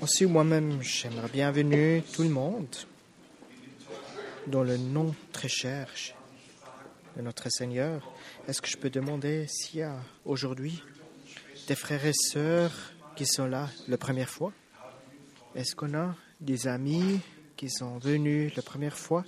Aussi, 0.00 0.26
moi-même, 0.26 0.82
j'aimerais 0.82 1.28
bienvenue 1.28 2.02
tout 2.12 2.22
le 2.22 2.28
monde 2.28 2.74
dans 4.46 4.64
le 4.64 4.76
nom 4.76 5.14
très 5.32 5.48
cher 5.48 5.88
de 7.16 7.22
notre 7.22 7.48
Seigneur. 7.50 8.12
Est-ce 8.48 8.60
que 8.60 8.68
je 8.68 8.76
peux 8.76 8.90
demander 8.90 9.46
s'il 9.46 9.80
y 9.80 9.82
a 9.82 9.96
aujourd'hui 10.24 10.82
des 11.68 11.76
frères 11.76 12.04
et 12.04 12.12
sœurs 12.12 12.72
qui 13.14 13.26
sont 13.26 13.46
là 13.46 13.68
la 13.88 13.96
première 13.96 14.28
fois? 14.28 14.52
Est-ce 15.54 15.76
qu'on 15.76 15.94
a 15.94 16.16
des 16.40 16.66
amis 16.66 17.20
qui 17.56 17.70
sont 17.70 17.98
venus 17.98 18.54
la 18.56 18.62
première 18.62 18.98
fois? 18.98 19.24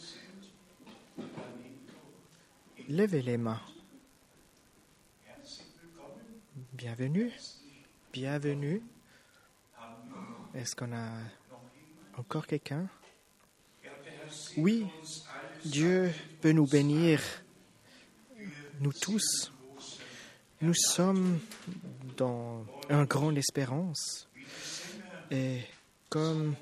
Levez 2.88 3.22
les 3.22 3.36
mains. 3.36 3.60
Bienvenue. 6.72 7.30
Bienvenue. 8.12 8.82
Est-ce 10.54 10.76
qu'on 10.76 10.92
a 10.92 11.08
encore 12.16 12.46
quelqu'un? 12.46 12.88
Oui, 14.56 14.86
Dieu 15.64 16.12
peut 16.40 16.52
nous 16.52 16.66
bénir, 16.66 17.20
nous 18.80 18.92
tous. 18.92 19.52
Nous 20.60 20.74
sommes 20.74 21.40
dans 22.16 22.64
une 22.88 23.04
grande 23.04 23.36
espérance. 23.36 24.28
Et 25.30 25.60
comme 26.08 26.54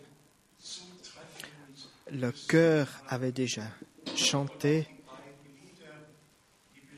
le 2.11 2.33
cœur 2.49 2.89
avait 3.09 3.33
déjà 3.33 3.69
chanté, 4.17 4.89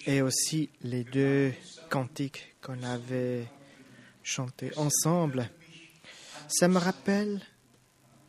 et 0.06 0.22
aussi 0.22 0.70
les 0.82 1.02
deux 1.02 1.52
cantiques 1.90 2.54
qu'on 2.62 2.82
avait 2.84 3.48
chantés 4.22 4.70
ensemble, 4.76 5.50
ça 6.48 6.68
me 6.68 6.78
rappelle 6.78 7.40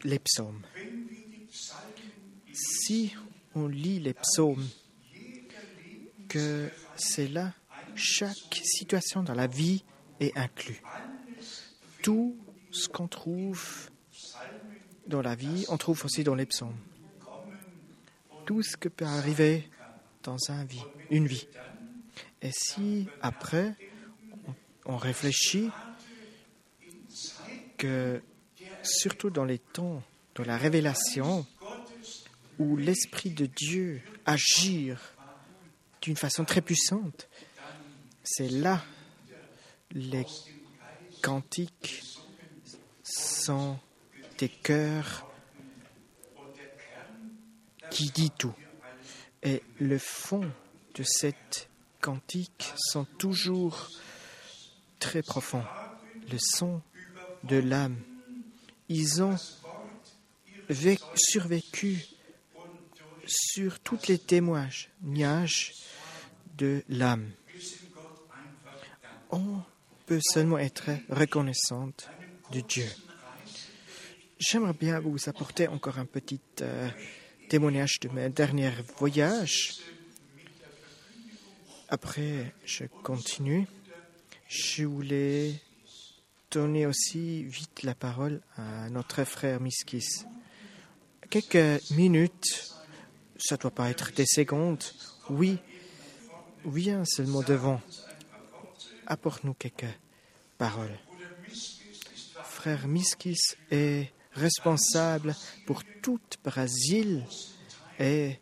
les 0.04 0.20
psaumes. 0.20 0.62
Si 2.54 3.14
on 3.54 3.68
lit 3.68 4.00
les 4.00 4.14
psaumes, 4.14 4.68
que 6.30 6.70
c'est 6.96 7.28
là, 7.28 7.54
chaque 7.96 8.62
situation 8.64 9.24
dans 9.24 9.34
la 9.34 9.48
vie 9.48 9.84
est 10.20 10.38
inclus. 10.38 10.82
Tout 12.02 12.38
ce 12.72 12.88
qu'on 12.90 13.08
trouve 13.08 13.90
dans 15.08 15.22
la 15.22 15.36
vie, 15.36 15.66
on 15.70 15.78
trouve 15.78 16.04
aussi 16.06 16.24
dans 16.24 16.36
les 16.36 16.46
psaumes. 16.46 16.78
Tout 18.46 18.62
ce 18.64 18.78
que 18.78 18.90
peut 18.90 19.06
arriver 19.06 19.70
dans 20.24 20.38
un 20.50 20.66
vie, 20.66 20.84
une 21.10 21.28
vie. 21.28 21.48
Et 22.42 22.52
si 22.52 23.08
après, 23.22 23.76
on 24.86 24.98
réfléchit 24.98 25.70
surtout 28.84 29.30
dans 29.30 29.46
les 29.46 29.60
temps 29.60 30.04
de 30.36 30.44
la 30.44 30.58
révélation, 30.58 31.46
où 32.60 32.78
l'Esprit 32.78 33.32
de 33.32 33.46
Dieu 33.46 34.02
agit 34.26 34.92
d'une 36.02 36.16
façon 36.16 36.46
très 36.46 36.62
puissante, 36.62 37.28
c'est 38.24 38.50
là 38.50 38.84
les 39.92 40.26
cantiques 41.22 42.04
sont 43.04 43.80
des 44.38 44.50
cœurs 44.50 45.26
qui 47.90 48.10
dit 48.12 48.32
tout. 48.38 48.54
Et 49.42 49.64
le 49.80 49.98
fond 49.98 50.52
de 50.96 51.04
cette 51.04 51.70
cantique 52.02 52.74
sont 52.76 53.06
toujours 53.06 53.88
très 55.00 55.22
profonds. 55.22 55.64
Le 56.32 56.38
son 56.40 56.82
de 57.48 57.58
l'âme. 57.58 57.98
Ils 58.90 59.22
ont 59.24 59.36
survécu 61.16 62.04
sur 63.26 63.80
tous 63.80 64.08
les 64.08 64.20
témoignages 64.20 65.74
de 66.58 66.84
l'âme. 66.90 67.32
On 69.32 69.62
peut 70.06 70.22
seulement 70.22 70.58
être 70.58 70.90
reconnaissante 71.10 72.10
de 72.52 72.62
Dieu. 72.62 72.88
J'aimerais 74.38 74.74
bien 74.74 75.00
vous 75.00 75.18
apporter 75.28 75.68
encore 75.68 75.98
un 75.98 76.06
petit 76.06 76.42
euh, 76.62 76.90
témoignage 77.50 78.00
de 78.02 78.10
mon 78.10 78.30
dernier 78.30 78.72
voyage. 78.98 79.78
Après, 81.90 82.54
je 82.66 82.86
continue. 83.04 83.66
Je 84.48 84.86
voulais 84.86 85.62
donner 86.52 86.86
aussi 86.86 87.44
vite 87.44 87.84
la 87.84 87.96
parole 87.96 88.42
à 88.58 88.90
notre 88.90 89.24
frère 89.24 89.60
Miskis. 89.60 90.26
Quelques 91.30 91.82
minutes, 91.92 92.74
ça 93.38 93.58
doit 93.58 93.72
pas 93.72 93.90
être 93.90 94.14
des 94.14 94.26
secondes. 94.26 94.84
Oui, 95.30 95.58
viens 96.66 97.04
seulement 97.06 97.42
devant. 97.42 97.82
Apporte-nous 99.08 99.54
quelques 99.54 99.86
paroles. 100.58 100.98
Frère 102.44 102.88
Miskis 102.88 103.38
est 103.72 104.12
responsable 104.34 105.36
pour 105.66 105.84
tout 106.02 106.20
Brésil 106.44 107.24
et 108.00 108.40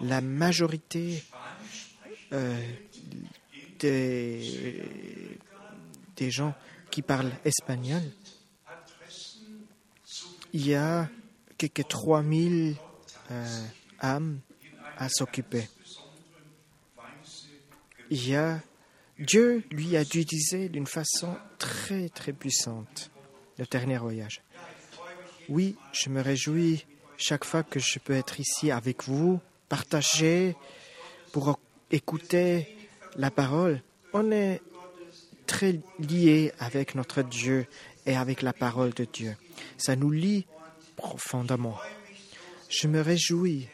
la 0.00 0.20
majorité 0.20 1.22
euh, 2.32 2.60
des, 3.78 5.38
des 6.16 6.30
gens 6.30 6.54
qui 6.96 7.02
parlent 7.02 7.34
espagnol. 7.44 8.00
Il 10.54 10.66
y 10.66 10.74
a 10.74 11.10
quelques 11.58 11.86
3000 11.86 12.74
euh, 13.30 13.66
âmes 14.02 14.40
à 14.96 15.10
s'occuper. 15.10 15.68
Il 18.08 18.26
y 18.26 18.34
a, 18.34 18.62
Dieu 19.18 19.62
lui 19.70 19.94
a 19.94 20.00
utilisé 20.00 20.70
d'une 20.70 20.86
façon 20.86 21.36
très 21.58 22.08
très 22.08 22.32
puissante 22.32 23.10
le 23.58 23.66
dernier 23.66 23.98
voyage. 23.98 24.40
Oui, 25.50 25.76
je 25.92 26.08
me 26.08 26.22
réjouis 26.22 26.86
chaque 27.18 27.44
fois 27.44 27.62
que 27.62 27.78
je 27.78 27.98
peux 27.98 28.14
être 28.14 28.40
ici 28.40 28.70
avec 28.70 29.04
vous, 29.04 29.38
partager, 29.68 30.56
pour 31.30 31.60
écouter 31.90 32.74
la 33.16 33.30
parole. 33.30 33.82
On 34.14 34.32
est 34.32 34.62
très 35.46 35.80
lié 35.98 36.52
avec 36.58 36.94
notre 36.94 37.22
Dieu 37.22 37.66
et 38.04 38.16
avec 38.16 38.42
la 38.42 38.52
parole 38.52 38.92
de 38.92 39.04
Dieu. 39.04 39.36
Ça 39.76 39.96
nous 39.96 40.10
lie 40.10 40.46
profondément. 40.96 41.76
Je 42.68 42.88
me 42.88 43.00
réjouis 43.00 43.68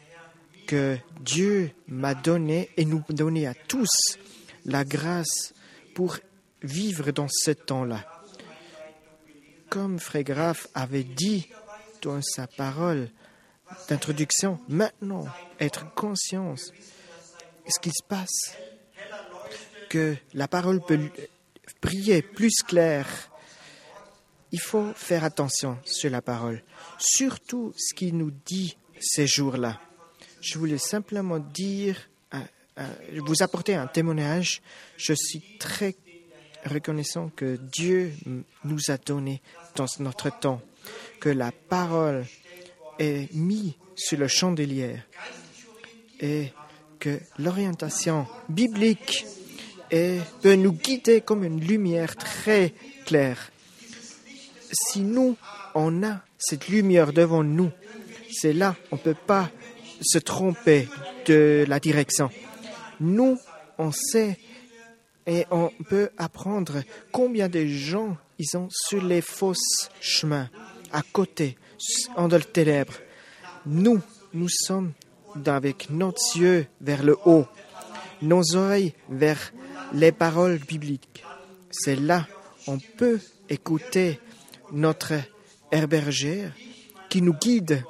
que 0.66 0.97
Dieu 1.21 1.71
m'a 1.88 2.15
donné 2.15 2.71
et 2.77 2.84
nous 2.84 3.03
donné 3.09 3.47
à 3.47 3.55
tous 3.55 4.19
la 4.65 4.84
grâce 4.84 5.55
pour 5.94 6.19
vivre 6.62 7.10
dans 7.10 7.28
ce 7.28 7.50
temps-là. 7.50 8.04
Comme 9.69 9.99
Frère 9.99 10.22
Graf 10.22 10.69
avait 10.75 11.04
dit 11.04 11.49
dans 12.03 12.21
sa 12.22 12.47
parole 12.47 13.09
d'introduction, 13.89 14.60
maintenant, 14.69 15.25
être 15.59 15.93
conscience 15.94 16.72
ce 17.66 17.78
qui 17.81 17.91
se 17.91 18.04
passe, 18.06 18.56
que 19.89 20.16
la 20.34 20.49
parole 20.49 20.81
peut 20.81 21.10
prier 21.80 22.22
plus 22.22 22.62
clair. 22.62 23.06
Il 24.50 24.60
faut 24.60 24.92
faire 24.94 25.24
attention 25.24 25.78
sur 25.84 26.10
la 26.10 26.20
parole, 26.20 26.62
surtout 26.98 27.72
ce 27.76 27.94
qu'il 27.94 28.16
nous 28.16 28.32
dit 28.44 28.76
ces 29.00 29.26
jours-là. 29.26 29.80
Je 30.40 30.58
voulais 30.58 30.78
simplement 30.78 31.38
dire, 31.38 31.96
vous 33.16 33.42
apporter 33.42 33.74
un 33.74 33.86
témoignage. 33.86 34.60
Je 34.96 35.14
suis 35.14 35.56
très 35.58 35.94
reconnaissant 36.64 37.30
que 37.34 37.56
Dieu 37.56 38.12
nous 38.64 38.80
a 38.88 38.98
donné 38.98 39.40
dans 39.74 39.86
notre 40.00 40.38
temps, 40.38 40.60
que 41.20 41.28
la 41.28 41.50
parole 41.53 42.26
est 42.98 43.32
mise 43.32 43.72
sur 43.94 44.18
le 44.18 44.28
chandelier 44.28 44.97
et 46.20 46.53
que 46.98 47.20
l'orientation 47.38 48.26
biblique 48.48 49.24
et 49.92 50.18
peut 50.41 50.54
nous 50.54 50.72
guider 50.72 51.21
comme 51.21 51.44
une 51.44 51.60
lumière 51.60 52.16
très 52.16 52.72
claire. 53.04 53.53
Si 54.72 55.00
nous, 55.00 55.36
on 55.74 56.03
a 56.03 56.22
cette 56.39 56.68
lumière 56.68 57.12
devant 57.12 57.44
nous, 57.44 57.71
c'est 58.33 58.54
là, 58.54 58.74
on 58.91 58.97
ne 58.97 59.00
peut 59.03 59.15
pas 59.15 59.50
se 60.00 60.18
tromper 60.18 60.89
de 61.27 61.65
la 61.68 61.78
direction. 61.78 62.30
Nous, 63.00 63.39
on 63.78 63.92
sait 63.92 64.39
et 65.27 65.44
on 65.50 65.71
peut 65.89 66.09
apprendre 66.16 66.83
combien 67.12 67.48
de 67.48 67.66
gens 67.66 68.16
ils 68.39 68.56
ont 68.56 68.68
sur 68.71 69.04
les 69.04 69.21
fausses 69.21 69.91
chemins, 70.00 70.48
à 70.92 71.03
côté, 71.12 71.56
en 72.16 72.28
de 72.28 72.39
ténèbres. 72.39 72.94
Nous, 73.66 74.00
nous 74.33 74.48
sommes 74.48 74.92
avec 75.47 75.91
nos 75.91 76.15
yeux 76.34 76.66
vers 76.80 77.03
le 77.03 77.16
haut, 77.24 77.47
nos 78.22 78.56
oreilles 78.56 78.94
vers 79.09 79.53
les 79.92 80.12
paroles 80.12 80.59
bibliques. 80.59 81.24
C'est 81.71 81.97
là 81.97 82.27
on 82.66 82.78
peut 82.78 83.21
écouter 83.48 84.21
notre 84.72 85.15
herbergère 85.71 86.53
qui 87.09 87.22
nous 87.22 87.34
guide, 87.34 87.84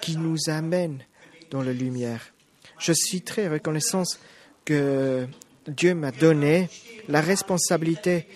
qui 0.00 0.16
nous 0.16 0.36
amène 0.48 1.02
dans 1.50 1.62
la 1.62 1.72
lumière. 1.72 2.32
Je 2.78 2.92
suis 2.92 3.22
très 3.22 3.48
reconnaissant 3.48 4.04
que 4.64 5.26
Dieu 5.66 5.94
m'a 5.94 6.12
donné 6.12 6.68
la 7.08 7.20
responsabilité 7.20 8.26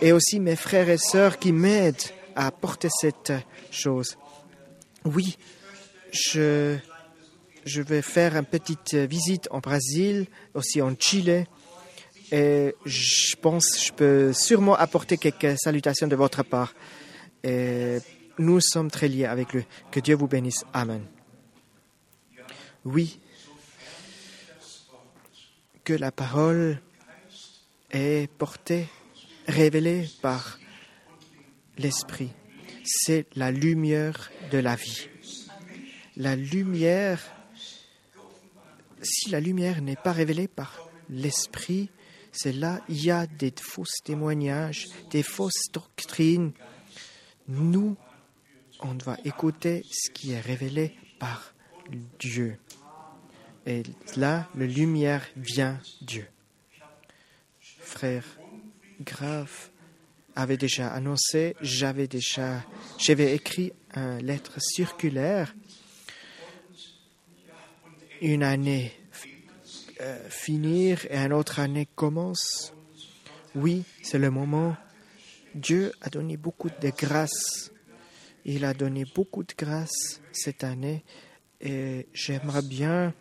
et 0.00 0.12
aussi 0.12 0.40
mes 0.40 0.56
frères 0.56 0.88
et 0.88 0.98
sœurs 0.98 1.38
qui 1.38 1.52
m'aident 1.52 2.02
à 2.34 2.50
porter 2.50 2.88
cette 2.90 3.32
chose. 3.70 4.16
Oui, 5.04 5.36
je, 6.12 6.76
je 7.64 7.82
vais 7.82 8.02
faire 8.02 8.36
une 8.36 8.44
petite 8.44 8.94
visite 8.94 9.48
en 9.50 9.58
Brésil, 9.58 10.26
aussi 10.54 10.80
en 10.80 10.94
Chili, 10.98 11.44
et 12.32 12.74
je 12.86 13.36
pense 13.36 13.68
que 13.68 13.78
je 13.78 13.92
peux 13.92 14.32
sûrement 14.32 14.74
apporter 14.74 15.18
quelques 15.18 15.58
salutations 15.58 16.08
de 16.08 16.16
votre 16.16 16.42
part. 16.42 16.74
Et 17.44 17.98
nous 18.38 18.58
sommes 18.60 18.90
très 18.90 19.06
liés 19.08 19.26
avec 19.26 19.52
lui. 19.52 19.66
Que 19.90 20.00
Dieu 20.00 20.14
vous 20.16 20.28
bénisse. 20.28 20.64
Amen. 20.72 21.04
Oui, 22.86 23.20
que 25.84 25.92
la 25.92 26.10
parole 26.10 26.80
est 27.90 28.30
portée, 28.32 28.86
révélée 29.46 30.08
par 30.22 30.58
l'Esprit. 31.76 32.30
C'est 32.82 33.26
la 33.36 33.50
lumière 33.50 34.30
de 34.50 34.58
la 34.58 34.74
vie. 34.74 35.08
La 36.16 36.34
lumière, 36.34 37.20
si 39.02 39.28
la 39.28 39.40
lumière 39.40 39.82
n'est 39.82 39.96
pas 39.96 40.12
révélée 40.12 40.48
par 40.48 40.88
l'Esprit, 41.10 41.90
c'est 42.32 42.52
là 42.52 42.80
il 42.88 43.04
y 43.04 43.10
a 43.10 43.26
des 43.26 43.52
faux 43.60 43.84
témoignages, 44.04 44.88
des 45.10 45.22
fausses 45.22 45.70
doctrines. 45.72 46.52
Nous, 47.46 47.96
on 48.80 48.94
doit 48.94 49.18
écouter 49.24 49.84
ce 49.90 50.10
qui 50.10 50.32
est 50.32 50.40
révélé 50.40 50.96
par 51.18 51.54
Dieu. 52.18 52.58
Et 53.66 53.82
là, 54.16 54.48
la 54.56 54.66
lumière 54.66 55.24
vient 55.36 55.78
Dieu. 56.00 56.26
Frère, 57.60 58.24
grave 59.00 59.68
avait 60.34 60.56
déjà 60.56 60.88
annoncé, 60.88 61.54
j'avais 61.60 62.08
déjà, 62.08 62.64
j'avais 62.98 63.34
écrit 63.34 63.72
une 63.94 64.18
lettre 64.18 64.60
circulaire. 64.60 65.54
Une 68.22 68.42
année 68.42 68.92
euh, 70.02 70.18
finir 70.28 71.06
et 71.10 71.16
une 71.16 71.32
autre 71.32 71.60
année 71.60 71.86
commence. 71.94 72.74
Oui, 73.54 73.84
c'est 74.02 74.18
le 74.18 74.30
moment. 74.30 74.76
Dieu 75.54 75.92
a 76.00 76.10
donné 76.10 76.36
beaucoup 76.36 76.70
de 76.70 76.90
grâce. 76.90 77.70
Il 78.44 78.64
a 78.64 78.74
donné 78.74 79.04
beaucoup 79.14 79.44
de 79.44 79.52
grâce 79.56 80.20
cette 80.32 80.64
année 80.64 81.04
et 81.60 82.08
j'aimerais 82.12 82.62
bien 82.62 83.14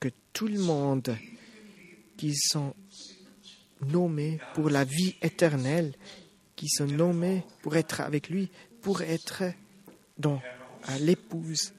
que 0.00 0.08
tout 0.32 0.48
le 0.48 0.58
monde 0.58 1.16
qui 2.16 2.34
sont 2.34 2.74
nommés 3.86 4.40
pour 4.54 4.70
la 4.70 4.82
vie 4.82 5.14
éternelle, 5.22 5.94
qui 6.56 6.68
sont 6.68 6.86
nommés 6.86 7.44
pour 7.62 7.76
être 7.76 8.00
avec 8.00 8.28
lui, 8.28 8.50
pour 8.82 9.02
être 9.02 9.44
dans 10.18 10.42
l'épouse. 10.98 11.72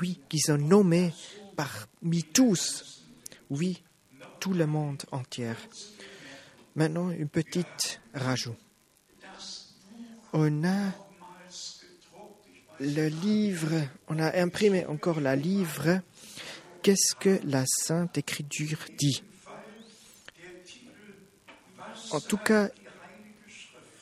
Oui, 0.00 0.20
qui 0.30 0.38
sont 0.38 0.56
nommés 0.56 1.12
parmi 1.54 2.22
tous. 2.22 3.01
Oui, 3.52 3.82
tout 4.40 4.54
le 4.54 4.66
monde 4.66 5.02
entier. 5.12 5.52
Maintenant, 6.74 7.10
une 7.10 7.28
petite 7.28 8.00
rajout. 8.14 8.56
On 10.32 10.64
a 10.64 10.92
le 12.80 13.08
livre, 13.08 13.74
on 14.08 14.18
a 14.18 14.40
imprimé 14.40 14.86
encore 14.86 15.20
le 15.20 15.34
livre 15.34 16.00
Qu'est-ce 16.82 17.14
que 17.14 17.40
la 17.44 17.64
Sainte 17.66 18.16
Écriture 18.16 18.86
dit? 18.96 19.22
En 22.10 22.20
tout 22.20 22.38
cas, 22.38 22.70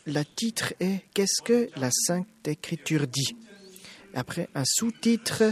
le 0.07 0.23
titre 0.23 0.75
est 0.79 1.01
Qu'est-ce 1.13 1.43
que 1.43 1.69
la 1.75 1.91
Sainte 1.91 2.47
Écriture 2.47 3.09
dit 3.09 3.37
Après, 4.15 4.49
un 4.55 4.65
sous-titre 4.65 5.43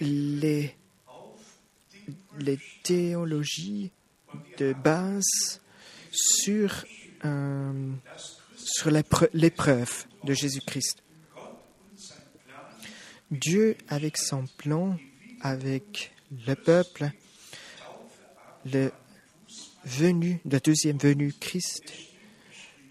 les, 0.00 0.76
les 2.38 2.58
théologies 2.82 3.90
de 4.58 4.72
base 4.72 5.60
sur, 6.10 6.84
euh, 7.24 7.92
sur 8.56 8.90
l'épreuve 8.90 10.06
de 10.24 10.34
Jésus-Christ. 10.34 11.02
Dieu, 13.30 13.76
avec 13.88 14.16
son 14.16 14.44
plan, 14.58 14.96
avec 15.40 16.12
le 16.46 16.54
peuple, 16.54 17.10
le 18.64 18.92
venu, 19.84 20.40
la 20.44 20.60
deuxième 20.60 20.98
venue 20.98 21.32
Christ, 21.32 21.92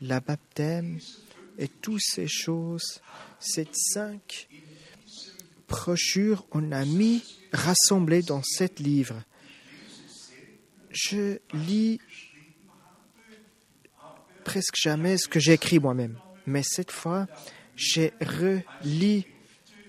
la 0.02 0.20
baptême 0.20 1.00
et 1.58 1.68
toutes 1.68 2.02
ces 2.02 2.28
choses, 2.28 3.02
ces 3.40 3.68
cinq 3.72 4.48
on 6.52 6.72
a 6.72 6.86
mis 6.86 7.24
rassemblées 7.52 8.22
dans 8.22 8.42
sept 8.44 8.80
livres. 8.80 9.22
Je 10.92 11.40
lis 11.54 12.00
presque 14.44 14.76
jamais 14.76 15.18
ce 15.18 15.28
que 15.28 15.40
j'écris 15.40 15.80
moi-même, 15.80 16.18
mais 16.46 16.64
cette 16.64 16.92
fois, 16.92 17.28
j'ai 17.76 18.14
relis 18.22 19.26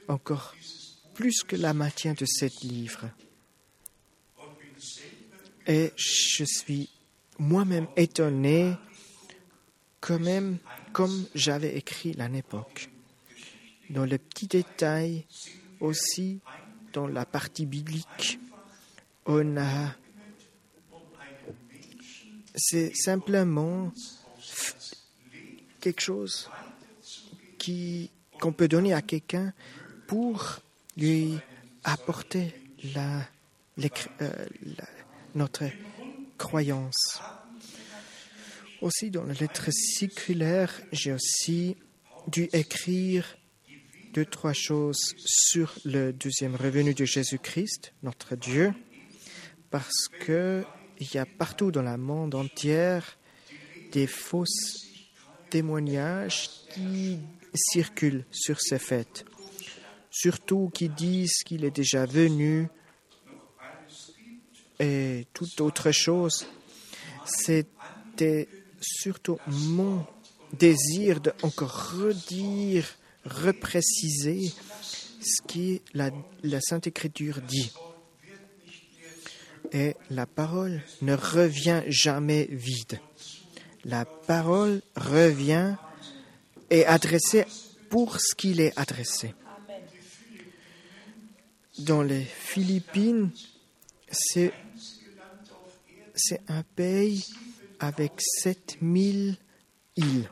encore 0.09 0.55
plus 1.15 1.43
que 1.43 1.57
la 1.57 1.75
moitié 1.75 2.15
de 2.15 2.25
cet 2.25 2.63
livre. 2.63 3.11
Et 5.67 5.93
je 5.97 6.45
suis 6.45 6.91
moi-même 7.39 7.87
étonné, 7.97 8.75
quand 10.01 10.19
même, 10.19 10.59
comme 10.93 11.27
j'avais 11.35 11.77
écrit 11.77 12.13
l'année 12.13 12.39
l'époque. 12.39 12.89
Dans 13.91 14.05
les 14.05 14.19
petits 14.19 14.47
détails, 14.47 15.25
aussi 15.85 16.41
dans 16.93 17.07
la 17.07 17.25
partie 17.25 17.67
biblique, 17.67 18.39
on 19.27 19.57
a. 19.57 19.95
C'est 22.57 22.95
simplement 22.95 23.93
quelque 25.81 26.01
chose 26.01 26.49
qui 27.59 28.11
qu'on 28.41 28.53
peut 28.53 28.69
donner 28.69 28.93
à 28.93 29.03
quelqu'un 29.03 29.53
pour 30.07 30.61
lui 30.97 31.39
apporter 31.83 32.55
la, 32.95 33.21
euh, 34.21 34.47
notre 35.35 35.65
croyance. 36.39 37.21
Aussi, 38.81 39.11
dans 39.11 39.25
la 39.25 39.35
lettre 39.35 39.71
circulaire, 39.73 40.81
j'ai 40.93 41.13
aussi 41.13 41.77
dû 42.29 42.49
écrire 42.53 43.37
deux, 44.15 44.25
trois 44.25 44.53
choses 44.53 45.15
sur 45.19 45.75
le 45.85 46.13
deuxième 46.13 46.57
revenu 46.57 46.95
de 46.95 47.05
Jésus-Christ, 47.05 47.93
notre 48.03 48.37
Dieu, 48.37 48.73
parce 49.71 50.09
que 50.21 50.65
il 51.01 51.13
y 51.13 51.19
a 51.19 51.27
partout 51.27 51.71
dans 51.71 51.83
le 51.83 51.97
monde 51.97 52.35
entier 52.35 53.01
des 53.93 54.07
faux 54.07 54.45
témoignages 55.51 56.49
qui 56.73 57.19
circulent 57.55 58.25
sur 58.31 58.61
ces 58.61 58.79
fêtes 58.79 59.25
surtout 60.15 60.71
qui 60.73 60.89
disent 60.89 61.43
qu'il 61.45 61.65
est 61.65 61.75
déjà 61.75 62.07
venu 62.07 62.69
et 64.79 65.27
toute 65.33 65.61
autre 65.61 65.91
chose. 65.91 66.47
C'était 67.27 68.49
surtout 68.81 69.39
mon 69.47 70.07
désir 70.53 71.21
de 71.21 71.33
encore 71.43 71.93
redire, 71.99 72.87
repréciser 73.25 74.53
ce 75.21 75.43
que 75.43 75.81
la, 75.95 76.11
la 76.43 76.61
Sainte 76.61 76.87
Écriture 76.87 77.41
dit. 77.41 77.73
Et 79.73 79.95
la 80.11 80.27
parole 80.27 80.83
ne 81.03 81.15
revient 81.15 81.83
jamais 81.89 82.49
vide. 82.51 83.01
La 83.85 84.05
parole 84.05 84.83
revient 84.97 85.75
et 86.71 86.87
adressée 86.87 87.45
pour 87.91 88.21
ce 88.21 88.35
qu'il 88.35 88.61
est 88.61 88.79
adressé 88.79 89.35
dans 91.79 92.03
les 92.03 92.23
Philippines, 92.23 93.31
c'est, 94.11 94.53
c'est 96.15 96.41
un 96.49 96.63
pays 96.63 97.25
avec 97.81 98.13
7000 98.19 99.37
îles. 99.97 100.31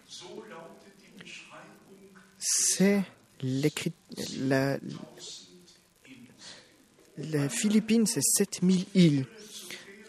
C'est 2.45 3.05
la, 4.41 4.79
les 7.17 7.49
Philippines, 7.49 8.07
c'est 8.07 8.21
7000 8.21 8.87
îles. 8.95 9.27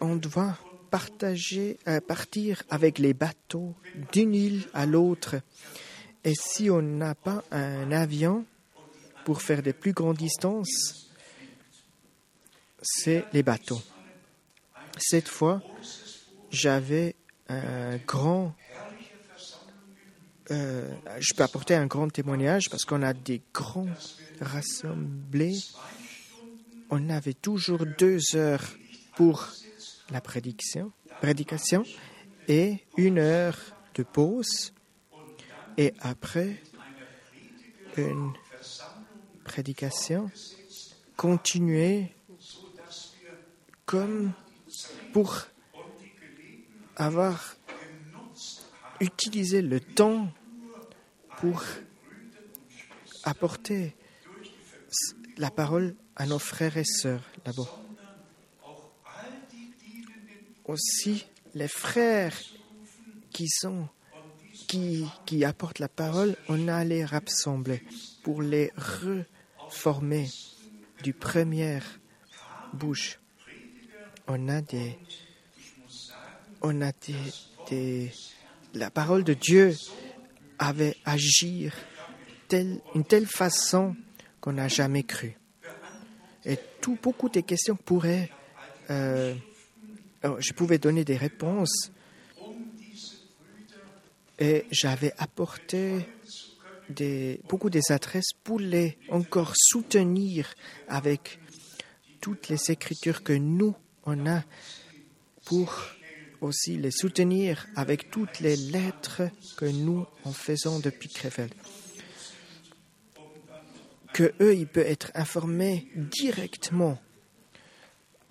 On 0.02 0.16
doit 0.16 0.58
partager, 0.90 1.78
euh, 1.88 2.02
partir 2.02 2.64
avec 2.70 2.98
les 2.98 3.14
bateaux 3.14 3.76
d'une 4.12 4.34
île 4.34 4.64
à 4.74 4.88
l'autre. 4.88 5.36
Et 6.24 6.34
si 6.36 6.70
on 6.72 6.82
n'a 6.82 7.14
pas 7.14 7.44
un 7.52 7.92
avion 7.92 8.46
pour 9.26 9.42
faire 9.42 9.62
des 9.62 9.74
plus 9.74 9.94
grandes 9.94 10.18
distances, 10.18 11.10
c'est 12.82 13.26
les 13.32 13.44
bateaux. 13.44 13.82
Cette 14.98 15.28
fois, 15.28 15.62
j'avais 16.50 17.16
un 17.48 17.98
grand... 17.98 18.56
euh, 20.52 20.94
je 21.20 21.34
peux 21.34 21.44
apporter 21.44 21.76
un 21.76 21.86
grand 21.86 22.10
témoignage 22.10 22.70
parce 22.70 22.84
qu'on 22.86 23.02
a 23.02 23.14
des 23.14 23.42
grands 23.54 23.88
rassemblés. 24.42 25.58
On 26.90 27.10
avait 27.10 27.34
toujours 27.34 27.86
deux 27.98 28.20
heures 28.36 28.66
pour 29.16 29.48
la 30.12 30.22
prédication 30.22 30.92
et 32.48 32.80
une 32.98 33.20
heure 33.20 33.58
de 33.96 34.04
pause. 34.04 34.74
Et 35.78 35.94
après 36.02 36.62
une 37.98 38.34
prédication, 39.44 40.30
continuer 41.16 42.12
comme 43.86 44.34
pour 45.14 45.38
avoir 46.96 47.56
utilisé 49.00 49.62
le 49.62 49.80
temps 49.80 50.32
pour 51.38 51.64
apporter 53.24 53.96
la 55.38 55.52
parole 55.52 55.96
à 56.16 56.26
nos 56.26 56.40
frères 56.40 56.78
et 56.78 56.84
sœurs 56.84 57.24
d'abord. 57.44 57.82
Aussi, 60.66 61.26
les 61.54 61.68
frères 61.68 62.38
qui 63.32 63.48
sont 63.50 63.90
qui, 64.68 65.06
qui 65.26 65.44
apportent 65.44 65.80
la 65.80 65.90
parole, 65.90 66.36
on 66.48 66.68
a 66.68 66.84
les 66.84 67.04
rassembler 67.04 67.84
pour 68.24 68.42
les 68.42 68.72
reformer 68.78 70.30
du 71.04 71.14
première 71.14 72.00
bouche. 72.74 73.20
On 74.28 74.48
a 74.48 74.62
des 74.62 74.98
on 76.62 76.82
a 76.82 76.92
des 77.70 78.12
la 78.74 78.90
parole 78.90 79.24
de 79.24 79.34
Dieu 79.34 79.76
avait 80.60 80.96
agir 81.06 81.74
telle, 82.48 82.80
une 82.96 83.04
telle 83.04 83.28
façon 83.28 83.96
qu'on 84.42 84.54
n'a 84.54 84.68
jamais 84.68 85.04
cru. 85.04 85.38
Et 86.46 86.58
tout, 86.82 86.98
beaucoup 87.02 87.30
de 87.30 87.40
questions 87.40 87.76
pourraient, 87.76 88.30
euh, 88.90 89.34
oh, 90.24 90.36
je 90.40 90.54
pouvais 90.54 90.78
donner 90.78 91.06
des 91.06 91.18
réponses 91.18 91.92
et 94.40 94.66
j'avais 94.72 95.14
apporté 95.18 96.06
des, 96.90 97.40
beaucoup 97.48 97.70
des 97.70 97.92
adresses 97.92 98.34
pour 98.44 98.60
les 98.60 98.98
encore 99.10 99.54
soutenir 99.56 100.54
avec 100.88 101.40
toutes 102.20 102.50
les 102.50 102.72
écritures 102.72 103.24
que 103.24 103.34
nous, 103.34 103.76
on 104.06 104.28
a 104.28 104.44
pour 105.46 105.78
aussi 106.44 106.78
les 106.78 106.92
soutenir 106.92 107.68
avec 107.76 108.12
toutes 108.12 108.40
les 108.40 108.56
lettres 108.56 109.24
que 109.58 109.66
nous 109.66 110.06
en 110.24 110.34
faisons 110.34 110.80
depuis 110.80 111.10
Krefeld. 111.10 111.54
Que 114.14 114.34
eux, 114.42 114.56
ils 114.56 114.68
peuvent 114.68 114.86
être 114.86 115.12
informés 115.16 115.88
directement 115.96 117.00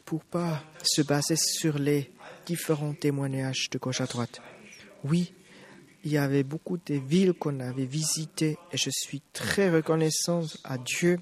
pour 0.05 0.25
pas 0.25 0.63
se 0.83 1.03
baser 1.03 1.37
sur 1.37 1.79
les 1.79 2.13
différents 2.47 2.95
témoignages 2.95 3.71
de 3.71 3.79
gauche 3.79 4.01
à 4.01 4.07
droite. 4.07 4.41
Oui, 5.05 5.33
il 6.05 6.13
y 6.13 6.19
avait 6.19 6.43
beaucoup 6.43 6.79
de 6.79 6.95
villes 6.95 7.33
qu'on 7.33 7.61
avait 7.61 7.87
visitées 7.87 8.59
et 8.73 8.77
je 8.77 8.91
suis 8.91 9.23
très 9.33 9.71
reconnaissant 9.71 10.45
à 10.65 10.79
Dieu 10.79 11.19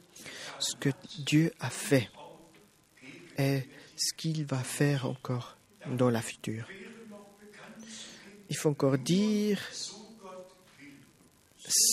ce 0.59 0.75
que 0.77 0.91
Dieu 1.19 1.53
a 1.61 1.71
fait 1.71 2.11
et 3.39 3.63
ce 3.97 4.13
qu'il 4.15 4.45
va 4.45 4.59
faire 4.59 5.07
encore 5.07 5.57
dans 5.87 6.11
la 6.11 6.23
future. 6.23 6.67
Il 8.49 8.57
faut 8.57 8.71
encore 8.71 8.99
dire, 8.99 9.61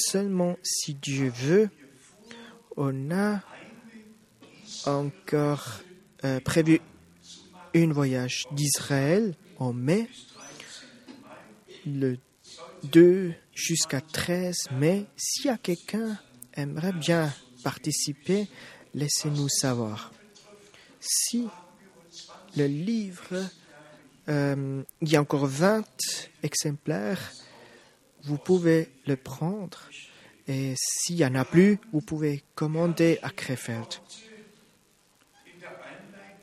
seulement 0.10 0.58
si 0.64 0.96
Dieu 0.96 1.30
veut, 1.30 1.70
on 2.76 3.12
a 3.12 3.42
encore 4.86 5.82
euh, 6.24 6.40
prévu 6.40 6.80
un 7.76 7.92
voyage 7.92 8.48
d'Israël 8.52 9.36
en 9.58 9.74
mai, 9.74 10.10
le 11.86 12.18
2 12.84 13.34
jusqu'à 13.54 14.02
13 14.02 14.56
mai. 14.74 15.06
S'il 15.16 15.46
y 15.46 15.50
a 15.50 15.58
quelqu'un 15.58 16.18
aimerait 16.54 16.94
bien 16.94 17.34
participer, 17.64 18.48
laissez-nous 18.94 19.50
savoir. 19.50 20.12
Si 21.00 21.48
le 22.56 22.66
livre 22.66 23.50
euh, 24.30 24.84
il 25.02 25.10
y 25.10 25.16
a 25.16 25.22
encore 25.22 25.46
20 25.46 25.86
exemplaires. 26.44 27.32
Vous 28.24 28.38
pouvez 28.38 28.90
le 29.06 29.16
prendre. 29.16 29.80
Et 30.48 30.74
s'il 30.78 31.18
n'y 31.18 31.26
en 31.26 31.36
a 31.36 31.46
plus, 31.46 31.80
vous 31.92 32.02
pouvez 32.02 32.44
commander 32.56 33.20
à 33.22 33.30
Krefeld. 33.30 33.88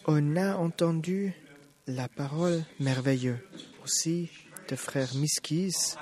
On 0.06 0.36
a 0.36 0.56
entendu 0.56 1.32
la 1.86 2.08
parole 2.08 2.62
merveilleuse 2.80 3.38
aussi 3.82 4.30
de 4.68 4.76
frère 4.76 5.14
Miskis. 5.14 5.96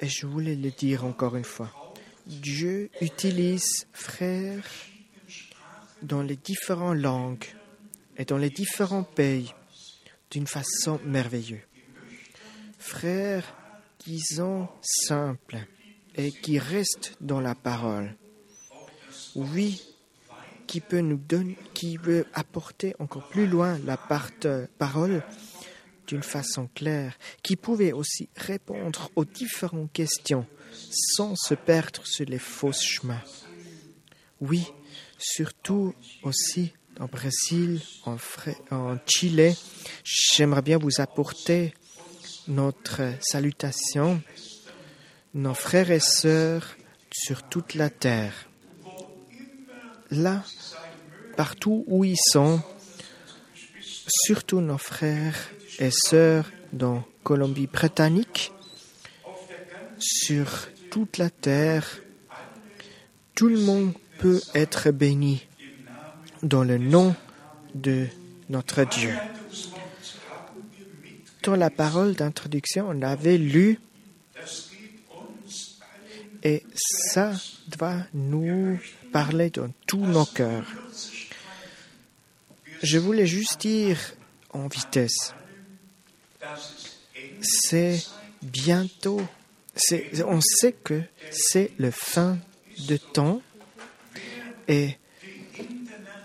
Et 0.00 0.08
je 0.08 0.26
voulais 0.26 0.54
le 0.54 0.70
dire 0.70 1.04
encore 1.04 1.36
une 1.36 1.44
fois. 1.44 1.72
Dieu 2.26 2.90
utilise 3.00 3.86
frères 3.92 4.68
dans 6.02 6.22
les 6.22 6.36
différentes 6.36 6.98
langues 6.98 7.46
et 8.16 8.24
dans 8.24 8.38
les 8.38 8.50
différents 8.50 9.02
pays 9.02 9.52
d'une 10.30 10.46
façon 10.46 11.00
merveilleuse. 11.04 11.60
Frères 12.78 13.56
qui 13.98 14.20
sont 14.20 14.68
simples 14.80 15.58
et 16.14 16.32
qui 16.32 16.58
restent 16.58 17.14
dans 17.20 17.40
la 17.40 17.54
parole. 17.54 18.14
Oui, 19.34 19.82
qui 20.66 20.80
peut 20.80 21.00
nous 21.00 21.16
donner, 21.16 21.56
qui 21.74 21.96
veut 21.96 22.26
apporter 22.34 22.94
encore 22.98 23.28
plus 23.28 23.46
loin 23.46 23.78
la 23.84 23.96
parole 23.96 25.22
d'une 26.06 26.22
façon 26.22 26.68
claire, 26.74 27.16
qui 27.42 27.56
pouvait 27.56 27.92
aussi 27.92 28.28
répondre 28.36 29.10
aux 29.16 29.24
différentes 29.24 29.92
questions 29.92 30.46
sans 30.90 31.34
se 31.36 31.54
perdre 31.54 32.06
sur 32.06 32.26
les 32.26 32.38
faux 32.38 32.72
chemins. 32.72 33.22
Oui, 34.40 34.66
surtout 35.18 35.94
aussi 36.22 36.72
en 37.00 37.06
Brésil, 37.06 37.80
en, 38.04 38.16
en 38.70 38.98
Chili. 39.06 39.56
J'aimerais 40.04 40.62
bien 40.62 40.78
vous 40.78 41.00
apporter 41.00 41.74
notre 42.48 43.02
salutation, 43.20 44.22
nos 45.34 45.54
frères 45.54 45.90
et 45.90 46.00
sœurs 46.00 46.76
sur 47.12 47.48
toute 47.48 47.74
la 47.74 47.90
terre. 47.90 48.48
Là, 50.10 50.42
partout 51.36 51.84
où 51.86 52.04
ils 52.04 52.16
sont, 52.16 52.60
surtout 54.26 54.60
nos 54.60 54.78
frères 54.78 55.36
et 55.78 55.90
sœurs 55.90 56.50
dans 56.72 57.04
Colombie-Britannique, 57.22 58.52
sur 59.98 60.68
toute 60.90 61.18
la 61.18 61.28
terre, 61.28 62.00
tout 63.34 63.48
le 63.48 63.58
monde 63.60 63.92
peut 64.18 64.40
être 64.54 64.90
béni 64.90 65.46
dans 66.42 66.64
le 66.64 66.78
nom 66.78 67.14
de 67.74 68.06
notre 68.48 68.84
Dieu. 68.84 69.14
Dans 71.42 71.56
la 71.56 71.70
parole 71.70 72.14
d'introduction, 72.14 72.86
on 72.88 73.02
avait 73.02 73.38
lu 73.38 73.78
et 76.42 76.62
ça 76.74 77.32
doit 77.68 77.98
nous 78.14 78.78
parler 79.12 79.50
dans 79.50 79.70
tous 79.86 80.04
nos 80.04 80.24
cœurs. 80.24 80.66
Je 82.82 82.98
voulais 82.98 83.26
juste 83.26 83.60
dire 83.60 83.98
en 84.50 84.68
vitesse, 84.68 85.34
c'est 87.42 88.04
bientôt, 88.42 89.20
on 90.26 90.40
sait 90.40 90.72
que 90.72 91.02
c'est 91.30 91.72
le 91.78 91.90
fin 91.90 92.38
de 92.86 92.96
temps 92.96 93.42
et 94.68 94.96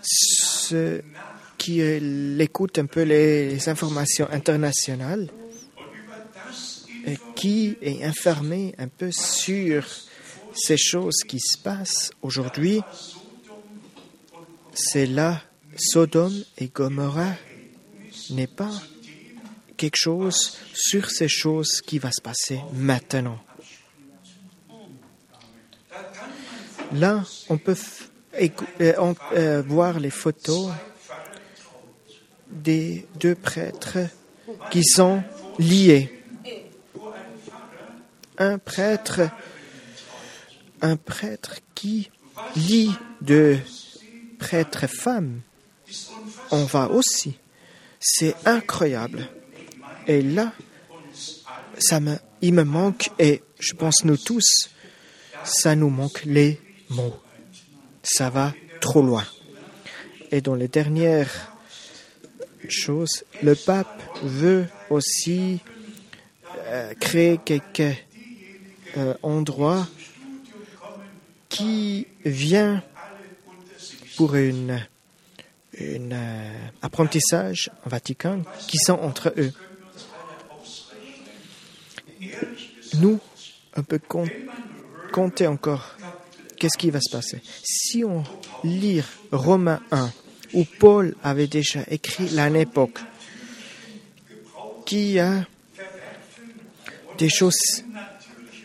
ceux 0.04 1.02
qui 1.58 1.80
écoutent 1.80 2.78
un 2.78 2.86
peu 2.86 3.02
les 3.02 3.68
informations 3.68 4.28
internationales 4.30 5.28
qui 7.34 7.76
est 7.82 8.02
informé 8.04 8.74
un 8.78 8.88
peu 8.88 9.10
sur 9.12 9.84
ces 10.54 10.76
choses 10.76 11.22
qui 11.26 11.40
se 11.40 11.58
passent 11.58 12.10
aujourd'hui, 12.22 12.80
c'est 14.72 15.06
là 15.06 15.42
Sodome 15.76 16.44
et 16.58 16.68
Gomorrah 16.68 17.34
n'est 18.30 18.46
pas 18.46 18.72
quelque 19.76 19.96
chose 19.96 20.56
sur 20.72 21.10
ces 21.10 21.28
choses 21.28 21.80
qui 21.80 21.98
va 21.98 22.10
se 22.12 22.22
passer 22.22 22.60
maintenant. 22.72 23.38
Là, 26.92 27.24
on 27.48 27.58
peut 27.58 27.76
voir 29.66 30.00
les 30.00 30.10
photos 30.10 30.70
des 32.50 33.06
deux 33.18 33.34
prêtres 33.34 33.98
qui 34.70 34.84
sont 34.84 35.22
liés. 35.58 36.10
Un 38.38 38.58
prêtre, 38.58 39.20
un 40.82 40.96
prêtre 40.96 41.60
qui 41.74 42.10
lie 42.56 42.92
de 43.20 43.58
prêtres 44.38 44.88
femmes. 44.88 45.40
On 46.50 46.64
va 46.64 46.90
aussi. 46.90 47.38
C'est 48.00 48.34
incroyable. 48.44 49.28
Et 50.06 50.20
là, 50.20 50.52
ça 51.78 52.00
me, 52.00 52.16
il 52.42 52.54
me 52.54 52.64
manque, 52.64 53.10
et 53.18 53.42
je 53.58 53.72
pense 53.74 54.04
nous 54.04 54.16
tous, 54.16 54.68
ça 55.44 55.74
nous 55.74 55.90
manque 55.90 56.24
les 56.24 56.60
mots. 56.90 57.23
Ça 58.04 58.28
va 58.28 58.54
trop 58.80 59.00
loin. 59.00 59.24
Et 60.30 60.42
dans 60.42 60.54
les 60.54 60.68
dernières 60.68 61.54
choses, 62.68 63.24
le 63.42 63.54
pape 63.54 64.02
veut 64.22 64.66
aussi 64.90 65.60
euh, 66.66 66.92
créer 67.00 67.38
quelques 67.44 67.96
euh, 68.96 69.14
endroits 69.22 69.88
qui 71.48 72.06
viennent 72.24 72.82
pour 74.16 74.34
une, 74.34 74.80
une 75.78 76.12
euh, 76.12 76.52
apprentissage 76.82 77.70
en 77.86 77.88
Vatican 77.88 78.42
qui 78.68 78.76
sont 78.78 78.98
entre 79.00 79.32
eux. 79.38 79.52
Nous, 82.98 83.18
on 83.76 83.82
peut 83.82 84.00
compter 85.12 85.46
encore 85.46 85.96
qu'est-ce 86.64 86.78
qui 86.78 86.90
va 86.90 87.00
se 87.02 87.10
passer? 87.10 87.42
Si 87.62 88.04
on 88.04 88.24
lit 88.64 89.02
Romains 89.30 89.82
1, 89.90 90.10
où 90.54 90.64
Paul 90.78 91.14
avait 91.22 91.46
déjà 91.46 91.80
écrit 91.90 92.26
l'époque, 92.48 93.00
qui 94.86 95.18
a 95.18 95.46
des 97.18 97.28
choses 97.28 97.84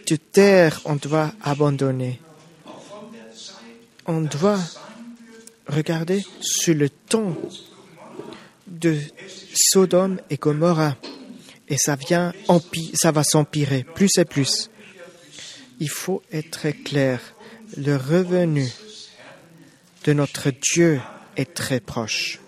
de 0.07 0.15
terre 0.15 0.79
on 0.85 0.95
doit 0.95 1.33
abandonner. 1.43 2.21
On 4.05 4.21
doit 4.21 4.61
regarder 5.67 6.25
sur 6.39 6.75
le 6.75 6.89
temps 6.89 7.35
de 8.65 8.95
Sodome 9.53 10.21
et 10.29 10.37
Gomorrah 10.37 10.95
et 11.67 11.77
ça 11.77 11.97
vient 11.97 12.31
ça 12.93 13.11
va 13.11 13.25
s'empirer 13.25 13.83
plus 13.83 14.17
et 14.17 14.25
plus. 14.25 14.69
Il 15.81 15.89
faut 15.89 16.23
être 16.31 16.69
clair. 16.85 17.19
Le 17.77 17.95
revenu 17.95 18.67
de 20.05 20.13
notre 20.13 20.51
Dieu 20.51 20.99
est 21.35 21.53
très 21.53 21.79
proche. 21.79 22.39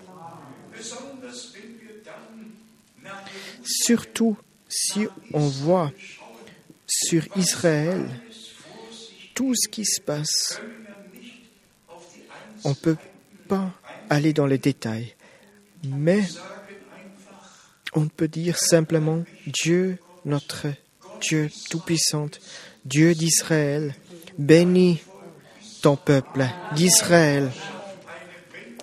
Surtout 3.64 4.36
si 4.68 5.06
on 5.32 5.46
voit 5.48 5.92
sur 6.86 7.24
Israël 7.36 8.08
tout 9.34 9.54
ce 9.54 9.68
qui 9.68 9.84
se 9.84 10.00
passe. 10.00 10.60
On 12.64 12.70
ne 12.70 12.74
peut 12.74 12.96
pas 13.48 13.72
aller 14.10 14.32
dans 14.32 14.46
les 14.46 14.58
détails, 14.58 15.14
mais 15.84 16.22
on 17.94 18.08
peut 18.08 18.28
dire 18.28 18.58
simplement 18.58 19.24
Dieu, 19.46 19.98
notre 20.24 20.68
Dieu 21.20 21.50
tout-puissant, 21.70 22.28
Dieu 22.84 23.14
d'Israël, 23.14 23.94
bénis 24.38 25.00
ton 25.82 25.96
peuple 25.96 26.46
d'Israël 26.76 27.50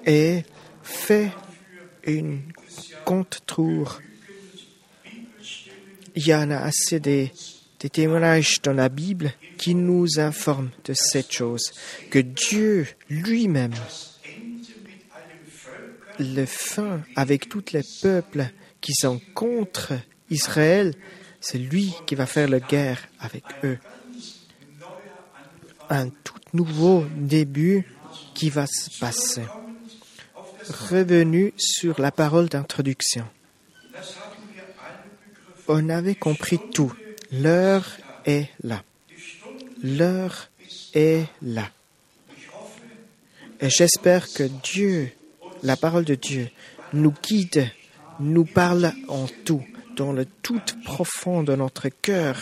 et 0.06 0.44
fais 0.84 1.32
une 2.04 2.42
compte-tour. 3.06 4.02
Il 6.16 6.28
y 6.28 6.36
en 6.36 6.52
a 6.52 6.58
assez 6.58 7.00
des 7.00 7.32
témoignages 7.92 8.62
dans 8.62 8.74
la 8.74 8.90
Bible 8.90 9.32
qui 9.58 9.76
nous 9.76 10.20
informent 10.20 10.72
de 10.84 10.94
cette 10.94 11.32
chose, 11.32 11.72
que 12.12 12.20
Dieu 12.20 12.86
lui-même, 13.10 13.74
le 16.20 16.46
fin 16.46 17.02
avec 17.16 17.48
tous 17.48 17.72
les 17.72 17.84
peuples 18.02 18.50
qui 18.82 18.94
sont 18.94 19.22
contre 19.34 19.94
Israël, 20.30 20.94
c'est 21.40 21.58
lui 21.58 21.94
qui 22.06 22.16
va 22.16 22.26
faire 22.26 22.50
la 22.50 22.60
guerre 22.60 23.08
avec 23.22 23.44
eux. 23.64 23.78
Un 25.90 26.10
tout 26.10 26.36
nouveau 26.54 27.06
début 27.16 27.86
qui 28.34 28.50
va 28.50 28.66
se 28.68 29.00
passer. 29.00 29.44
Revenu 30.90 31.54
sur 31.58 32.00
la 32.00 32.12
parole 32.12 32.48
d'introduction. 32.48 33.26
On 35.68 35.90
avait 35.90 36.16
compris 36.16 36.60
tout. 36.74 36.94
L'heure 37.32 37.86
est 38.26 38.50
là. 38.64 38.84
L'heure 39.84 40.50
est 40.94 41.26
là. 41.42 41.70
Et 43.62 43.70
j'espère 43.70 44.32
que 44.32 44.44
Dieu, 44.44 45.12
la 45.64 45.76
parole 45.76 46.06
de 46.06 46.16
Dieu, 46.16 46.50
nous 46.94 47.14
guide 47.22 47.70
nous 48.20 48.46
parle 48.46 48.92
en 49.08 49.28
tout, 49.46 49.64
dans 49.96 50.12
le 50.12 50.26
tout 50.26 50.62
profond 50.84 51.44
de 51.44 51.56
notre 51.56 51.90
cœur, 51.90 52.38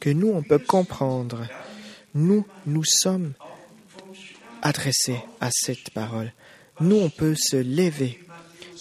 que 0.00 0.10
nous, 0.10 0.28
on 0.28 0.42
peut 0.42 0.58
comprendre. 0.58 1.46
Nous, 2.16 2.44
nous 2.66 2.82
sommes 2.84 3.34
adressés 4.62 5.20
à 5.40 5.50
cette 5.52 5.90
parole. 5.90 6.32
Nous, 6.80 6.96
on 6.96 7.08
peut 7.08 7.36
se 7.36 7.56
lever. 7.56 8.18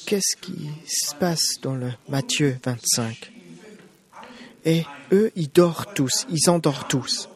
Qu'est-ce 0.08 0.36
qui 0.38 0.70
se 0.88 1.14
passe 1.16 1.60
dans 1.62 1.76
le 1.76 1.92
Matthieu 2.10 2.58
25 2.64 3.32
Et 4.66 4.84
eux, 5.12 5.32
ils 5.36 5.52
dorment 5.52 5.86
tous, 5.94 6.26
ils 6.30 6.50
endorment 6.50 6.88
tous. 6.90 7.30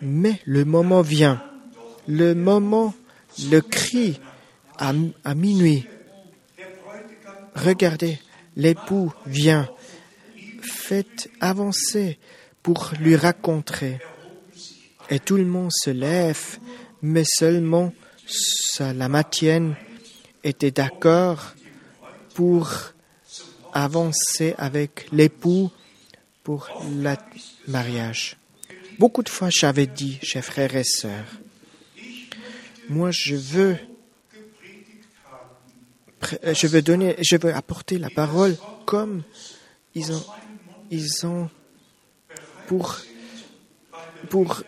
Mais 0.00 0.40
le 0.44 0.64
moment 0.64 1.02
vient, 1.02 1.42
le 2.06 2.34
moment, 2.34 2.94
le 3.50 3.60
cri 3.60 4.20
à, 4.78 4.92
à 5.24 5.34
minuit, 5.34 5.86
Regardez, 7.56 8.18
l'époux 8.54 9.12
vient. 9.24 9.68
Faites 10.60 11.30
avancer 11.40 12.18
pour 12.62 12.92
lui 13.00 13.16
raconter. 13.16 13.98
Et 15.10 15.20
tout 15.20 15.36
le 15.36 15.44
monde 15.44 15.70
se 15.72 15.90
lève, 15.90 16.58
mais 17.02 17.24
seulement 17.24 17.92
la 18.80 19.08
matienne 19.08 19.76
était 20.42 20.70
d'accord 20.70 21.54
pour 22.34 22.70
avancer 23.72 24.54
avec 24.58 25.08
l'époux 25.12 25.70
pour 26.42 26.68
le 27.02 27.14
mariage. 27.68 28.36
Beaucoup 28.98 29.22
de 29.22 29.28
fois, 29.28 29.48
j'avais 29.50 29.86
dit, 29.86 30.18
chers 30.22 30.44
frères 30.44 30.74
et 30.74 30.84
sœurs, 30.84 31.26
moi 32.88 33.10
je 33.10 33.34
veux 33.34 33.76
euh, 36.44 36.54
je 36.54 36.66
veux 36.66 36.82
donner, 36.82 37.16
je 37.20 37.36
veux 37.36 37.54
apporter 37.54 37.98
la 37.98 38.10
parole 38.10 38.56
comme 38.84 39.22
ils 39.94 40.12
ont, 40.12 41.50
pour 42.68 44.62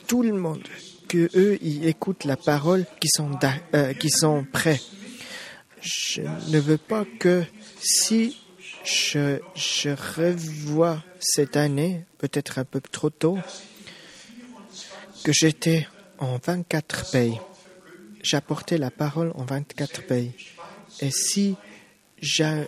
tout 0.00 0.22
le 0.22 0.32
monde, 0.32 0.62
que 1.08 1.30
eux, 1.36 1.58
ils 1.62 1.86
écoutent 1.86 2.24
la 2.24 2.36
parole, 2.36 2.86
qui 3.00 3.08
sont, 3.08 3.30
euh, 3.74 3.92
qui 3.94 4.10
sont 4.10 4.44
prêts. 4.50 4.80
Je 5.80 6.22
ne 6.48 6.58
veux 6.58 6.78
pas 6.78 7.04
que 7.18 7.44
si 7.80 8.38
je, 8.84 9.38
je 9.54 9.90
revois 9.90 11.02
cette 11.20 11.56
année, 11.56 12.04
peut-être 12.18 12.58
un 12.58 12.64
peu 12.64 12.80
trop 12.80 13.10
tôt, 13.10 13.38
que 15.24 15.32
j'étais 15.32 15.86
en 16.18 16.38
24 16.44 17.10
pays. 17.10 17.38
J'apportais 18.22 18.78
la 18.78 18.90
parole 18.90 19.32
en 19.34 19.44
24 19.44 20.06
pays. 20.06 20.32
Et 21.00 21.10
si 21.10 21.56
j'ajoute 22.20 22.66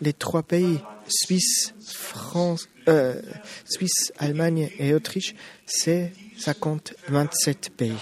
les 0.00 0.12
trois 0.12 0.42
pays, 0.42 0.80
Suisse, 1.08 1.74
France, 1.84 2.68
euh, 2.88 3.20
Suisse, 3.64 4.12
Allemagne 4.18 4.70
et 4.78 4.94
Autriche, 4.94 5.34
c'est, 5.66 6.12
ça 6.38 6.54
compte 6.54 6.94
27 7.08 7.70
pays 7.70 7.96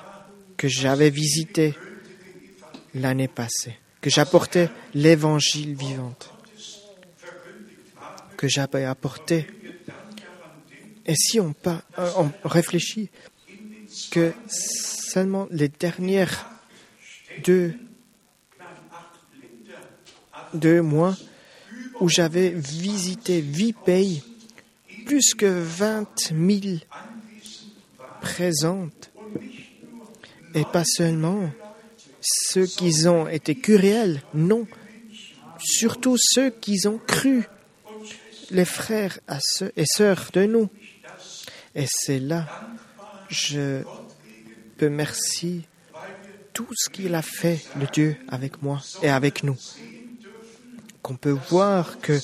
que 0.56 0.68
j'avais 0.68 1.10
visités 1.10 1.74
l'année 2.94 3.28
passée, 3.28 3.76
que 4.00 4.10
j'apportais 4.10 4.70
l'évangile 4.94 5.74
vivant, 5.74 6.14
que 8.36 8.48
j'avais 8.48 8.84
apporté. 8.84 9.46
Et 11.06 11.14
si 11.14 11.40
on, 11.40 11.54
euh, 11.66 11.80
on 12.16 12.30
réfléchit 12.48 13.10
que 14.10 14.32
seulement 14.48 15.48
les 15.50 15.68
dernières 15.68 16.48
deux 17.44 17.74
deux 20.54 20.82
mois 20.82 21.16
où 22.00 22.08
j'avais 22.08 22.50
visité 22.50 23.42
huit 23.42 23.74
pays, 23.84 24.22
plus 25.04 25.34
que 25.34 25.46
20 25.46 26.32
000 26.32 26.78
présente. 28.20 29.10
Et 30.54 30.64
pas 30.72 30.84
seulement 30.84 31.50
ceux 32.20 32.66
qui 32.66 33.06
ont 33.06 33.28
été 33.28 33.54
curiels, 33.54 34.22
non, 34.34 34.66
surtout 35.58 36.16
ceux 36.18 36.50
qui 36.50 36.86
ont 36.86 36.98
cru, 36.98 37.44
les 38.50 38.64
frères 38.64 39.18
et 39.76 39.84
sœurs 39.84 40.30
de 40.32 40.44
nous. 40.44 40.70
Et 41.74 41.86
c'est 41.88 42.20
là, 42.20 42.46
je 43.28 43.82
peux 44.78 44.88
merci 44.88 45.62
tout 46.52 46.68
ce 46.76 46.88
qu'il 46.88 47.14
a 47.16 47.22
fait, 47.22 47.64
le 47.78 47.86
Dieu, 47.92 48.16
avec 48.28 48.62
moi 48.62 48.80
et 49.02 49.10
avec 49.10 49.42
nous. 49.42 49.56
Qu'on 51.02 51.16
peut 51.16 51.36
voir 51.50 51.98
que 51.98 52.18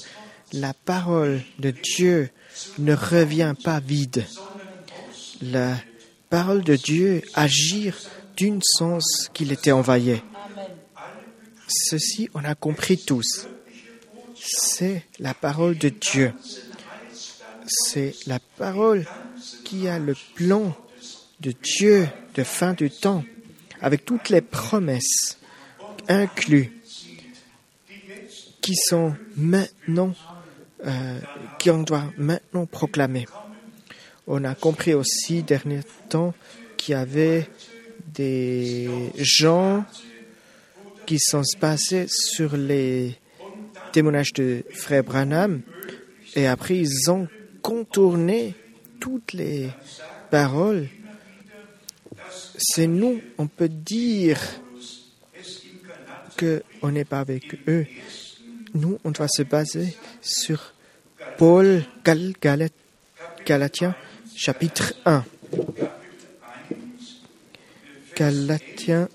la 0.52 0.72
parole 0.72 1.42
de 1.58 1.72
Dieu 1.72 2.30
ne 2.78 2.94
revient 2.94 3.54
pas 3.62 3.80
vide. 3.80 4.24
La 5.42 5.76
parole 6.28 6.62
de 6.62 6.76
Dieu 6.76 7.22
agit 7.34 7.92
d'une 8.36 8.62
sens 8.62 9.28
qu'il 9.32 9.52
était 9.52 9.72
envoyé. 9.72 10.22
Ceci, 11.68 12.28
on 12.34 12.44
a 12.44 12.54
compris 12.54 12.98
tous. 12.98 13.46
C'est 14.34 15.04
la 15.18 15.34
parole 15.34 15.78
de 15.78 15.88
Dieu. 15.88 16.32
C'est 17.66 18.14
la 18.26 18.38
parole 18.56 19.06
qui 19.64 19.86
a 19.86 19.98
le 19.98 20.16
plan 20.34 20.74
de 21.40 21.52
Dieu 21.52 22.08
de 22.34 22.42
fin 22.42 22.72
du 22.72 22.90
temps, 22.90 23.24
avec 23.80 24.04
toutes 24.04 24.28
les 24.28 24.40
promesses 24.40 25.38
incluses 26.08 26.70
qui 28.60 28.74
sont 28.76 29.14
maintenant, 29.36 30.14
euh, 30.86 31.18
qui 31.58 31.70
on 31.70 31.82
doit 31.82 32.04
maintenant 32.16 32.66
proclamer. 32.66 33.26
On 34.26 34.44
a 34.44 34.54
compris 34.54 34.94
aussi 34.94 35.42
dernier 35.42 35.80
temps 36.08 36.34
qu'il 36.76 36.92
y 36.92 36.96
avait 36.96 37.48
des 38.14 38.88
gens 39.18 39.84
qui 41.06 41.18
sont 41.18 41.42
passés 41.58 42.06
sur 42.08 42.56
les 42.56 43.18
témoignages 43.92 44.32
de 44.32 44.64
Frère 44.72 45.04
Branham 45.04 45.62
et 46.34 46.46
après 46.46 46.76
ils 46.78 47.10
ont 47.10 47.28
contourné 47.60 48.54
toutes 49.00 49.32
les 49.32 49.68
paroles. 50.30 50.88
C'est 52.56 52.86
nous, 52.86 53.20
on 53.38 53.46
peut 53.46 53.68
dire 53.68 54.38
qu'on 56.38 56.90
n'est 56.90 57.04
pas 57.04 57.20
avec 57.20 57.58
eux. 57.68 57.86
Nous, 58.74 58.98
on 59.04 59.10
doit 59.10 59.28
se 59.28 59.42
baser 59.42 59.96
sur 60.20 60.72
Paul 61.38 61.82
Gal 62.04 62.34
Galatiens 63.44 63.94
chapitre 64.36 64.94
1. 65.04 65.24
Galatiens 68.14 69.08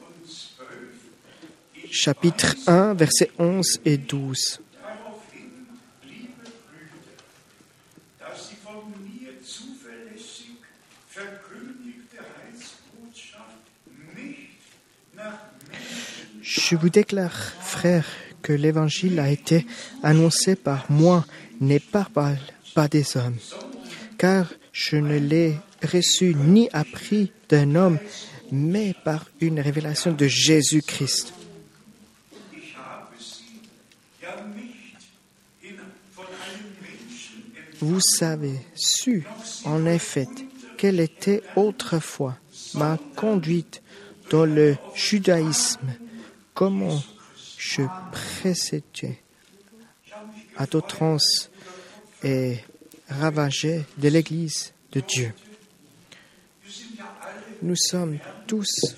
chapitre 1.90 2.56
1, 2.68 2.94
versets 2.96 3.32
11 3.40 3.80
et 3.86 3.98
12. 3.98 4.60
Je 16.42 16.76
vous 16.76 16.90
déclare, 16.90 17.32
frère, 17.62 18.06
que 18.46 18.54
l'évangile 18.54 19.20
a 19.20 19.32
été 19.32 19.66
annoncé 20.04 20.56
par 20.56 20.86
moi, 20.92 21.26
n'est 21.60 21.80
pas 21.80 22.08
par 22.14 22.90
des 22.90 23.18
hommes, 23.18 23.40
car 24.20 24.54
je 24.72 24.98
ne 24.98 25.18
l'ai 25.18 25.56
reçu 25.82 26.36
ni 26.36 26.70
appris 26.72 27.32
d'un 27.50 27.74
homme, 27.74 27.98
mais 28.52 28.94
par 29.04 29.26
une 29.42 29.60
révélation 29.60 30.12
de 30.12 30.28
Jésus-Christ. 30.28 31.34
Vous 37.80 38.00
savez 38.00 38.60
su, 38.76 39.24
en 39.64 39.88
effet, 39.88 40.28
quelle 40.78 41.00
était 41.00 41.42
autrefois 41.56 42.38
ma 42.76 43.00
conduite 43.16 43.82
dans 44.30 44.46
le 44.46 44.76
judaïsme, 44.94 45.96
comment 46.54 47.02
je 47.66 47.82
précédais 48.12 49.18
à 50.56 50.66
d'outrance 50.68 51.50
et 52.24 52.60
ravageais 53.10 53.86
de 53.98 54.08
l'Église 54.08 54.74
de 54.92 55.00
Dieu. 55.02 55.34
Nous 57.64 57.76
sommes 57.76 58.20
tous 58.46 58.96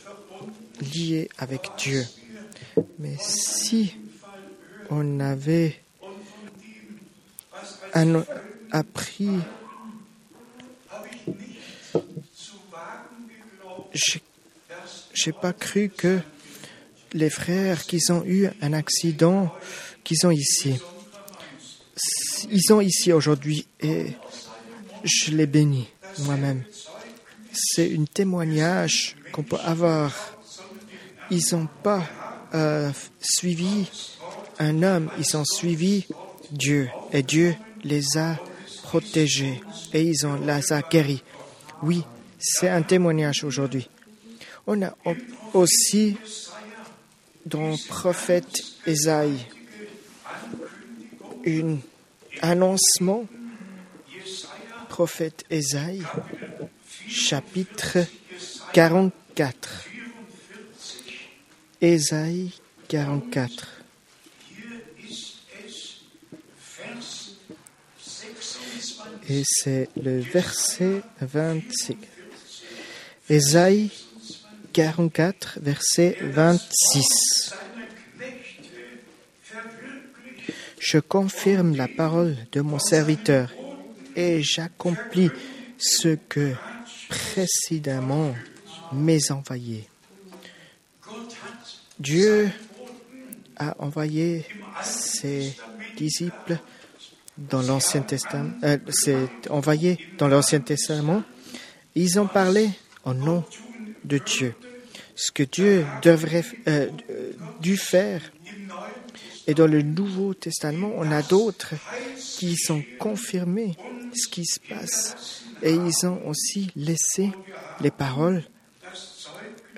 liés 0.81 1.29
avec 1.37 1.61
Dieu. 1.77 2.03
Mais 2.99 3.15
si 3.19 3.95
on 4.89 5.19
avait 5.21 5.79
appris, 8.71 9.29
j'ai 15.13 15.31
pas 15.31 15.53
cru 15.53 15.89
que 15.89 16.19
les 17.13 17.29
frères 17.29 17.85
qui 17.85 17.99
ont 18.09 18.23
eu 18.25 18.47
un 18.61 18.73
accident, 18.73 19.51
qui 20.03 20.15
sont 20.15 20.31
ici, 20.31 20.79
ils 22.51 22.63
sont 22.63 22.81
ici 22.81 23.11
aujourd'hui 23.11 23.67
et 23.81 24.07
je 25.03 25.31
les 25.31 25.47
bénis 25.47 25.87
moi-même 26.19 26.63
c'est 27.57 27.93
un 27.97 28.05
témoignage 28.05 29.15
qu'on 29.31 29.43
peut 29.43 29.57
avoir. 29.63 30.13
Ils 31.31 31.43
n'ont 31.51 31.67
pas 31.83 32.03
euh, 32.53 32.91
suivi 33.19 33.89
un 34.59 34.83
homme, 34.83 35.09
ils 35.19 35.37
ont 35.37 35.45
suivi 35.45 36.05
Dieu. 36.51 36.89
Et 37.11 37.23
Dieu 37.23 37.55
les 37.83 38.17
a 38.17 38.37
protégés 38.83 39.61
et 39.93 40.01
ils 40.01 40.25
ont 40.25 40.35
les 40.35 40.73
a 40.73 40.81
guéris. 40.81 41.23
Oui, 41.83 42.03
c'est 42.39 42.69
un 42.69 42.81
témoignage 42.81 43.43
aujourd'hui. 43.43 43.89
On 44.65 44.81
a 44.81 44.93
aussi 45.53 46.17
dans 47.47 47.71
le 47.71 47.87
prophète 47.87 48.53
Esaïe 48.85 49.45
un 51.45 51.77
annoncement. 52.41 53.25
Prophète 54.89 55.45
Esaïe 55.49 56.03
chapitre 57.07 57.99
44. 58.73 59.85
Ésaïe 61.81 62.51
44. 62.89 63.81
Et 69.29 69.43
c'est 69.45 69.89
le 70.01 70.19
verset 70.19 71.01
26. 71.21 71.95
Ésaïe 73.29 73.91
44, 74.77 75.57
verset 75.59 76.17
26. 76.21 77.51
Je 80.77 80.99
confirme 80.99 81.75
la 81.75 81.87
parole 81.87 82.37
de 82.51 82.61
mon 82.61 82.77
serviteur 82.77 83.51
et 84.15 84.43
j'accomplis 84.43 85.31
ce 85.79 86.09
que 86.29 86.53
précédemment 87.09 88.35
mes 88.93 89.31
envoyés. 89.31 89.89
Dieu 91.97 92.51
a 93.55 93.75
envoyé 93.79 94.45
ses 94.83 95.55
disciples 95.97 96.59
dans 97.35 97.63
l'Ancien 97.63 98.01
Testament, 98.01 98.53
euh, 98.63 98.77
dans 100.19 100.27
l'Ancien 100.27 100.59
Testament. 100.59 101.23
Ils 101.95 102.19
ont 102.19 102.27
parlé 102.27 102.69
au 103.05 103.15
nom 103.15 103.43
de 104.05 104.19
Dieu. 104.19 104.53
Ce 105.17 105.31
que 105.31 105.43
Dieu 105.43 105.85
devrait 106.03 106.45
euh, 106.67 106.89
dû 107.59 107.75
faire. 107.75 108.21
Et 109.47 109.53
dans 109.55 109.65
le 109.65 109.81
Nouveau 109.81 110.33
Testament, 110.33 110.93
on 110.95 111.11
a 111.11 111.23
d'autres 111.23 111.73
qui 112.37 112.55
sont 112.55 112.83
confirmés 112.99 113.75
ce 114.13 114.27
qui 114.27 114.45
se 114.45 114.59
passe 114.59 115.43
et 115.63 115.73
ils 115.73 116.05
ont 116.05 116.21
aussi 116.27 116.71
laissé 116.75 117.31
les 117.81 117.91
paroles. 117.91 118.43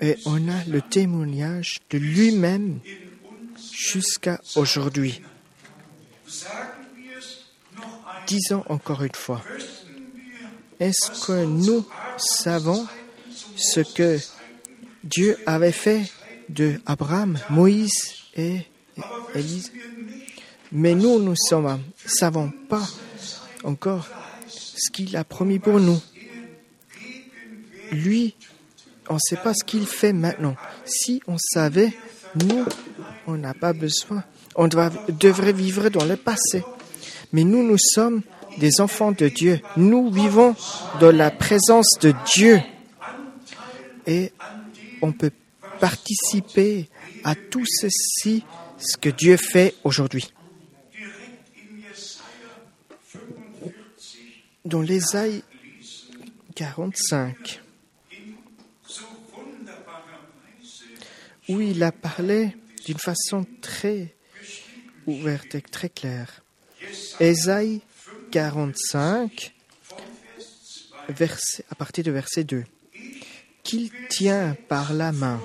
Et 0.02 0.16
on 0.26 0.48
a 0.48 0.64
le 0.68 0.82
témoignage 0.82 1.78
de 1.90 1.98
lui-même 1.98 2.80
jusqu'à 3.72 4.40
aujourd'hui. 4.56 5.22
Disons 8.26 8.62
encore 8.68 9.02
une 9.02 9.14
fois, 9.14 9.42
est-ce 10.78 11.26
que 11.26 11.44
nous 11.44 11.86
savons 12.18 12.86
ce 13.56 13.80
que 13.80 14.18
Dieu 15.04 15.36
avait 15.46 15.72
fait 15.72 16.02
de 16.48 16.80
Abraham, 16.86 17.38
Moïse 17.48 18.14
et 18.36 18.60
Élise 19.34 19.72
Mais 20.72 20.94
nous, 20.94 21.18
nous 21.18 21.32
ne 21.32 21.76
savons 22.06 22.52
pas 22.68 22.86
encore 23.64 24.08
ce 24.46 24.90
qu'il 24.90 25.16
a 25.16 25.24
promis 25.24 25.58
pour 25.58 25.80
nous. 25.80 26.00
lui, 27.92 28.34
on 29.08 29.14
ne 29.14 29.18
sait 29.18 29.36
pas 29.36 29.54
ce 29.54 29.64
qu'il 29.64 29.86
fait 29.86 30.12
maintenant. 30.12 30.54
Si 30.84 31.20
on 31.26 31.36
savait, 31.38 31.92
nous, 32.36 32.64
on 33.26 33.36
n'a 33.36 33.54
pas 33.54 33.72
besoin. 33.72 34.22
On 34.54 34.68
devrait 34.68 35.52
vivre 35.52 35.88
dans 35.88 36.04
le 36.04 36.16
passé. 36.16 36.62
Mais 37.32 37.44
nous, 37.44 37.64
nous 37.66 37.78
sommes 37.78 38.22
des 38.58 38.80
enfants 38.80 39.12
de 39.12 39.28
Dieu. 39.28 39.60
Nous 39.76 40.10
vivons 40.10 40.54
dans 41.00 41.14
la 41.14 41.30
présence 41.30 41.98
de 42.00 42.12
Dieu. 42.34 42.60
Et 44.06 44.32
on 45.02 45.12
peut 45.12 45.32
participer 45.80 46.88
à 47.24 47.34
tout 47.34 47.64
ceci, 47.66 48.44
ce 48.78 48.96
que 48.96 49.08
Dieu 49.08 49.36
fait 49.36 49.74
aujourd'hui. 49.84 50.32
Dans 54.64 54.82
l'Ésaïe 54.82 55.42
45, 56.54 57.60
où 61.48 61.60
il 61.60 61.82
a 61.82 61.92
parlé 61.92 62.56
d'une 62.84 62.98
façon 62.98 63.46
très 63.60 64.14
ouverte 65.06 65.54
et 65.54 65.62
très 65.62 65.88
claire. 65.88 66.42
Ésaïe 67.18 67.80
45, 68.30 69.54
verset, 71.08 71.64
à 71.70 71.74
partir 71.74 72.04
de 72.04 72.10
verset 72.10 72.44
2. 72.44 72.64
Qu'il 73.62 73.90
tient 74.08 74.56
par 74.68 74.92
la 74.92 75.12
main 75.12 75.40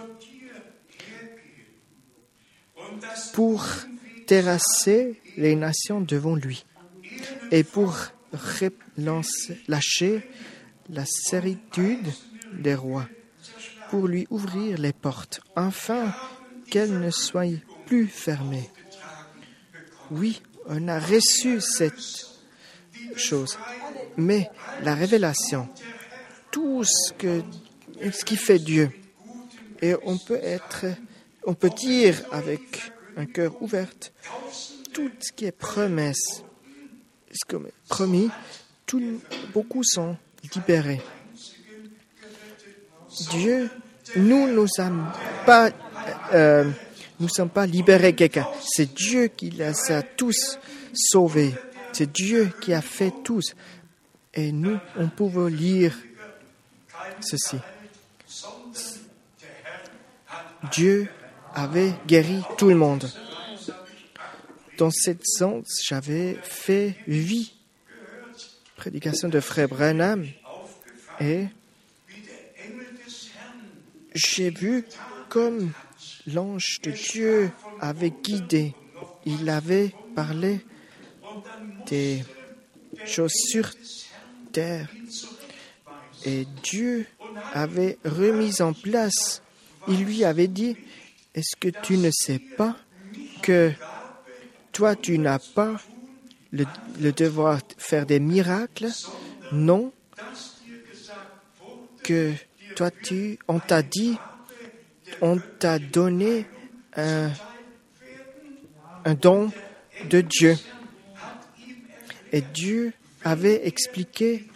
pour 3.33 3.65
terrasser 4.25 5.21
les 5.37 5.55
nations 5.55 6.01
devant 6.01 6.35
lui 6.35 6.65
et 7.51 7.63
pour 7.63 7.95
lâcher 9.67 10.21
la 10.89 11.05
certitude 11.05 12.07
des 12.53 12.75
rois, 12.75 13.07
pour 13.89 14.07
lui 14.07 14.27
ouvrir 14.29 14.77
les 14.77 14.93
portes, 14.93 15.41
afin 15.55 16.13
qu'elles 16.69 16.99
ne 16.99 17.11
soient 17.11 17.45
plus 17.85 18.07
fermées. 18.07 18.69
Oui, 20.11 20.41
on 20.67 20.87
a 20.87 20.99
reçu 20.99 21.61
cette 21.61 22.27
chose, 23.15 23.57
mais 24.17 24.49
la 24.83 24.95
révélation, 24.95 25.67
tout 26.51 26.83
ce, 26.83 27.13
que, 27.13 27.41
ce 28.11 28.25
qui 28.25 28.35
fait 28.35 28.59
Dieu, 28.59 28.89
et 29.81 29.95
on 30.03 30.17
peut 30.17 30.39
être, 30.41 30.85
on 31.45 31.53
peut 31.53 31.69
dire 31.69 32.21
avec 32.31 32.91
un 33.17 33.25
cœur 33.25 33.61
ouvert, 33.61 33.89
tout 34.93 35.11
ce 35.19 35.31
qui 35.31 35.45
est 35.45 35.51
promesse, 35.51 36.43
ce 37.31 37.45
qui 37.47 37.55
est 37.55 37.73
promis, 37.87 38.29
beaucoup 39.53 39.83
sont 39.83 40.17
libérés. 40.55 41.01
Dieu, 43.31 43.69
nous 44.15 44.47
ne 44.47 44.67
sommes 44.67 45.11
pas, 45.45 45.69
euh, 46.33 46.69
nous 47.19 47.29
sommes 47.29 47.49
pas 47.49 47.65
libérés 47.65 48.13
quelqu'un. 48.13 48.47
C'est 48.61 48.93
Dieu 48.93 49.27
qui 49.27 49.49
les 49.49 49.91
a 49.91 50.01
tous 50.01 50.59
sauvés. 50.93 51.53
C'est 51.93 52.11
Dieu 52.11 52.51
qui 52.61 52.73
a 52.73 52.81
fait 52.81 53.13
tous. 53.23 53.55
Et 54.33 54.51
nous, 54.51 54.77
on 54.97 55.07
pouvait 55.07 55.49
lire 55.49 55.97
ceci. 57.21 57.57
Dieu 60.71 61.07
avait 61.53 61.93
guéri 62.07 62.41
tout 62.57 62.69
le 62.69 62.75
monde. 62.75 63.09
Dans 64.77 64.91
cette 64.91 65.25
sens, 65.25 65.81
j'avais 65.87 66.37
fait 66.43 66.95
huit 67.07 67.55
prédications 68.75 69.29
de 69.29 69.39
Frère 69.39 69.69
Branham 69.69 70.27
et 71.19 71.47
j'ai 74.13 74.49
vu 74.49 74.85
comme 75.29 75.71
l'ange 76.27 76.79
de 76.83 76.91
Dieu 76.91 77.51
avait 77.79 78.11
guidé. 78.11 78.73
Il 79.25 79.49
avait 79.49 79.93
parlé 80.15 80.59
des 81.87 82.23
choses 83.05 83.33
sur 83.33 83.69
terre. 84.51 84.87
Et 86.25 86.45
Dieu 86.63 87.05
avait 87.53 87.97
remis 88.03 88.61
en 88.61 88.73
place. 88.73 89.41
Il 89.87 90.03
lui 90.05 90.23
avait 90.23 90.47
dit, 90.47 90.75
est-ce 91.33 91.55
que 91.55 91.67
tu 91.67 91.97
ne 91.97 92.09
sais 92.11 92.39
pas 92.39 92.75
que 93.41 93.71
toi, 94.71 94.95
tu 94.95 95.17
n'as 95.19 95.39
pas 95.39 95.75
le, 96.51 97.11
devoir 97.11 97.57
de 97.57 97.73
faire 97.77 98.05
des 98.05 98.19
miracles? 98.19 98.87
Non. 99.51 99.91
Que 102.03 102.33
toi, 102.75 102.91
tu, 102.91 103.37
on 103.47 103.59
t'a 103.59 103.81
dit, 103.81 104.17
on 105.21 105.39
t'a 105.59 105.79
donné 105.79 106.45
un, 106.95 107.29
un 109.05 109.13
don 109.13 109.51
de 110.09 110.21
Dieu. 110.21 110.57
Et 112.31 112.41
Dieu 112.41 112.93
avait 113.23 113.67
expliqué 113.67 114.47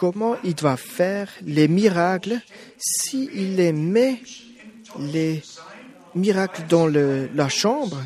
comment 0.00 0.36
il 0.44 0.54
doit 0.54 0.78
faire 0.78 1.28
les 1.42 1.68
miracles 1.68 2.40
s'il 2.78 3.56
les 3.56 3.74
met 3.74 4.22
les 4.98 5.42
miracles 6.14 6.62
dans 6.70 6.86
la 6.86 7.48
chambre. 7.50 8.02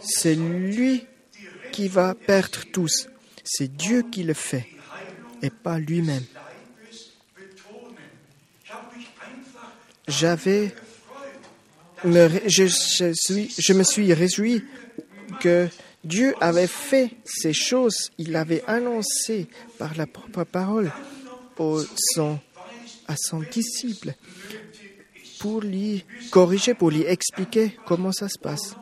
C'est 0.00 0.34
lui 0.34 1.06
qui 1.72 1.88
va 1.88 2.14
perdre 2.14 2.58
tous. 2.74 3.08
C'est 3.42 3.74
Dieu 3.74 4.04
qui 4.12 4.22
le 4.22 4.34
fait 4.34 4.66
et 5.40 5.48
pas 5.48 5.78
lui-même. 5.78 6.24
J'avais, 10.08 10.74
je 12.04 13.72
me 13.72 13.82
suis 13.82 14.12
réjoui 14.12 14.62
que 15.40 15.68
Dieu 16.04 16.34
avait 16.40 16.68
fait 16.68 17.10
ces 17.24 17.52
choses, 17.52 18.10
il 18.18 18.36
avait 18.36 18.62
annoncé 18.66 19.48
par 19.78 19.96
la 19.96 20.06
propre 20.06 20.44
parole 20.44 20.92
à 23.08 23.14
son 23.16 23.40
disciple 23.50 24.14
pour 25.40 25.60
lui 25.60 26.04
corriger, 26.30 26.74
pour 26.74 26.90
lui 26.90 27.02
expliquer 27.02 27.76
comment 27.84 28.12
ça 28.12 28.28
se 28.28 28.38
passe. 28.38 28.76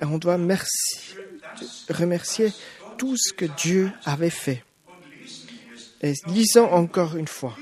On 0.00 0.18
doit 0.18 0.38
merci, 0.38 1.14
remercier 1.88 2.52
tout 2.98 3.16
ce 3.16 3.32
que 3.32 3.44
Dieu 3.44 3.90
avait 4.04 4.30
fait. 4.30 4.64
Lisons 6.26 6.70
encore 6.70 7.16
une 7.16 7.28
fois. 7.28 7.56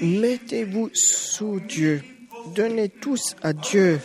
Mettez-vous 0.00 0.90
sous 0.92 1.60
Dieu. 1.60 2.02
Donnez 2.54 2.88
tous 2.88 3.36
à 3.42 3.52
Dieu 3.52 4.00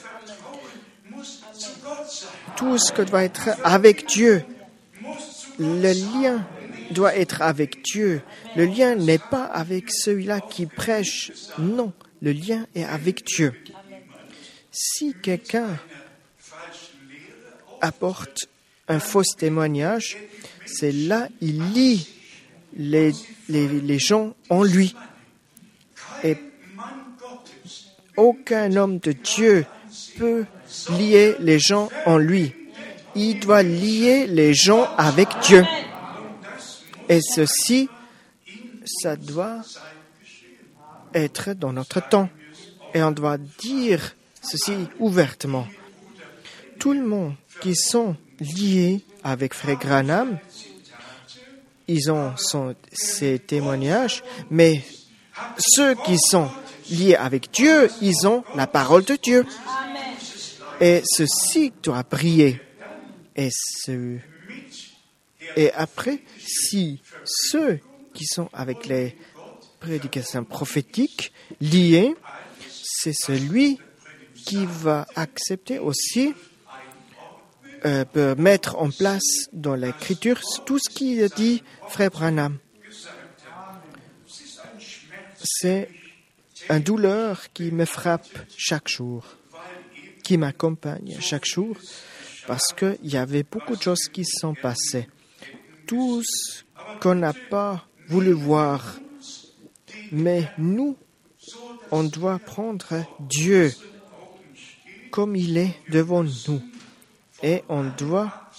tout 2.58 2.78
ce 2.78 2.92
que 2.92 3.04
doit 3.04 3.24
être 3.24 3.50
avec 3.64 4.08
Dieu. 4.08 4.44
Le 5.60 5.94
lien 5.94 6.46
doit 6.92 7.16
être 7.16 7.42
avec 7.42 7.84
Dieu. 7.84 8.22
Le 8.56 8.66
lien 8.66 8.96
n'est 8.96 9.20
pas 9.20 9.46
avec 9.46 9.92
celui-là 9.92 10.42
qui 10.42 10.66
prêche. 10.66 11.32
Non, 11.60 11.94
le 12.22 12.32
lien 12.32 12.66
est 12.76 12.84
avec 12.84 13.24
Dieu. 13.26 13.54
Si 14.72 15.14
quelqu'un 15.22 15.78
apporte 17.82 18.50
un 18.88 19.00
faux 19.00 19.24
témoignage, 19.24 20.18
c'est 20.66 20.92
là 20.92 21.30
il 21.42 21.74
lie 21.74 22.08
les, 22.76 23.14
les, 23.50 23.68
les 23.68 24.00
gens 24.00 24.36
en 24.50 24.64
lui. 24.64 24.96
Et 26.24 26.38
aucun 28.16 28.76
homme 28.76 28.98
de 29.00 29.12
Dieu 29.12 29.66
peut 30.18 30.46
lier 30.98 31.36
les 31.40 31.60
gens 31.60 31.90
en 32.06 32.18
lui. 32.18 32.54
Il 33.16 33.40
doit 33.40 33.64
lier 33.64 34.28
les 34.28 34.54
gens 34.54 34.88
avec 34.98 35.28
Dieu. 35.44 35.64
Et 37.10 37.22
ceci, 37.22 37.90
ça 38.86 39.16
doit 39.16 39.62
être 41.14 41.54
dans 41.54 41.74
notre 41.74 42.08
temps. 42.08 42.30
Et 42.94 43.02
on 43.02 43.12
doit 43.12 43.38
dire 43.38 44.16
ceci 44.42 44.74
ouvertement. 45.00 45.68
Tout 46.80 46.94
le 46.94 47.06
monde 47.06 47.34
qui 47.62 47.76
sont 47.76 48.16
liés 48.40 49.02
avec 49.24 49.54
Frère 49.54 49.78
Granham, 49.78 50.38
ils 51.88 52.12
ont 52.12 52.36
son, 52.38 52.76
ces 52.92 53.40
témoignages, 53.40 54.24
mais 54.52 54.84
ceux 55.58 55.96
qui 55.96 56.18
sont 56.20 56.50
liés 56.90 57.16
avec 57.16 57.52
Dieu, 57.52 57.90
ils 58.02 58.28
ont 58.28 58.44
la 58.56 58.68
parole 58.68 59.04
de 59.04 59.18
Dieu. 59.22 59.46
Et 60.80 61.02
ceci 61.06 61.74
doit 61.82 62.04
briller. 62.04 62.62
Et, 63.36 63.50
ce... 63.52 64.18
et 65.56 65.72
après, 65.74 66.20
si 66.38 67.02
ceux 67.24 67.80
qui 68.14 68.26
sont 68.26 68.50
avec 68.54 68.88
les 68.88 69.16
prédications 69.80 70.44
prophétiques 70.44 71.32
liés, 71.62 72.16
c'est 72.84 73.14
celui 73.14 73.80
qui 74.46 74.66
va 74.66 75.06
accepter 75.16 75.78
aussi, 75.78 76.34
euh, 77.86 78.06
peut 78.06 78.34
mettre 78.36 78.78
en 78.78 78.90
place 78.90 79.50
dans 79.54 79.76
l'écriture 79.76 80.40
tout 80.66 80.80
ce 80.80 80.90
qu'il 80.90 81.28
dit 81.36 81.62
Frère 81.90 82.10
Branham. 82.10 82.58
C'est 85.44 85.90
une 86.70 86.80
douleur 86.80 87.52
qui 87.54 87.72
me 87.72 87.86
frappe 87.86 88.28
chaque 88.58 88.88
jour, 88.88 89.37
qui 90.28 90.38
m'accompagne 90.38 91.16
chaque 91.22 91.46
jour, 91.46 91.78
parce 92.48 92.74
qu'il 92.78 92.98
y 93.02 93.16
avait 93.16 93.44
beaucoup 93.44 93.78
de 93.78 93.82
choses 93.82 94.10
qui 94.12 94.26
sont 94.26 94.54
passées. 94.56 95.08
Tout 95.86 96.22
ce 96.22 96.64
qu'on 97.00 97.16
n'a 97.16 97.32
pas 97.32 97.88
voulu 98.10 98.34
voir. 98.34 99.00
Mais 100.12 100.52
nous, 100.58 100.98
on 101.92 102.04
doit 102.04 102.40
prendre 102.40 103.06
Dieu 103.22 103.74
comme 105.12 105.38
il 105.38 105.58
est 105.58 105.76
devant 105.90 106.26
nous. 106.26 106.62
Et 107.42 107.64
on 107.70 107.86
doit 107.98 108.52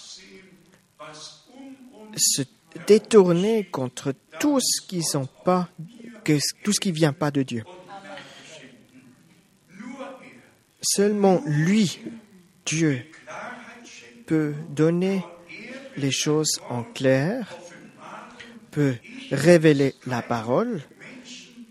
se 2.16 2.44
détourner 2.86 3.64
contre 3.64 4.14
tout 4.40 4.58
ce 4.58 4.80
qui 4.86 5.02
sont 5.02 5.28
pas, 5.44 5.68
tout 6.24 6.72
ce 6.72 6.80
qui 6.80 6.92
vient 6.92 7.12
pas 7.12 7.30
de 7.30 7.42
Dieu. 7.42 7.62
Seulement 10.80 11.42
lui, 11.46 12.00
Dieu, 12.64 13.04
peut 14.26 14.54
donner 14.70 15.24
les 15.96 16.10
choses 16.10 16.60
en 16.70 16.82
clair, 16.82 17.56
peut 18.70 18.94
révéler 19.32 19.94
la 20.06 20.22
parole. 20.22 20.82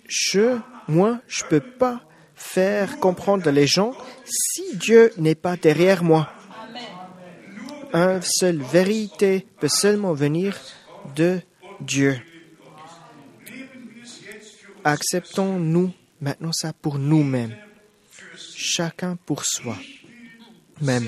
Je, 0.07 0.57
moi, 0.87 1.21
je 1.27 1.43
peux 1.45 1.61
pas 1.61 2.01
faire 2.35 2.99
comprendre 2.99 3.49
les 3.49 3.67
gens 3.67 3.93
si 4.25 4.75
Dieu 4.75 5.11
n'est 5.17 5.35
pas 5.35 5.55
derrière 5.55 6.03
moi. 6.03 6.29
Un 7.93 8.19
seul 8.21 8.57
vérité 8.57 9.47
peut 9.59 9.69
seulement 9.69 10.13
venir 10.13 10.59
de 11.15 11.39
Dieu. 11.79 12.19
Acceptons-nous 14.83 15.93
maintenant 16.21 16.51
ça 16.51 16.73
pour 16.73 16.97
nous-mêmes, 16.97 17.55
chacun 18.57 19.17
pour 19.25 19.45
soi 19.45 19.77
même. 20.81 21.07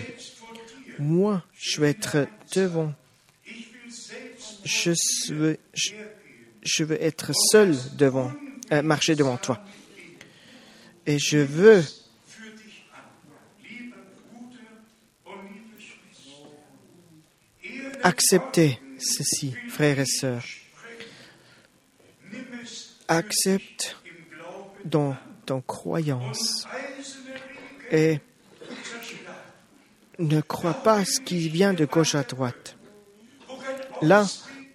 Moi, 1.00 1.44
je 1.54 1.82
vais 1.82 1.92
être 1.92 2.28
devant. 2.54 2.94
Je 4.66 4.92
veux, 5.34 5.58
je, 6.62 6.84
veux 6.84 7.02
être 7.02 7.32
seul 7.52 7.76
devant, 7.98 8.32
euh, 8.72 8.82
marcher 8.82 9.16
devant 9.16 9.38
toi. 9.38 9.64
Et 11.06 11.18
je 11.18 11.38
veux 11.38 11.84
accepter 18.04 18.80
ceci, 19.00 19.56
frères 19.70 20.00
et 20.00 20.06
sœurs. 20.06 20.46
Accepte 23.08 23.98
dans 24.86 25.16
ton 25.46 25.62
croyance 25.62 26.68
et 27.92 28.20
ne 30.20 30.42
crois 30.42 30.74
pas 30.74 31.06
ce 31.06 31.20
qui 31.22 31.50
vient 31.50 31.74
de 31.74 31.86
gauche 31.86 32.16
à 32.16 32.24
droite. 32.24 32.76
Là 34.02 34.26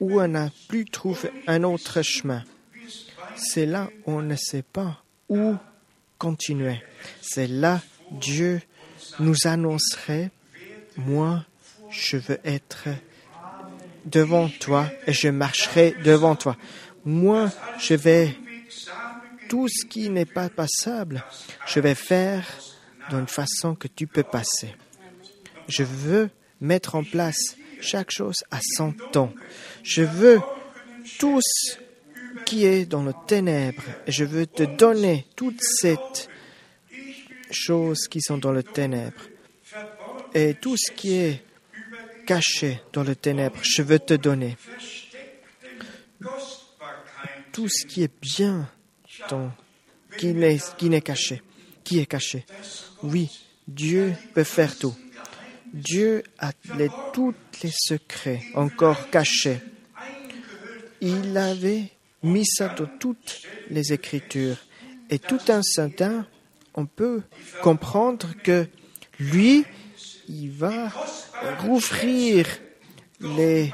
où 0.00 0.20
on 0.20 0.28
n'a 0.28 0.50
plus 0.68 0.84
trouvé 0.84 1.30
un 1.46 1.62
autre 1.64 2.02
chemin, 2.02 2.44
c'est 3.36 3.66
là 3.66 3.88
où 4.06 4.12
on 4.12 4.22
ne 4.22 4.36
sait 4.36 4.62
pas 4.62 5.02
où 5.28 5.54
continuer. 6.18 6.82
C'est 7.20 7.46
là 7.46 7.80
Dieu 8.10 8.60
nous 9.20 9.36
annoncerait, 9.44 10.30
moi, 10.96 11.44
je 11.90 12.16
veux 12.16 12.38
être 12.44 12.88
devant 14.04 14.48
toi 14.48 14.88
et 15.06 15.12
je 15.12 15.28
marcherai 15.28 15.94
devant 16.04 16.36
toi. 16.36 16.56
Moi, 17.04 17.50
je 17.78 17.94
vais 17.94 18.36
tout 19.48 19.68
ce 19.68 19.84
qui 19.84 20.08
n'est 20.10 20.24
pas 20.24 20.48
passable, 20.48 21.24
je 21.66 21.80
vais 21.80 21.94
faire 21.94 22.44
d'une 23.10 23.28
façon 23.28 23.74
que 23.74 23.88
tu 23.88 24.06
peux 24.06 24.22
passer. 24.22 24.74
Je 25.68 25.82
veux 25.82 26.30
mettre 26.60 26.94
en 26.94 27.04
place 27.04 27.56
chaque 27.80 28.10
chose 28.10 28.44
à 28.50 28.60
son 28.62 28.92
temps. 29.12 29.32
Je 29.82 30.02
veux 30.02 30.40
tout 31.18 31.40
ce 31.42 31.76
qui 32.44 32.66
est 32.66 32.86
dans 32.86 33.02
le 33.02 33.12
ténèbres 33.26 33.82
et 34.06 34.12
je 34.12 34.24
veux 34.24 34.46
te 34.46 34.62
donner 34.62 35.26
toutes 35.36 35.62
ces 35.62 35.96
choses 37.50 38.08
qui 38.08 38.20
sont 38.20 38.38
dans 38.38 38.52
le 38.52 38.62
ténèbre. 38.62 39.20
Et 40.34 40.54
tout 40.54 40.76
ce 40.76 40.90
qui 40.90 41.14
est 41.14 41.42
caché 42.26 42.80
dans 42.92 43.04
le 43.04 43.14
ténèbre, 43.14 43.58
je 43.62 43.82
veux 43.82 43.98
te 43.98 44.14
donner. 44.14 44.56
Tout 47.52 47.68
ce 47.68 47.86
qui 47.86 48.02
est 48.02 48.12
bien, 48.20 48.68
qui 50.18 50.34
n'est 50.34 51.00
caché, 51.00 51.42
qui 51.84 51.98
est 51.98 52.06
caché. 52.06 52.44
Oui, 53.02 53.30
Dieu 53.68 54.14
peut 54.34 54.44
faire 54.44 54.76
tout. 54.76 54.94
Dieu 55.72 56.22
a 56.38 56.52
les, 56.78 56.88
tous 57.12 57.34
les 57.62 57.72
secrets 57.72 58.42
encore 58.54 59.10
cachés. 59.10 59.60
Il 61.00 61.36
avait 61.36 61.90
mis 62.22 62.46
ça 62.46 62.68
dans 62.68 62.88
toutes 62.98 63.42
les 63.70 63.92
Écritures. 63.92 64.56
Et 65.10 65.18
tout 65.18 65.40
un 65.48 65.62
certain, 65.62 66.26
on 66.74 66.86
peut 66.86 67.22
comprendre 67.62 68.28
que 68.42 68.66
lui, 69.18 69.64
il 70.28 70.50
va 70.50 70.90
rouvrir 71.60 72.46
les 73.20 73.72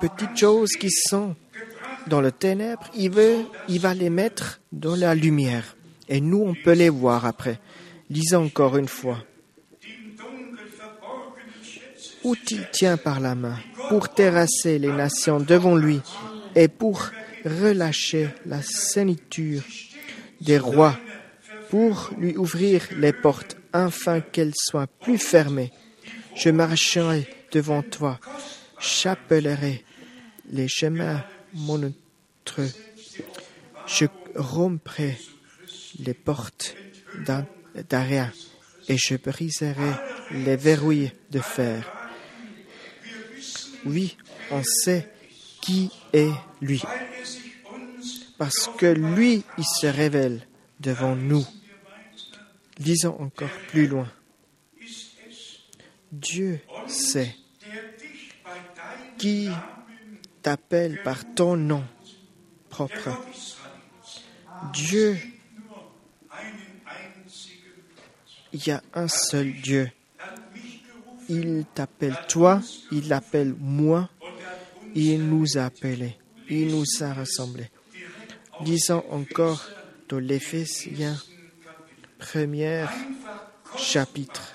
petites 0.00 0.36
choses 0.36 0.72
qui 0.72 0.90
sont 0.90 1.34
dans 2.06 2.20
le 2.20 2.32
ténèbre, 2.32 2.90
il, 2.94 3.10
veut, 3.10 3.44
il 3.68 3.80
va 3.80 3.94
les 3.94 4.10
mettre 4.10 4.60
dans 4.72 4.96
la 4.96 5.14
lumière. 5.14 5.76
Et 6.10 6.20
nous, 6.20 6.42
on 6.42 6.54
peut 6.54 6.72
les 6.72 6.90
voir 6.90 7.24
après. 7.24 7.58
Lisons 8.10 8.44
encore 8.44 8.76
une 8.76 8.88
fois 8.88 9.18
où 12.24 12.36
il 12.50 12.66
tient 12.70 12.96
par 12.96 13.20
la 13.20 13.34
main 13.34 13.56
pour 13.88 14.08
terrasser 14.08 14.78
les 14.78 14.92
nations 14.92 15.40
devant 15.40 15.76
lui 15.76 16.00
et 16.54 16.68
pour 16.68 17.08
relâcher 17.44 18.28
la 18.46 18.60
sainiture 18.62 19.62
des 20.40 20.58
rois, 20.58 20.98
pour 21.70 22.10
lui 22.18 22.36
ouvrir 22.36 22.82
les 22.96 23.12
portes 23.12 23.56
afin 23.72 24.20
qu'elles 24.20 24.54
soient 24.54 24.86
plus 24.86 25.18
fermées. 25.18 25.72
Je 26.34 26.50
marcherai 26.50 27.26
devant 27.52 27.82
toi, 27.82 28.18
j'appellerai 28.78 29.84
les 30.52 30.68
chemins 30.68 31.24
montreux, 31.54 32.70
je 33.86 34.06
romprai 34.36 35.16
les 36.04 36.14
portes 36.14 36.76
d'Aria 37.88 38.32
et 38.88 38.96
je 38.96 39.16
briserai 39.16 39.92
les 40.32 40.56
verrouilles 40.56 41.12
de 41.30 41.40
fer. 41.40 41.90
Oui, 43.84 44.16
on 44.50 44.62
sait 44.62 45.08
qui 45.60 45.90
est 46.12 46.32
lui. 46.60 46.82
Parce 48.38 48.70
que 48.78 48.86
lui, 48.86 49.44
il 49.58 49.64
se 49.64 49.86
révèle 49.86 50.46
devant 50.80 51.14
nous. 51.14 51.46
Lisons 52.78 53.20
encore 53.20 53.50
plus 53.68 53.86
loin. 53.86 54.10
Dieu 56.10 56.60
sait 56.88 57.36
qui 59.18 59.50
t'appelle 60.42 61.02
par 61.02 61.34
ton 61.34 61.56
nom 61.56 61.84
propre. 62.70 63.10
Dieu, 64.72 65.18
il 68.52 68.66
y 68.66 68.70
a 68.70 68.82
un 68.94 69.08
seul 69.08 69.52
Dieu 69.52 69.90
il 71.30 71.64
t'appelle 71.74 72.16
toi, 72.28 72.60
il 72.90 73.08
l'appelle 73.08 73.54
moi, 73.56 74.10
il 74.96 75.28
nous 75.28 75.56
a 75.56 75.66
appelés, 75.66 76.16
il 76.48 76.68
nous 76.68 76.84
a 77.00 77.14
rassemblés. 77.14 77.70
Disons 78.62 79.04
encore 79.10 79.64
dans 80.08 80.18
l'Éphésiens, 80.18 81.16
premier 82.18 82.84
chapitre. 83.78 84.54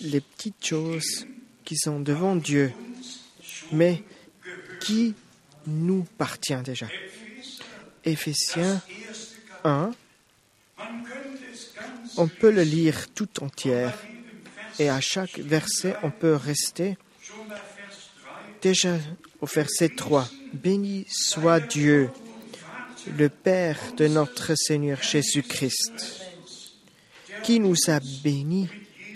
Les 0.00 0.20
petites 0.20 0.64
choses 0.64 1.26
qui 1.64 1.76
sont 1.76 2.00
devant 2.00 2.34
Dieu, 2.34 2.72
mais 3.70 4.02
qui 4.80 5.14
nous 5.66 6.04
appartient 6.14 6.62
déjà. 6.64 6.88
Éphésiens 8.08 8.80
1, 9.64 9.92
on 12.16 12.28
peut 12.28 12.50
le 12.50 12.62
lire 12.62 13.08
tout 13.14 13.28
entière 13.42 13.96
et 14.78 14.88
à 14.88 15.00
chaque 15.00 15.38
verset, 15.38 15.94
on 16.02 16.10
peut 16.10 16.34
rester. 16.34 16.96
Déjà 18.62 18.96
au 19.40 19.46
verset 19.46 19.90
3, 19.90 20.28
Béni 20.52 21.06
soit 21.08 21.60
Dieu, 21.60 22.10
le 23.16 23.28
Père 23.28 23.78
de 23.96 24.08
notre 24.08 24.54
Seigneur 24.56 25.02
Jésus-Christ, 25.02 26.22
qui 27.42 27.60
nous 27.60 27.76
a 27.88 28.00
bénis 28.22 28.68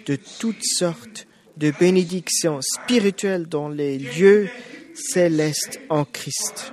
de 0.06 0.16
toutes 0.38 0.64
sortes 0.64 1.26
de 1.56 1.70
bénédictions 1.70 2.60
spirituelles 2.60 3.46
dans 3.46 3.68
les 3.68 3.98
lieux 3.98 4.48
céleste 4.94 5.80
en 5.88 6.04
Christ. 6.04 6.72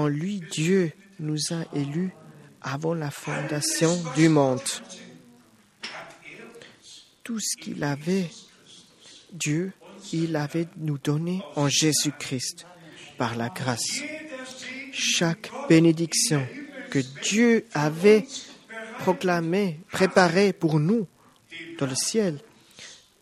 En 0.00 0.08
lui, 0.08 0.40
Dieu 0.50 0.92
nous 1.18 1.36
a 1.50 1.76
élus 1.76 2.10
avant 2.62 2.94
la 2.94 3.10
fondation 3.10 4.02
du 4.16 4.30
monde. 4.30 4.62
Tout 7.22 7.38
ce 7.38 7.62
qu'il 7.62 7.84
avait, 7.84 8.30
Dieu, 9.34 9.74
il 10.14 10.36
avait 10.36 10.68
nous 10.78 10.96
donné 10.96 11.42
en 11.54 11.68
Jésus-Christ 11.68 12.66
par 13.18 13.36
la 13.36 13.50
grâce. 13.50 14.00
Chaque 14.90 15.50
bénédiction 15.68 16.46
que 16.88 17.00
Dieu 17.22 17.66
avait 17.74 18.26
proclamée, 19.00 19.80
préparée 19.92 20.54
pour 20.54 20.80
nous 20.80 21.06
dans 21.78 21.86
le 21.86 21.94
ciel, 21.94 22.38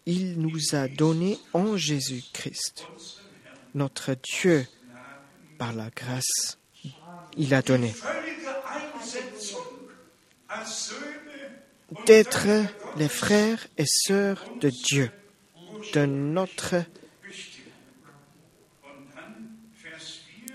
il 0.06 0.38
nous 0.38 0.76
a 0.76 0.86
donné 0.86 1.38
en 1.54 1.76
Jésus-Christ. 1.76 2.86
Notre 3.74 4.14
Dieu, 4.14 4.64
par 5.58 5.72
la 5.72 5.90
grâce, 5.90 6.56
il 7.36 7.54
a 7.54 7.62
donné. 7.62 7.94
D'être 12.06 12.46
les 12.96 13.08
frères 13.08 13.66
et 13.78 13.86
sœurs 13.86 14.44
de 14.60 14.70
Dieu, 14.70 15.10
de 15.94 16.04
notre 16.04 16.76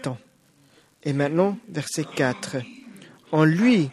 temps. 0.02 0.18
Et 1.04 1.14
maintenant, 1.14 1.58
verset 1.70 2.06
4. 2.16 2.58
En 3.32 3.46
lui, 3.46 3.90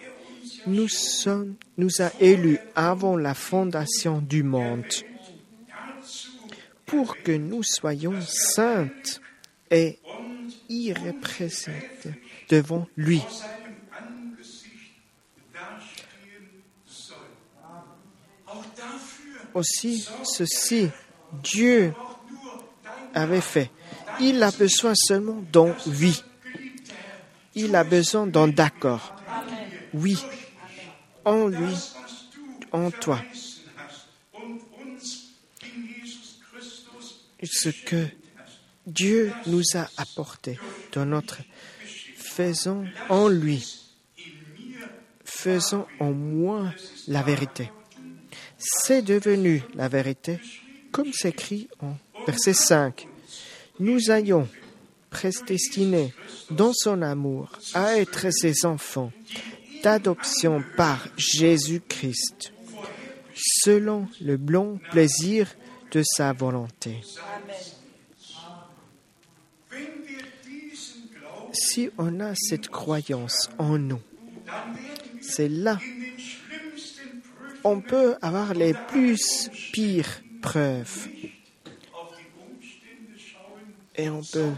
nous, 0.66 0.88
sommes, 0.88 1.55
nous 1.78 2.01
a 2.01 2.11
élus 2.20 2.59
avant 2.74 3.16
la 3.16 3.34
fondation 3.34 4.20
du 4.20 4.43
monde 4.43 4.84
pour 6.84 7.16
que 7.18 7.32
nous 7.32 7.62
soyons 7.62 8.20
saintes 8.20 9.20
et 9.70 9.99
irrépressibles 10.68 12.16
devant 12.51 12.86
lui. 12.96 13.22
Aussi, 19.55 20.07
ceci, 20.24 20.90
Dieu 21.42 21.94
avait 23.14 23.40
fait. 23.40 23.70
Il 24.20 24.42
a 24.42 24.51
besoin 24.51 24.92
seulement 24.94 25.42
d'un 25.53 25.74
oui. 25.86 26.22
Il 27.55 27.74
a 27.74 27.84
besoin 27.84 28.26
d'un 28.26 28.48
d'accord. 28.48 29.16
Oui, 29.94 30.18
en 31.24 31.46
lui, 31.46 31.76
en 32.72 32.90
toi. 32.90 33.20
Ce 37.42 37.70
que 37.70 38.07
Dieu 38.86 39.32
nous 39.46 39.62
a 39.74 39.88
apporté 39.96 40.59
dans 40.92 41.07
notre 41.07 41.38
faisant 42.41 42.84
en 43.11 43.28
lui, 43.28 43.62
faisant 45.24 45.86
en 45.99 46.12
moi 46.12 46.72
la 47.07 47.22
vérité. 47.22 47.70
C'est 48.57 49.03
devenu 49.03 49.62
la 49.74 49.88
vérité, 49.88 50.41
comme 50.91 51.12
s'écrit 51.12 51.68
en 51.82 51.97
verset 52.26 52.55
5. 52.55 53.07
Nous 53.78 54.11
ayons 54.11 54.49
prédestinés 55.11 56.14
dans 56.51 56.72
son 56.72 57.03
amour 57.03 57.51
à 57.74 57.99
être 57.99 58.30
ses 58.30 58.64
enfants 58.64 59.12
d'adoption 59.82 60.64
par 60.78 61.09
Jésus-Christ, 61.18 62.55
selon 63.34 64.09
le 64.22 64.38
bon 64.38 64.80
plaisir 64.91 65.47
de 65.93 66.03
sa 66.03 66.32
volonté. 66.32 67.03
Si 71.53 71.90
on 71.98 72.20
a 72.20 72.34
cette 72.34 72.68
croyance 72.68 73.51
en 73.59 73.78
nous, 73.78 74.01
c'est 75.20 75.48
là 75.48 75.78
on 77.64 77.80
peut 77.80 78.16
avoir 78.22 78.55
les 78.55 78.74
plus 78.88 79.51
pires 79.72 80.22
preuves. 80.42 81.09
Et 83.96 84.09
on 84.09 84.22
peut, 84.22 84.53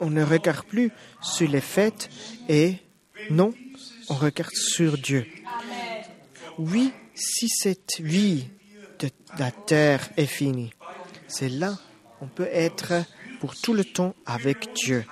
on 0.00 0.10
ne 0.10 0.22
regarde 0.22 0.64
plus 0.66 0.90
sur 1.20 1.48
les 1.48 1.60
faits 1.60 2.08
et 2.48 2.76
non, 3.30 3.52
on 4.08 4.14
regarde 4.14 4.54
sur 4.54 4.98
Dieu. 4.98 5.26
Oui, 6.58 6.92
si 7.14 7.48
cette 7.48 8.00
vie 8.00 8.46
de 9.00 9.08
la 9.38 9.50
terre 9.50 10.08
est 10.16 10.26
finie, 10.26 10.72
c'est 11.26 11.48
là 11.48 11.76
on 12.20 12.26
peut 12.26 12.48
être 12.52 13.04
pour 13.40 13.56
tout 13.56 13.74
le 13.74 13.84
temps 13.84 14.14
avec 14.24 14.72
Dieu. 14.74 15.04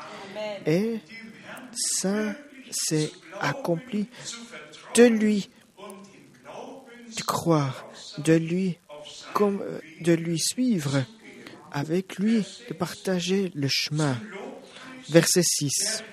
Ça, 1.74 2.34
c'est 2.70 3.12
accompli 3.40 4.08
de 4.94 5.04
lui, 5.04 5.50
de 7.16 7.22
croire, 7.22 7.86
de 8.18 8.34
lui, 8.34 8.78
comme 9.34 9.62
de 10.00 10.12
lui 10.12 10.38
suivre, 10.38 11.04
avec 11.72 12.16
lui, 12.16 12.44
de 12.68 12.74
partager 12.74 13.50
le 13.54 13.68
chemin. 13.68 14.16
Verset 15.08 15.42
6 15.42 16.04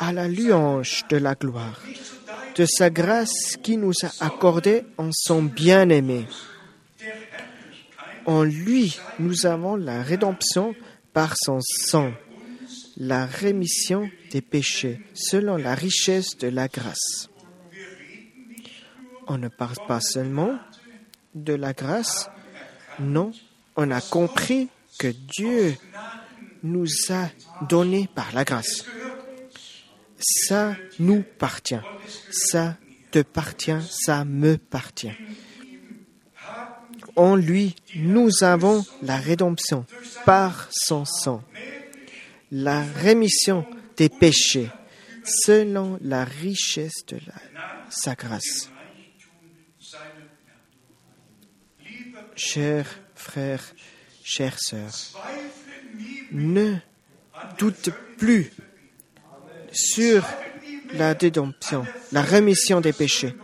à 0.00 0.12
la 0.12 0.28
louange 0.28 1.04
de 1.10 1.18
la 1.18 1.34
gloire, 1.34 1.78
de 2.56 2.64
sa 2.64 2.88
grâce 2.88 3.58
qui 3.62 3.76
nous 3.76 3.92
a 4.02 4.24
accordé 4.24 4.84
en 4.96 5.10
son 5.12 5.42
bien-aimé. 5.42 6.26
En 8.24 8.42
lui, 8.42 8.98
nous 9.18 9.44
avons 9.44 9.76
la 9.76 10.02
rédemption 10.02 10.74
par 11.12 11.34
son 11.36 11.58
sang, 11.60 12.12
la 13.00 13.26
rémission 13.26 14.08
des 14.30 14.40
péchés, 14.40 15.00
selon 15.14 15.56
la 15.56 15.74
richesse 15.74 16.38
de 16.38 16.46
la 16.46 16.68
grâce. 16.68 17.28
On 19.26 19.38
ne 19.38 19.48
parle 19.48 19.76
pas 19.88 20.00
seulement 20.00 20.56
de 21.34 21.54
la 21.54 21.72
grâce, 21.72 22.30
non, 23.00 23.32
on 23.74 23.90
a 23.90 24.00
compris 24.00 24.68
que 24.98 25.08
Dieu 25.08 25.74
nous 26.62 26.86
a 27.08 27.28
donné 27.68 28.08
par 28.14 28.32
la 28.32 28.44
grâce 28.44 28.84
ça 30.20 30.76
nous 30.98 31.20
appartient. 31.20 31.80
Ça 32.30 32.76
te 33.10 33.20
appartient, 33.20 33.80
ça 33.90 34.24
me 34.24 34.54
appartient. 34.54 35.12
En 37.16 37.34
lui, 37.34 37.74
nous 37.96 38.30
avons 38.42 38.84
la 39.02 39.16
rédemption 39.16 39.84
par 40.24 40.68
son 40.70 41.04
sang, 41.04 41.42
la 42.50 42.82
rémission 42.82 43.64
des 43.96 44.08
péchés, 44.08 44.70
selon 45.24 45.98
la 46.02 46.24
richesse 46.24 47.04
de 47.06 47.18
sa 47.90 48.14
grâce. 48.14 48.70
Chers 52.34 52.88
frères, 53.14 53.64
chères 54.24 54.58
sœurs, 54.58 54.94
ne 56.32 56.76
doute 57.58 57.90
plus 58.18 58.50
sur 59.72 60.24
la 60.94 61.12
rédemption, 61.12 61.84
la 62.12 62.22
rémission 62.22 62.80
des 62.80 62.92
péchés, 62.92 63.34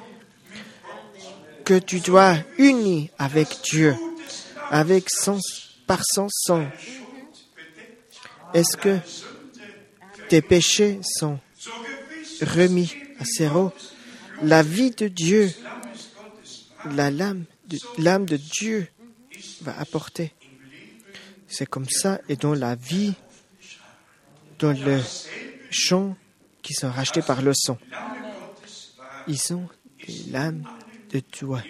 que 1.64 1.78
tu 1.78 2.00
dois 2.00 2.36
unir 2.58 3.10
avec 3.18 3.48
Dieu, 3.64 3.94
avec 4.70 5.08
par 5.86 6.00
son 6.04 6.28
sang. 6.30 6.66
Est-ce 8.56 8.78
que 8.78 8.98
tes 10.30 10.40
péchés 10.40 10.98
sont 11.02 11.38
remis 12.40 12.90
à 13.20 13.24
zéro? 13.24 13.70
La 14.42 14.62
vie 14.62 14.92
de 14.92 15.08
Dieu, 15.08 15.52
la 16.92 17.10
lame 17.10 17.44
de, 17.68 17.78
l'âme 17.98 18.24
de 18.24 18.38
Dieu 18.38 18.88
va 19.60 19.78
apporter. 19.78 20.32
C'est 21.46 21.66
comme 21.66 21.90
ça 21.90 22.18
et 22.30 22.36
dans 22.36 22.54
la 22.54 22.76
vie, 22.76 23.12
dans 24.58 24.72
le 24.72 25.02
champs 25.70 26.16
qui 26.62 26.72
sont 26.72 26.90
rachetés 26.90 27.20
par 27.20 27.42
le 27.42 27.52
sang. 27.52 27.76
Ils 29.28 29.38
sont 29.38 29.68
l'âme 30.30 30.64
de 31.12 31.20
toi. 31.20 31.62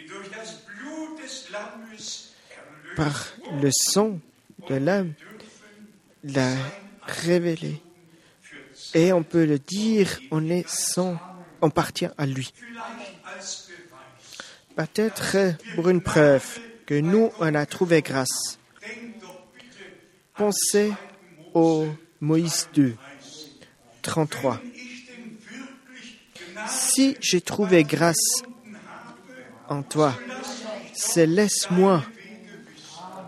Par 2.95 3.27
le 3.61 3.71
sang 3.73 4.21
de 4.71 4.77
l'âme, 4.77 5.15
l'a 6.27 6.55
révélé. 7.07 7.81
Et 8.95 9.13
on 9.13 9.23
peut 9.23 9.45
le 9.45 9.59
dire, 9.59 10.21
on 10.31 10.49
est 10.49 10.69
sans, 10.69 11.17
on 11.61 11.69
appartient 11.69 12.09
à 12.19 12.27
lui. 12.27 12.53
Peut-être 14.77 15.55
pour 15.75 15.89
une 15.89 16.03
preuve 16.03 16.59
que 16.85 16.95
nous, 16.95 17.31
on 17.41 17.55
a 17.55 17.67
trouvé 17.67 18.03
grâce. 18.03 18.59
Pensez 20.35 20.93
au 21.55 21.87
Moïse 22.21 22.69
2. 22.75 22.95
33. 24.03 24.61
Si 26.69 27.17
j'ai 27.21 27.41
trouvé 27.41 27.85
grâce 27.85 28.43
en 29.69 29.83
toi, 29.83 30.15
c'est 30.95 31.27
laisse-moi 31.27 32.05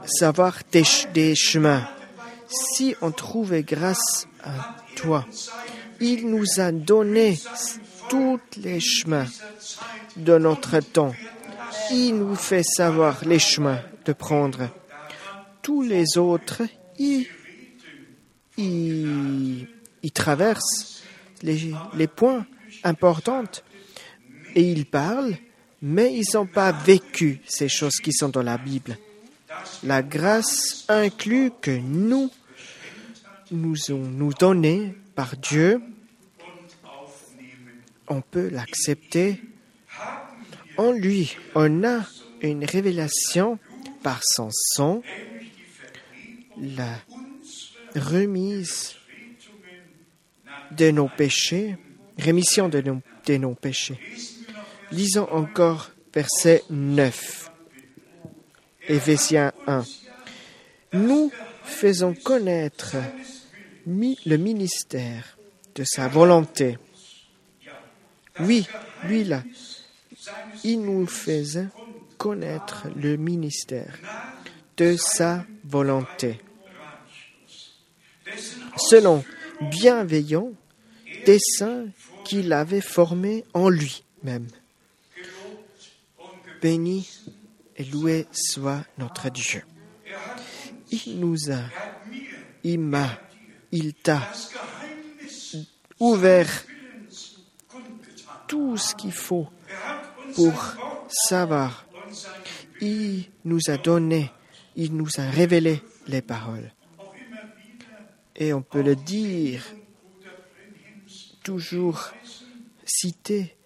savoir 0.07 0.59
des, 0.71 0.85
des 1.13 1.35
chemins. 1.35 1.89
Si 2.49 2.95
on 3.03 3.11
trouvait 3.11 3.63
grâce 3.63 4.27
à 4.43 4.77
toi, 4.97 5.27
il 6.01 6.29
nous 6.29 6.47
a 6.59 6.73
donné 6.73 7.39
tous 8.09 8.41
les 8.57 8.81
chemins 8.81 9.27
de 10.17 10.39
notre 10.39 10.81
temps. 10.81 11.15
Il 11.91 12.19
nous 12.19 12.35
fait 12.35 12.63
savoir 12.63 13.25
les 13.25 13.39
chemins 13.39 13.81
de 14.05 14.13
prendre. 14.13 14.71
Tous 15.63 15.83
les 15.83 16.17
autres, 16.17 16.63
ils, 16.99 17.27
traversent 20.15 21.03
les, 21.43 21.73
les 21.95 22.07
points 22.07 22.47
importants 22.83 23.45
et 24.55 24.63
ils 24.63 24.87
parlent, 24.87 25.37
mais 25.83 26.15
ils 26.15 26.35
n'ont 26.35 26.47
pas 26.47 26.73
vécu 26.73 27.41
ces 27.47 27.69
choses 27.69 27.97
qui 27.97 28.13
sont 28.13 28.31
dans 28.31 28.43
la 28.43 28.57
Bible. 28.57 28.97
La 29.83 30.03
grâce 30.03 30.85
inclut 30.89 31.51
que 31.61 31.71
nous 31.71 32.31
nous 33.51 33.77
nous 33.91 34.33
donné 34.35 34.95
par 35.15 35.37
Dieu, 35.37 35.81
on 38.09 38.21
peut 38.21 38.49
l'accepter. 38.49 39.41
En 40.77 40.93
lui, 40.93 41.37
on 41.55 41.85
a 41.85 42.07
une 42.43 42.65
révélation 42.65 43.59
par 44.03 44.21
son 44.23 44.51
sang, 44.53 45.03
la 46.57 47.01
remise 47.97 48.97
de 50.73 50.91
nos 50.91 51.09
péchés, 51.09 51.77
rémission 52.19 52.69
de 52.69 52.81
nos, 52.81 53.01
de 53.27 53.37
nos 53.37 53.55
péchés. 53.55 53.99
Lisons 54.93 55.29
encore 55.31 55.91
verset 56.15 56.63
9. 56.71 57.48
Éphésiens 58.89 59.53
1. 59.67 59.85
Nous 60.95 61.31
faisons 61.65 62.15
connaître 62.15 62.97
le 63.87 64.37
ministère 64.37 65.39
de 65.75 65.85
sa 65.85 66.09
volonté. 66.09 66.79
Oui, 68.41 68.67
lui 69.05 69.25
là, 69.25 69.43
il 70.65 70.81
nous 70.81 71.07
faisait 71.07 71.69
connaître 72.17 72.87
le 72.97 73.17
ministère 73.17 73.99
de 74.77 74.97
sa 74.97 75.45
volonté. 75.65 76.41
Selon 78.77 79.25
bienveillant 79.71 80.53
dessein 81.27 81.87
qu'il 82.25 82.53
avait 82.53 82.81
formé 82.81 83.45
en 83.55 83.69
lui-même. 83.69 84.49
Béni 86.63 87.09
et 87.79 87.85
loué 87.85 88.27
soit 88.33 88.85
notre 88.99 89.31
Dieu. 89.31 89.63
Il 90.91 91.21
nous 91.21 91.51
a, 91.51 91.63
il 92.65 92.81
m'a, 92.81 93.09
il 93.73 93.95
t'a 93.95 94.21
ouvert 96.01 96.49
tout 98.47 98.77
ce 98.77 98.95
qu'il 98.95 99.13
faut 99.13 99.49
pour 100.35 100.55
savoir. 101.09 101.87
Il 102.81 103.25
nous 103.45 103.61
a 103.69 103.77
donné, 103.77 104.31
il 104.77 104.95
nous 104.95 105.09
a 105.19 105.31
révélé 105.31 105.83
les 106.07 106.23
paroles. 106.23 106.73
Et 108.35 108.53
on 108.53 108.63
peut 108.63 108.83
le 108.83 108.97
dire, 108.97 109.65
toujours 111.43 112.13
citer 112.85 113.57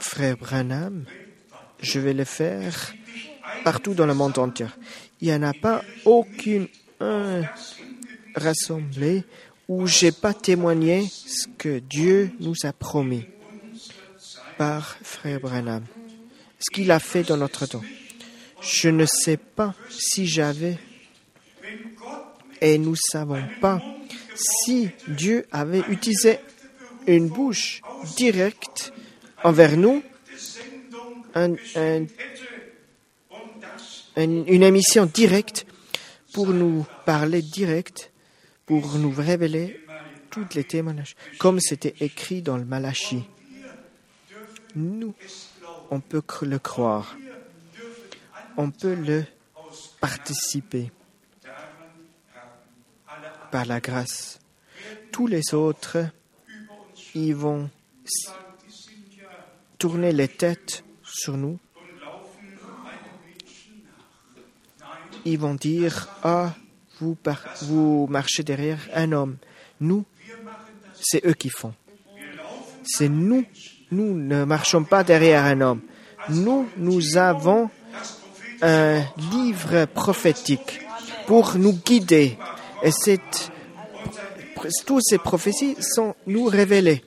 frère 0.00 0.36
Branham, 0.36 1.04
je 1.80 2.00
vais 2.00 2.14
le 2.14 2.24
faire 2.24 2.94
partout 3.64 3.94
dans 3.94 4.06
le 4.06 4.14
monde 4.14 4.38
entier. 4.38 4.66
Il 5.20 5.28
n'y 5.28 5.34
en 5.34 5.42
a 5.42 5.52
pas 5.52 5.82
aucune 6.04 6.68
un 7.00 7.42
rassemblée 8.34 9.24
où 9.68 9.86
j'ai 9.86 10.12
pas 10.12 10.34
témoigné 10.34 11.06
ce 11.08 11.46
que 11.58 11.78
Dieu 11.78 12.32
nous 12.40 12.54
a 12.64 12.72
promis 12.72 13.26
par 14.56 14.96
frère 15.02 15.40
Branham, 15.40 15.84
ce 16.58 16.70
qu'il 16.72 16.90
a 16.90 16.98
fait 16.98 17.22
dans 17.22 17.36
notre 17.36 17.66
temps. 17.66 17.84
Je 18.60 18.88
ne 18.88 19.06
sais 19.06 19.36
pas 19.36 19.74
si 19.88 20.26
j'avais 20.26 20.78
et 22.60 22.78
nous 22.78 22.96
savons 22.96 23.42
pas 23.60 23.80
si 24.34 24.88
Dieu 25.06 25.46
avait 25.52 25.84
utilisé 25.88 26.38
une 27.06 27.28
bouche 27.28 27.80
directe 28.16 28.92
envers 29.44 29.76
nous, 29.76 30.02
un, 31.44 31.54
un, 31.76 32.06
une 34.16 34.62
émission 34.62 35.06
directe 35.06 35.66
pour 36.32 36.48
nous 36.48 36.86
parler 37.04 37.42
direct, 37.42 38.10
pour 38.66 38.94
nous 38.98 39.10
révéler 39.10 39.80
toutes 40.30 40.54
les 40.54 40.64
témoignages, 40.64 41.16
comme 41.38 41.60
c'était 41.60 41.94
écrit 42.00 42.42
dans 42.42 42.56
le 42.56 42.64
Malachi. 42.64 43.24
Nous, 44.74 45.14
on 45.90 46.00
peut 46.00 46.22
le 46.42 46.58
croire, 46.58 47.16
on 48.56 48.70
peut 48.70 48.94
le 48.94 49.24
participer 50.00 50.90
par 53.50 53.64
la 53.64 53.80
grâce. 53.80 54.38
Tous 55.10 55.26
les 55.26 55.54
autres, 55.54 55.98
ils 57.14 57.34
vont 57.34 57.70
tourner 59.78 60.12
les 60.12 60.28
têtes 60.28 60.84
sur 61.18 61.36
nous. 61.36 61.58
Ils 65.24 65.38
vont 65.38 65.54
dire, 65.54 66.08
ah, 66.22 66.54
vous, 67.00 68.06
marchez 68.08 68.42
derrière 68.42 68.78
un 68.94 69.12
homme. 69.12 69.36
Nous, 69.80 70.04
c'est 71.00 71.24
eux 71.26 71.34
qui 71.34 71.50
font. 71.50 71.74
C'est 72.84 73.08
nous, 73.08 73.44
nous 73.90 74.14
ne 74.14 74.44
marchons 74.44 74.84
pas 74.84 75.04
derrière 75.04 75.44
un 75.44 75.60
homme. 75.60 75.82
Nous, 76.30 76.68
nous 76.76 77.16
avons 77.16 77.70
un 78.62 79.02
livre 79.32 79.84
prophétique 79.86 80.80
pour 81.26 81.56
nous 81.56 81.74
guider. 81.74 82.38
Et 82.82 82.90
toutes 84.86 85.02
ces 85.04 85.18
prophéties 85.18 85.76
sont 85.80 86.14
nous 86.26 86.44
révélées. 86.46 87.04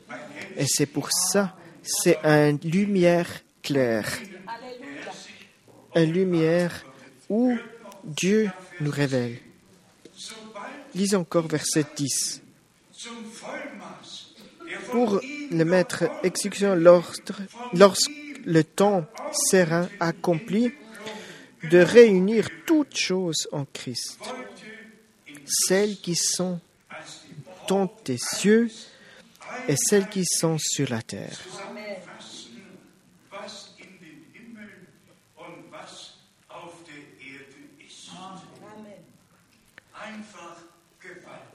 Et 0.58 0.66
c'est 0.68 0.86
pour 0.86 1.10
ça, 1.12 1.56
c'est 1.82 2.20
une 2.24 2.60
lumière 2.64 3.28
claire. 3.62 4.08
Une 5.96 6.12
lumière 6.14 6.86
où 7.30 7.58
Dieu 8.04 8.50
nous 8.80 8.92
révèle. 8.92 9.38
Lisons 10.96 11.22
encore 11.22 11.48
verset 11.48 11.86
10. 11.96 12.42
Pour 14.92 15.22
le 15.52 15.64
mettre 15.64 16.04
exécution 16.24 16.76
lorsque 16.76 17.34
le 18.46 18.64
temps 18.64 19.06
sera 19.50 19.88
accompli 20.00 20.72
de 21.70 21.78
réunir 21.78 22.48
toutes 22.66 22.98
choses 22.98 23.48
en 23.52 23.66
Christ, 23.66 24.20
celles 25.46 25.98
qui 25.98 26.16
sont 26.16 26.60
dans 27.68 27.88
tes 27.88 28.18
cieux 28.18 28.70
et 29.68 29.76
celles 29.78 30.10
qui 30.10 30.26
sont 30.26 30.58
sur 30.60 30.90
la 30.90 31.02
terre. 31.02 31.38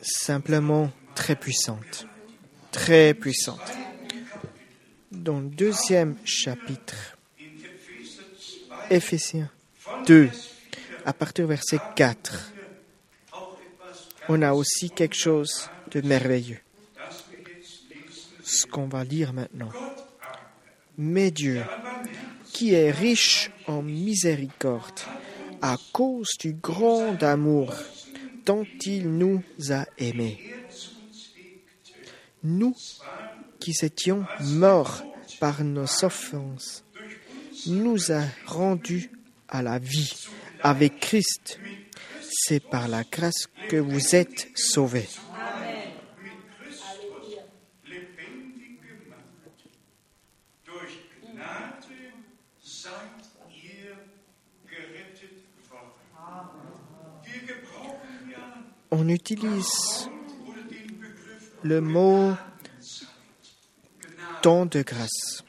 Simplement 0.08 0.92
très 1.16 1.34
puissante, 1.34 2.06
très 2.70 3.12
puissante. 3.12 3.72
Dans 5.10 5.40
le 5.40 5.48
deuxième 5.48 6.16
chapitre, 6.24 7.18
Éphésiens 8.88 9.50
2, 10.06 10.30
à 11.04 11.12
partir 11.12 11.46
du 11.46 11.48
verset 11.48 11.80
4, 11.96 12.52
on 14.28 14.42
a 14.42 14.52
aussi 14.52 14.90
quelque 14.90 15.16
chose 15.16 15.68
de 15.90 16.00
merveilleux. 16.02 16.60
Ce 18.44 18.64
qu'on 18.64 18.86
va 18.86 19.02
lire 19.02 19.32
maintenant. 19.32 19.72
Mais 20.96 21.32
Dieu, 21.32 21.64
qui 22.52 22.74
est 22.74 22.92
riche 22.92 23.50
en 23.66 23.82
miséricorde, 23.82 25.00
à 25.60 25.76
cause 25.92 26.30
du 26.38 26.52
grand 26.52 27.20
amour 27.24 27.74
dont 28.46 28.66
il 28.86 29.10
nous 29.10 29.42
a 29.70 29.84
aimés. 29.98 30.38
Nous 32.44 32.76
qui 33.58 33.74
étions 33.82 34.24
morts 34.40 35.02
par 35.40 35.64
nos 35.64 36.04
offenses, 36.04 36.84
nous 37.66 38.12
a 38.12 38.22
rendus 38.46 39.10
à 39.48 39.62
la 39.62 39.78
vie 39.78 40.12
avec 40.62 41.00
Christ. 41.00 41.58
C'est 42.20 42.60
par 42.60 42.86
la 42.86 43.02
grâce 43.02 43.48
que 43.68 43.76
vous 43.76 44.14
êtes 44.14 44.48
sauvés. 44.54 45.08
on 59.06 59.08
le 61.62 61.80
mot 61.80 62.34
temps 64.42 64.66
de 64.66 64.82
grâce. 64.82 65.42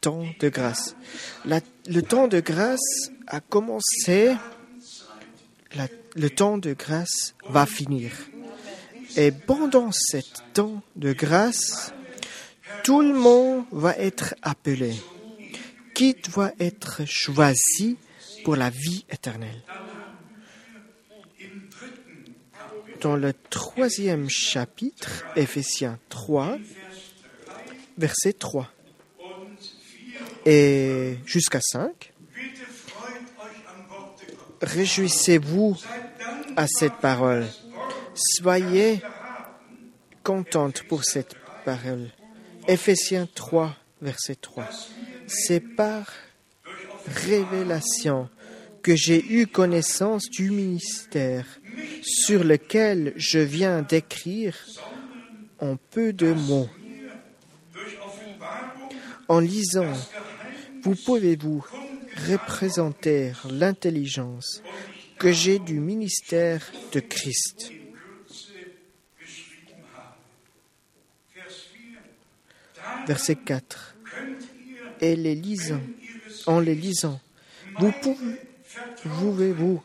Temps 0.00 0.24
de 0.40 0.48
grâce. 0.48 0.96
Le 1.44 2.00
temps 2.00 2.28
de 2.28 2.40
grâce 2.40 3.10
a 3.26 3.40
commencé, 3.40 4.34
le 6.16 6.28
temps 6.30 6.56
de 6.58 6.72
grâce 6.72 7.34
va 7.48 7.66
finir. 7.66 8.12
Et 9.16 9.32
pendant 9.32 9.90
ce 9.92 10.18
temps 10.54 10.82
de 10.96 11.12
grâce, 11.12 11.92
tout 12.84 13.02
le 13.02 13.14
monde 13.14 13.64
va 13.72 13.96
être 13.96 14.34
appelé. 14.42 14.94
Qui 15.94 16.14
doit 16.14 16.52
être 16.60 17.02
choisi 17.06 17.96
pour 18.44 18.56
la 18.56 18.70
vie 18.70 19.04
éternelle? 19.10 19.62
Dans 23.00 23.16
le 23.16 23.32
troisième 23.50 24.28
chapitre, 24.28 25.24
Éphésiens 25.36 25.98
3, 26.08 26.58
verset 27.96 28.32
3 28.32 28.68
et 30.44 31.18
jusqu'à 31.26 31.60
5, 31.60 32.12
Réjouissez-vous 34.60 35.76
à 36.56 36.66
cette 36.66 36.94
parole. 36.94 37.46
Soyez 38.14 39.00
contente 40.24 40.82
pour 40.88 41.04
cette 41.04 41.36
parole. 41.64 42.08
Éphésiens 42.66 43.28
3, 43.32 43.76
verset 44.02 44.34
3. 44.34 44.68
C'est 45.28 45.60
par 45.60 46.10
révélation 47.06 48.28
que 48.88 48.96
j'ai 48.96 49.22
eu 49.34 49.46
connaissance 49.46 50.30
du 50.30 50.50
ministère 50.50 51.44
sur 52.02 52.42
lequel 52.42 53.12
je 53.16 53.38
viens 53.38 53.82
d'écrire 53.82 54.56
en 55.58 55.76
peu 55.76 56.14
de 56.14 56.32
mots. 56.32 56.70
En 59.28 59.40
lisant, 59.40 59.92
vous 60.82 60.94
pouvez-vous 60.94 61.62
représenter 62.30 63.32
l'intelligence 63.50 64.62
que 65.18 65.32
j'ai 65.32 65.58
du 65.58 65.80
ministère 65.80 66.62
de 66.94 67.00
Christ. 67.00 67.70
Verset 73.06 73.36
4. 73.36 73.96
Et 75.02 75.14
les 75.14 75.34
lisant, 75.34 75.82
en 76.46 76.58
les 76.58 76.74
lisant, 76.74 77.20
vous 77.78 77.92
pouvez- 77.92 78.47
pouvez-vous 79.18 79.82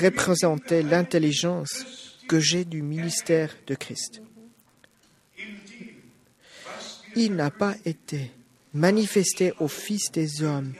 représenter 0.00 0.82
l'intelligence 0.82 1.84
que 2.28 2.40
j'ai 2.40 2.64
du 2.64 2.82
ministère 2.82 3.50
de 3.66 3.74
Christ? 3.74 4.22
Il 7.16 7.36
n'a 7.36 7.50
pas 7.50 7.74
été 7.84 8.30
manifesté 8.72 9.52
au 9.60 9.68
Fils 9.68 10.10
des 10.10 10.42
hommes 10.42 10.74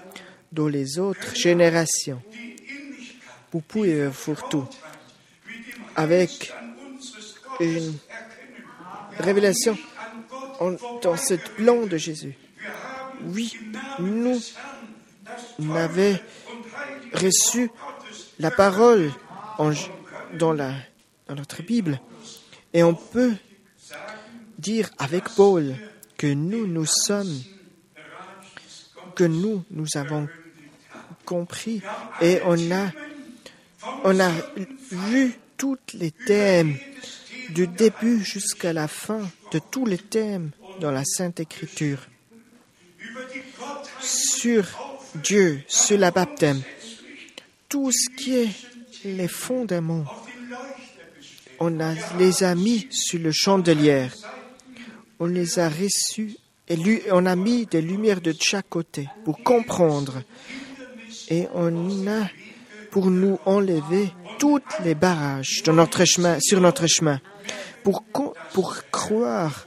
dans 0.51 0.69
les 0.69 0.99
autres 0.99 1.35
générations. 1.37 2.21
Vous 3.53 3.61
pouvez 3.61 4.11
faire 4.11 4.49
tout 4.49 4.67
avec 5.95 6.53
une 7.61 7.95
révélation 9.19 9.79
dans 11.03 11.17
ce 11.17 11.35
plan 11.35 11.87
de 11.87 11.97
Jésus. 11.97 12.37
Oui, 13.27 13.57
nous 14.01 14.41
n'avons 15.59 16.19
reçu 17.15 17.71
la 18.39 18.51
parole 18.51 19.11
en- 19.59 19.73
dans, 20.35 20.53
la, 20.53 20.75
dans 21.29 21.35
notre 21.35 21.63
Bible. 21.63 22.01
Et 22.73 22.83
on 22.83 22.95
peut 22.95 23.33
dire 24.59 24.91
avec 24.99 25.29
Paul 25.37 25.75
que 26.17 26.27
nous, 26.27 26.67
nous 26.67 26.87
sommes, 26.87 27.41
que 29.15 29.25
nous, 29.25 29.65
nous 29.71 29.87
avons 29.95 30.29
compris 31.25 31.81
et 32.21 32.41
on 32.45 32.71
a, 32.73 32.91
on 34.05 34.19
a 34.21 34.31
vu 34.91 35.35
tous 35.57 35.79
les 35.95 36.11
thèmes 36.11 36.77
du 37.51 37.67
début 37.67 38.25
jusqu'à 38.25 38.73
la 38.73 38.89
fin 38.89 39.21
de 39.53 39.59
tous 39.71 39.87
les 39.87 39.99
thèmes 39.99 40.51
dans 40.81 40.91
la 40.91 41.05
Sainte 41.05 41.41
Écriture 41.41 41.99
sur 44.01 44.65
Dieu, 45.17 45.63
sur 45.69 45.99
la 45.99 46.11
baptême, 46.11 46.61
tout 47.75 47.91
ce 47.91 48.09
qui 48.09 48.37
est 48.37 48.51
les 49.05 49.27
fondements. 49.27 50.05
On 51.59 51.81
a, 51.81 51.95
les 52.17 52.45
a 52.45 52.55
mis 52.55 52.87
sur 52.89 53.19
le 53.19 53.33
chandelier. 53.33 54.07
On 55.19 55.27
les 55.27 55.59
a 55.59 55.69
reçus 55.69 56.37
et 56.69 56.77
on 57.11 57.27
a 57.27 57.35
mis 57.35 57.67
des 57.67 57.83
lumières 57.83 58.21
de 58.21 58.33
chaque 58.39 58.69
côté 58.69 59.09
pour 59.25 59.43
comprendre. 59.43 60.23
Et 61.29 61.49
on 61.53 62.07
a 62.07 62.29
pour 62.93 63.11
nous 63.11 63.41
enlever 63.45 64.09
toutes 64.39 64.63
les 64.85 64.95
barrages 64.95 65.63
sur 65.65 65.75
notre 65.75 66.05
chemin, 66.87 67.21
pour, 67.83 68.05
croire 68.93 69.67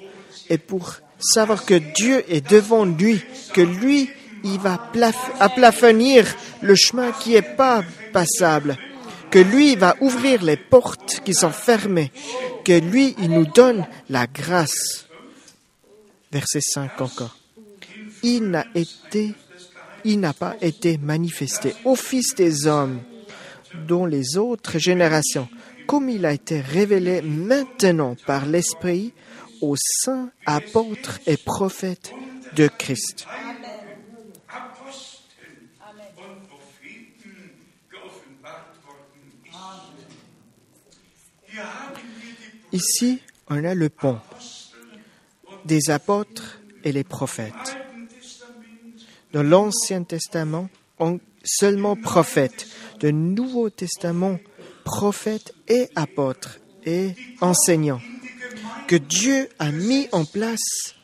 et 0.50 0.58
pour 0.58 0.94
savoir 1.20 1.66
que 1.66 1.74
Dieu 1.74 2.24
est 2.30 2.50
devant 2.50 2.86
lui, 2.86 3.22
que 3.54 3.60
lui, 3.60 4.10
il 4.46 4.60
va 4.60 4.92
plaf- 4.94 5.34
aplafonir 5.42 6.26
le 6.62 6.76
chemin 6.76 7.12
qui 7.12 7.32
n'est 7.32 7.42
pas 7.42 7.84
passable, 8.12 8.78
que 9.30 9.40
lui 9.40 9.76
va 9.76 9.96
ouvrir 10.02 10.44
les 10.44 10.58
portes 10.58 11.22
qui 11.24 11.34
sont 11.34 11.52
fermées, 11.52 12.12
que 12.64 12.80
lui, 12.80 13.16
il 13.20 13.30
nous 13.30 13.46
donne 13.46 13.86
la 14.10 14.28
grâce. 14.28 15.08
Verset 16.32 16.62
5 16.62 17.02
encore. 17.02 17.38
Il 18.24 18.50
n'a 18.50 18.66
été, 18.76 19.34
il 20.04 20.20
n'a 20.20 20.34
pas 20.34 20.56
été 20.62 20.98
manifesté 20.98 21.76
au 21.86 21.96
Fils 21.96 22.36
des 22.36 22.68
hommes 22.68 23.02
dans 23.88 24.06
les 24.06 24.38
autres 24.38 24.80
générations, 24.80 25.48
comme 25.88 26.10
il 26.10 26.26
a 26.26 26.34
été 26.34 26.60
révélé 26.60 27.22
maintenant 27.22 28.16
par 28.26 28.46
l'Esprit 28.46 29.14
aux 29.62 29.76
saints 29.78 30.30
apôtres 30.46 31.20
et 31.26 31.38
prophètes 31.38 32.12
de 32.56 32.68
Christ. 32.68 33.28
Ici, 42.72 43.22
on 43.50 43.64
a 43.64 43.74
le 43.74 43.90
pont 43.90 44.20
des 45.66 45.90
apôtres 45.90 46.60
et 46.84 46.92
les 46.92 47.04
prophètes. 47.04 47.78
Dans 49.34 49.44
l'Ancien 49.44 50.04
Testament, 50.04 50.70
on 51.00 51.20
seulement 51.44 51.96
prophètes. 51.96 52.68
Dans 53.00 53.08
le 53.08 53.12
Nouveau 53.12 53.70
Testament, 53.70 54.40
prophètes 54.84 55.54
et 55.68 55.90
apôtres 55.96 56.60
et 56.86 57.14
enseignants 57.42 58.02
que 58.88 58.96
Dieu 58.96 59.50
a 59.60 59.72
mis 59.72 60.08
en 60.12 60.24
place 60.26 60.96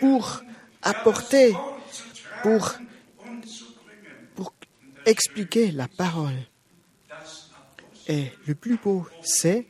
pour 0.00 0.42
apporter, 0.82 1.54
pour, 2.42 2.74
pour 4.34 4.52
expliquer 5.06 5.70
la 5.70 5.88
parole. 5.88 6.36
Et 8.08 8.32
le 8.46 8.54
plus 8.54 8.76
beau, 8.76 9.06
c'est 9.22 9.66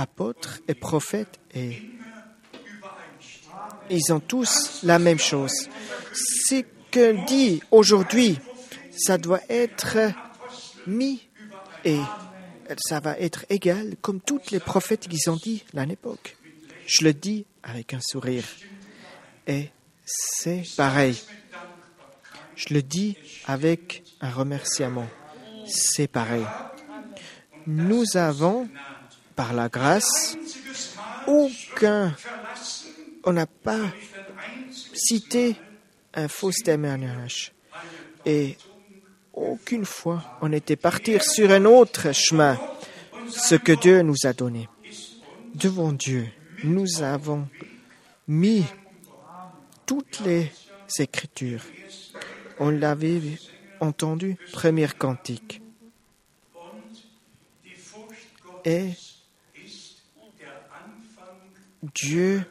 apôtres 0.00 0.60
et 0.66 0.74
prophètes 0.74 1.38
et 1.54 1.82
ils 3.90 4.12
ont 4.12 4.20
tous 4.20 4.80
la 4.82 4.98
même 4.98 5.18
chose. 5.18 5.68
Ce 6.12 6.62
que 6.90 7.26
dit 7.26 7.62
aujourd'hui, 7.70 8.38
ça 8.96 9.18
doit 9.18 9.40
être 9.48 9.98
mis 10.86 11.28
et 11.84 11.98
ça 12.78 13.00
va 13.00 13.18
être 13.18 13.44
égal 13.48 13.96
comme 14.00 14.20
tous 14.20 14.40
les 14.50 14.60
prophètes 14.60 15.08
qu'ils 15.08 15.30
ont 15.30 15.36
dit 15.36 15.64
à 15.76 15.84
l'époque. 15.86 16.36
Je 16.86 17.04
le 17.04 17.12
dis 17.12 17.46
avec 17.62 17.94
un 17.94 18.00
sourire. 18.00 18.44
Et 19.46 19.70
c'est 20.04 20.64
pareil. 20.76 21.16
Je 22.56 22.74
le 22.74 22.82
dis 22.82 23.16
avec 23.46 24.04
un 24.20 24.30
remerciement. 24.30 25.08
C'est 25.66 26.08
pareil. 26.08 26.44
Nous 27.66 28.16
avons, 28.16 28.68
par 29.40 29.54
la 29.54 29.70
grâce, 29.70 30.36
aucun, 31.26 32.14
on 33.24 33.32
n'a 33.32 33.46
pas 33.46 33.86
cité 34.92 35.56
un 36.12 36.28
faux 36.28 36.52
témoignage. 36.52 37.52
Et 38.26 38.58
aucune 39.32 39.86
fois 39.86 40.36
on 40.42 40.52
était 40.52 40.76
parti 40.76 41.16
sur 41.22 41.50
un 41.52 41.64
autre 41.64 42.12
chemin, 42.12 42.58
ce 43.30 43.54
que 43.54 43.72
Dieu 43.72 44.02
nous 44.02 44.26
a 44.26 44.34
donné. 44.34 44.68
Devant 45.54 45.92
Dieu, 45.92 46.28
nous 46.62 47.02
avons 47.02 47.48
mis 48.28 48.66
toutes 49.86 50.20
les 50.20 50.52
Écritures. 50.98 51.64
On 52.58 52.68
l'avait 52.68 53.22
entendu, 53.80 54.36
première 54.52 54.98
cantique. 54.98 55.62
Et 58.66 58.90
Dieu, 61.82 62.44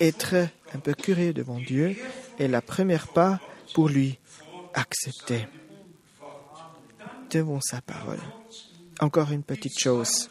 être 0.00 0.48
un 0.74 0.78
peu 0.78 0.94
curieux 0.94 1.32
devant 1.32 1.58
Dieu 1.58 1.96
est 2.38 2.48
la 2.48 2.62
première 2.62 3.08
pas 3.08 3.40
pour 3.74 3.88
lui 3.88 4.18
accepter 4.74 5.46
devant 7.30 7.60
sa 7.60 7.80
parole. 7.82 8.20
Encore 9.00 9.32
une 9.32 9.42
petite 9.42 9.78
chose. 9.78 10.30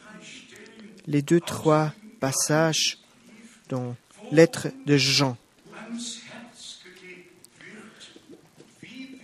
Les 1.05 1.21
deux, 1.21 1.39
trois 1.39 1.93
passages 2.19 2.97
dans 3.69 3.95
l'être 4.31 4.67
de 4.85 4.97
Jean, 4.97 5.37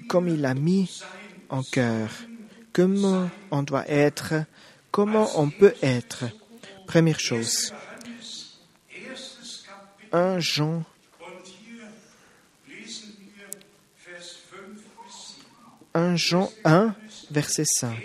comme 0.08 0.28
il 0.28 0.46
a 0.46 0.54
mis 0.54 1.02
en 1.50 1.62
cœur, 1.64 2.10
comment 2.74 3.30
on 3.52 3.64
doit 3.64 3.88
être, 3.90 4.34
comment 4.92 5.28
on 5.40 5.50
peut 5.50 5.74
être? 5.82 6.26
Première 6.88 7.20
chose, 7.20 7.74
1 10.12 10.40
Jean 10.40 10.86
Und 11.20 11.46
hier 11.46 11.92
lesen 12.68 13.18
wir 13.36 13.50
Vers 13.98 14.38
5 14.50 14.82
bis 15.06 15.36
7. 15.36 16.06
1 16.14 16.22
Jean 16.22 16.48
1, 16.64 16.96
verset 17.32 17.68
5. 17.80 18.00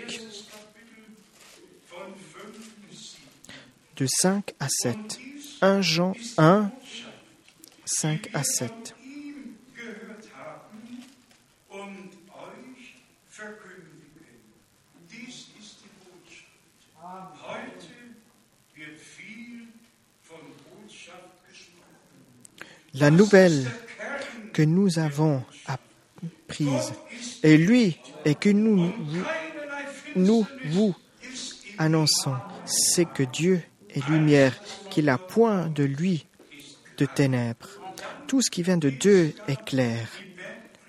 Von 1.87 2.13
5 2.15 2.53
bis 2.89 3.13
7. 3.13 3.95
De 3.97 4.07
5 4.07 4.43
à 4.59 4.67
7. 4.69 5.17
1 5.61 5.81
Jean 5.81 6.15
1, 6.37 6.71
5 7.85 8.29
à 8.33 8.43
7. 8.43 8.93
La 22.93 23.09
nouvelle 23.09 23.65
que 24.53 24.61
nous 24.61 24.99
avons 24.99 25.43
apprise 25.65 26.93
est 27.43 27.57
lui 27.57 27.97
et 28.25 28.35
que 28.35 28.49
nous, 28.49 28.93
vous- 30.15 30.95
annonçons, 31.77 32.35
c'est 32.65 33.05
que 33.05 33.23
Dieu 33.23 33.61
est 33.89 34.05
lumière, 34.09 34.53
qu'il 34.89 35.09
a 35.09 35.17
point 35.17 35.67
de 35.67 35.83
lui 35.83 36.25
de 36.97 37.05
ténèbres. 37.05 37.69
Tout 38.27 38.41
ce 38.41 38.49
qui 38.51 38.61
vient 38.63 38.77
de 38.77 38.89
Dieu 38.89 39.33
est 39.47 39.63
clair. 39.65 40.07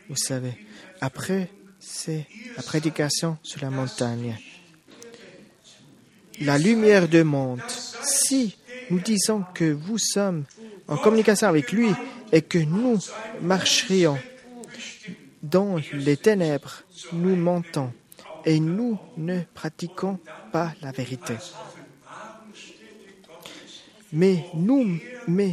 Vous 0.08 0.16
savez, 0.16 0.52
après, 1.00 1.48
c'est 1.78 2.26
la 2.56 2.62
prédication 2.62 3.38
sur 3.42 3.62
la 3.62 3.70
montagne. 3.70 4.36
La 6.40 6.58
lumière 6.58 7.08
du 7.08 7.22
monde. 7.24 7.60
Si 8.02 8.56
nous 8.90 8.98
disons 9.00 9.44
que 9.54 9.70
vous 9.72 9.98
sommes 9.98 10.44
en 10.88 10.96
communication 10.96 11.48
avec 11.48 11.72
lui 11.72 11.88
et 12.32 12.42
que 12.42 12.58
nous 12.58 12.98
marcherions 13.40 14.18
dans 15.42 15.76
les 15.92 16.16
ténèbres, 16.16 16.82
nous 17.12 17.36
mentons 17.36 17.92
et 18.44 18.60
nous 18.60 18.98
ne 19.16 19.40
pratiquons 19.54 20.18
pas 20.52 20.72
la 20.82 20.92
vérité. 20.92 21.34
Mais 24.12 24.44
nous, 24.54 24.98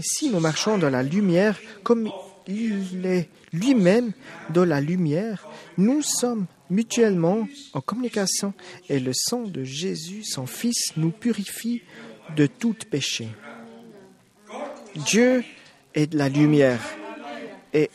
si 0.01 0.29
nous 0.29 0.39
marchons 0.39 0.77
dans 0.77 0.89
la 0.89 1.01
lumière, 1.01 1.57
comme 1.83 2.09
il 2.47 3.05
est 3.05 3.29
lui-même 3.53 4.11
dans 4.49 4.65
la 4.65 4.81
lumière, 4.81 5.47
nous 5.77 6.01
sommes 6.01 6.45
mutuellement 6.69 7.47
en 7.73 7.81
communication 7.81 8.53
et 8.89 8.99
le 8.99 9.11
sang 9.13 9.43
de 9.43 9.63
Jésus, 9.63 10.23
son 10.23 10.45
Fils, 10.45 10.93
nous 10.97 11.11
purifie 11.11 11.81
de 12.35 12.47
tout 12.47 12.75
péché. 12.89 13.29
Dieu 14.95 15.43
est 15.93 16.07
de 16.07 16.17
la 16.17 16.29
lumière 16.29 16.81
et 17.73 17.89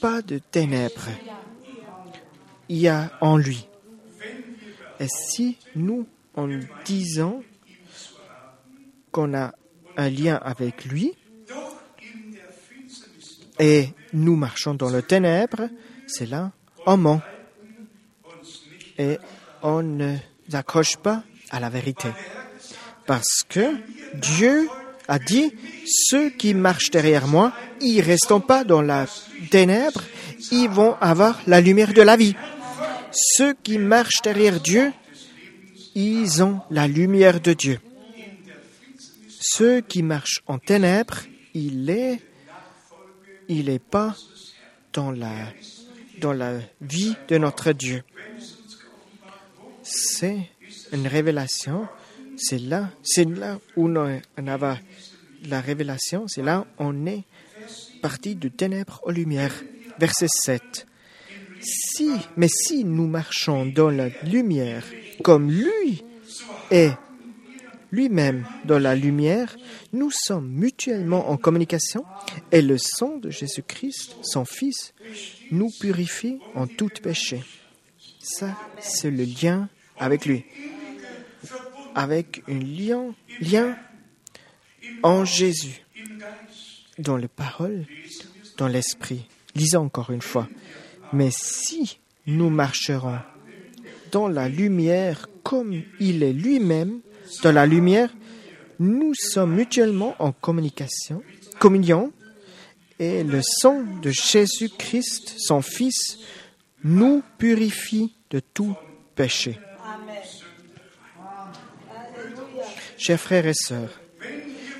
pas 0.00 0.22
de 0.22 0.38
ténèbres. 0.38 1.08
Il 2.68 2.78
y 2.78 2.88
a 2.88 3.10
en 3.20 3.36
lui. 3.36 3.66
Et 4.98 5.08
si 5.08 5.58
nous, 5.74 6.06
en 6.34 6.48
disant 6.84 7.42
qu'on 9.10 9.34
a 9.34 9.52
un 9.96 10.08
lien 10.08 10.36
avec 10.36 10.84
lui 10.84 11.14
et 13.58 13.88
nous 14.12 14.36
marchons 14.36 14.74
dans 14.74 14.90
le 14.90 15.02
ténèbre, 15.02 15.68
c'est 16.06 16.26
là, 16.26 16.52
on 16.86 16.96
ment. 16.96 17.20
Et 18.98 19.18
on 19.62 19.82
ne 19.82 20.16
s'accroche 20.50 20.96
pas 20.96 21.24
à 21.50 21.60
la 21.60 21.70
vérité. 21.70 22.08
Parce 23.06 23.42
que 23.48 23.76
Dieu 24.14 24.68
a 25.10 25.18
dit, 25.18 25.52
ceux 25.86 26.30
qui 26.30 26.54
marchent 26.54 26.90
derrière 26.90 27.26
moi, 27.26 27.52
ils 27.80 28.00
restent 28.00 28.38
pas 28.46 28.62
dans 28.62 28.80
la 28.80 29.06
ténèbre, 29.50 30.02
ils 30.52 30.68
vont 30.68 30.94
avoir 31.00 31.40
la 31.48 31.60
lumière 31.60 31.92
de 31.92 32.02
la 32.02 32.16
vie. 32.16 32.36
Ceux 33.10 33.54
qui 33.54 33.78
marchent 33.78 34.22
derrière 34.22 34.60
Dieu, 34.60 34.92
ils 35.96 36.44
ont 36.44 36.60
la 36.70 36.86
lumière 36.86 37.40
de 37.40 37.52
Dieu. 37.54 37.80
Ceux 39.40 39.80
qui 39.80 40.04
marchent 40.04 40.42
en 40.46 40.58
ténèbres, 40.58 41.18
il 41.54 41.90
est, 41.90 42.20
il 43.48 43.68
est 43.68 43.82
pas 43.82 44.14
dans 44.92 45.10
la 45.10 45.32
vie 46.80 47.16
de 47.26 47.36
notre 47.36 47.72
Dieu. 47.72 48.04
C'est 49.82 50.50
une 50.92 51.08
révélation. 51.08 51.88
C'est 52.42 52.58
là, 52.58 52.90
c'est 53.02 53.28
là 53.28 53.58
où 53.76 53.88
on 53.88 54.20
on 54.38 54.46
a 54.46 54.78
la 55.48 55.60
révélation. 55.60 56.26
C'est 56.26 56.42
là 56.42 56.66
où 56.78 56.84
on 56.84 57.06
est 57.06 57.24
parti 58.00 58.34
de 58.34 58.48
ténèbres 58.48 59.00
aux 59.04 59.10
lumières. 59.10 59.54
Verset 59.98 60.28
7. 60.28 60.86
Si, 61.60 62.10
mais 62.36 62.48
si 62.48 62.84
nous 62.84 63.06
marchons 63.06 63.66
dans 63.66 63.90
la 63.90 64.08
lumière, 64.24 64.84
comme 65.22 65.50
lui 65.50 66.02
est 66.70 66.92
lui-même 67.92 68.46
dans 68.64 68.78
la 68.78 68.94
lumière, 68.94 69.54
nous 69.92 70.10
sommes 70.10 70.48
mutuellement 70.48 71.28
en 71.28 71.36
communication 71.36 72.04
et 72.52 72.62
le 72.62 72.78
sang 72.78 73.18
de 73.18 73.28
Jésus-Christ, 73.28 74.16
son 74.22 74.46
Fils, 74.46 74.94
nous 75.50 75.68
purifie 75.80 76.38
en 76.54 76.66
tout 76.66 76.88
péché. 77.02 77.42
Ça, 78.22 78.56
c'est 78.78 79.10
le 79.10 79.24
lien 79.24 79.68
avec 79.98 80.24
lui. 80.24 80.44
Avec 81.94 82.42
un 82.48 82.58
lien, 82.58 83.76
en 85.02 85.24
Jésus, 85.24 85.84
dans 86.98 87.16
les 87.16 87.28
paroles, 87.28 87.86
dans 88.58 88.68
l'esprit. 88.68 89.26
Lisons 89.54 89.84
encore 89.84 90.10
une 90.10 90.22
fois. 90.22 90.48
Mais 91.12 91.30
si 91.32 91.98
nous 92.26 92.50
marcherons 92.50 93.18
dans 94.12 94.28
la 94.28 94.48
lumière 94.48 95.28
comme 95.42 95.82
il 95.98 96.22
est 96.22 96.32
lui-même 96.32 97.00
dans 97.42 97.52
la 97.52 97.66
lumière, 97.66 98.14
nous 98.78 99.12
sommes 99.14 99.54
mutuellement 99.54 100.14
en 100.18 100.32
communication, 100.32 101.22
communion, 101.58 102.12
et 102.98 103.24
le 103.24 103.40
sang 103.42 103.82
de 104.02 104.10
Jésus-Christ, 104.10 105.34
son 105.38 105.62
Fils, 105.62 106.18
nous 106.84 107.22
purifie 107.38 108.14
de 108.30 108.40
tout 108.40 108.74
péché. 109.14 109.58
Chers 113.00 113.18
frères 113.18 113.46
et 113.46 113.54
sœurs, 113.54 113.98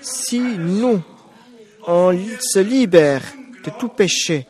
si 0.03 0.41
nous, 0.41 1.03
on 1.87 2.13
se 2.39 2.59
libère 2.59 3.23
de 3.65 3.71
tout 3.79 3.89
péché, 3.89 4.47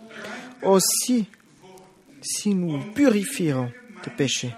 aussi, 0.61 1.29
si 2.21 2.53
nous 2.53 2.83
purifierons 2.93 3.71
de 4.05 4.11
péché, 4.11 4.53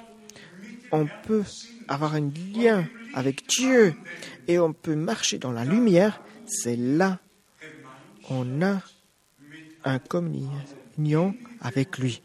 on 0.90 1.06
peut 1.26 1.44
avoir 1.88 2.14
un 2.14 2.30
lien 2.56 2.86
avec 3.12 3.46
Dieu 3.46 3.94
et 4.48 4.58
on 4.58 4.72
peut 4.72 4.96
marcher 4.96 5.36
dans 5.36 5.52
la 5.52 5.66
lumière, 5.66 6.22
c'est 6.46 6.76
là 6.76 7.18
on 8.30 8.62
a 8.62 8.80
un 9.84 9.98
communion 9.98 11.34
avec 11.60 11.98
lui. 11.98 12.22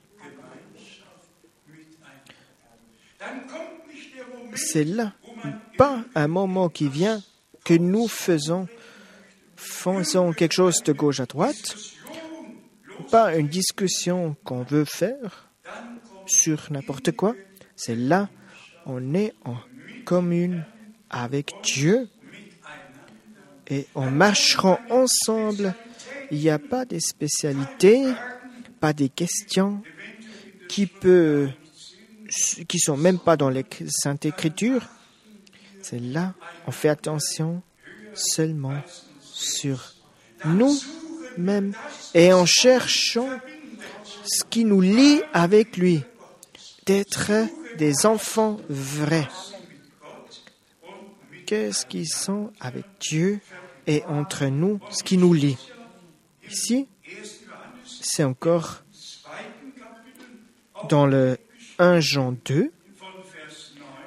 C'est 4.55 4.85
là, 4.85 5.13
pas 5.77 6.03
un 6.15 6.27
moment 6.27 6.69
qui 6.69 6.88
vient 6.89 7.21
que 7.63 7.73
nous 7.73 8.07
faisons, 8.07 8.67
faisons 9.55 10.33
quelque 10.33 10.53
chose 10.53 10.81
de 10.83 10.93
gauche 10.93 11.19
à 11.19 11.25
droite, 11.25 11.75
pas 13.11 13.35
une 13.35 13.47
discussion 13.47 14.35
qu'on 14.43 14.63
veut 14.63 14.85
faire 14.85 15.49
sur 16.25 16.67
n'importe 16.71 17.11
quoi. 17.11 17.35
C'est 17.75 17.95
là, 17.95 18.29
on 18.85 19.13
est 19.13 19.33
en 19.45 19.57
commune 20.05 20.65
avec 21.09 21.53
Dieu 21.63 22.09
et 23.69 23.88
on 23.95 24.09
marchera 24.09 24.79
ensemble. 24.89 25.73
Il 26.31 26.39
n'y 26.39 26.49
a 26.49 26.59
pas 26.59 26.85
de 26.85 26.99
spécialités, 26.99 28.05
pas 28.79 28.93
des 28.93 29.09
questions 29.09 29.81
qui 30.67 30.85
peut, 30.85 31.49
qui 32.67 32.79
sont 32.79 32.97
même 32.97 33.19
pas 33.19 33.38
dans 33.38 33.49
les 33.49 33.65
saintes 33.89 34.25
écritures. 34.25 34.88
C'est 35.89 35.99
là, 35.99 36.33
on 36.67 36.71
fait 36.71 36.89
attention 36.89 37.61
seulement 38.13 38.77
sur 39.21 39.93
nous-mêmes 40.43 41.73
et 42.13 42.33
en 42.33 42.45
cherchant 42.45 43.29
ce 44.25 44.43
qui 44.43 44.65
nous 44.65 44.81
lie 44.81 45.21
avec 45.31 45.77
lui, 45.77 46.03
d'être 46.85 47.31
des 47.77 48.05
enfants 48.05 48.59
vrais. 48.67 49.29
Qu'est-ce 51.45 51.85
qui 51.85 52.05
sont 52.05 52.51
avec 52.59 52.83
Dieu 52.99 53.39
et 53.85 54.03
entre 54.07 54.47
nous, 54.47 54.81
ce 54.89 55.03
qui 55.03 55.17
nous 55.17 55.33
lie? 55.33 55.57
Ici, 56.51 56.89
c'est 57.85 58.25
encore 58.25 58.83
dans 60.89 61.05
le 61.05 61.38
1 61.79 62.01
Jean 62.01 62.35
2, 62.43 62.73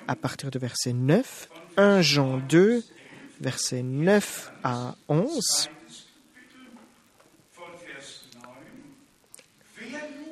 à 0.08 0.16
partir 0.16 0.50
de 0.50 0.58
verset 0.58 0.92
9, 0.92 1.48
1 1.76 2.02
Jean 2.02 2.38
2, 2.38 2.84
verset 3.40 3.82
9 3.82 4.52
à 4.62 4.96
11. 5.08 5.68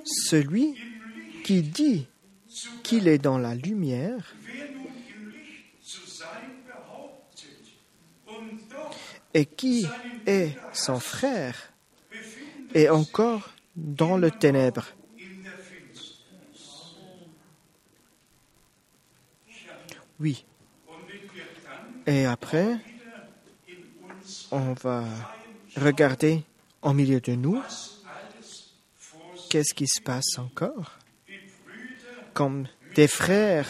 Celui 0.05 0.74
qui 1.45 1.62
dit 1.62 2.07
qu'il 2.82 3.09
est 3.09 3.18
dans 3.18 3.39
la 3.39 3.55
lumière 3.55 4.34
et 9.34 9.47
qui 9.47 9.86
est 10.26 10.57
son 10.72 11.01
frère 11.01 11.72
est 12.74 12.89
encore 12.89 13.51
dans 13.76 14.16
le 14.16 14.30
ténèbre. 14.30 14.86
Oui. 20.20 20.45
Et 22.09 22.25
après, 22.25 22.79
on 24.51 24.73
va 24.73 25.05
regarder 25.77 26.43
au 26.81 26.95
milieu 26.95 27.21
de 27.21 27.33
nous 27.33 27.63
qu'est-ce 29.51 29.75
qui 29.75 29.87
se 29.87 30.01
passe 30.01 30.39
encore? 30.39 30.99
Comme 32.33 32.67
des 32.95 33.09
frères 33.09 33.69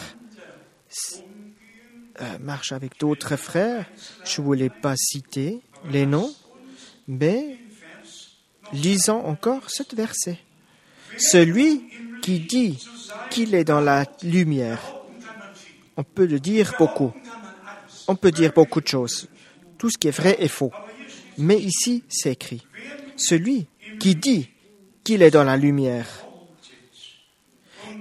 euh, 2.21 2.39
marchent 2.39 2.71
avec 2.71 2.97
d'autres 2.97 3.35
frères, 3.35 3.85
je 4.23 4.39
ne 4.39 4.45
voulais 4.45 4.69
pas 4.69 4.95
citer 4.95 5.59
les 5.89 6.05
noms, 6.05 6.33
mais 7.09 7.57
lisons 8.71 9.25
encore 9.25 9.69
ce 9.69 9.83
verset. 9.93 10.39
Celui 11.17 11.83
qui 12.21 12.39
dit 12.39 12.87
qu'il 13.31 13.53
est 13.53 13.65
dans 13.65 13.81
la 13.81 14.05
lumière, 14.23 14.79
on 15.97 16.03
peut 16.03 16.25
le 16.25 16.39
dire 16.39 16.73
beaucoup. 16.79 17.13
On 18.09 18.15
peut 18.15 18.31
dire 18.31 18.53
beaucoup 18.53 18.81
de 18.81 18.87
choses. 18.87 19.27
Tout 19.77 19.91
ce 19.91 19.97
qui 19.99 20.07
est 20.07 20.17
vrai 20.19 20.35
est 20.39 20.47
faux. 20.47 20.71
Mais 21.37 21.59
ici, 21.59 22.03
c'est 22.09 22.31
écrit. 22.31 22.65
Celui 23.15 23.67
qui 23.99 24.15
dit 24.15 24.49
qu'il 25.03 25.21
est 25.21 25.29
dans 25.29 25.43
la 25.43 25.55
lumière 25.57 26.07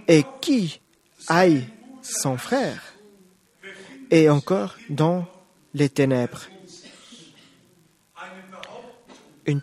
et 0.09 0.25
qui 0.41 0.81
aille 1.27 1.69
son 2.01 2.39
frère 2.39 2.95
est 4.11 4.31
encore 4.31 4.77
dans 4.89 5.27
les 5.75 5.91
ténèbres. 5.91 6.41
Une, 9.45 9.61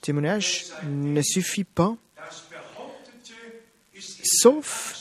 témoignage 0.00 0.66
ne 0.88 1.20
suffit 1.20 1.64
pas, 1.64 1.96
sauf 4.22 4.96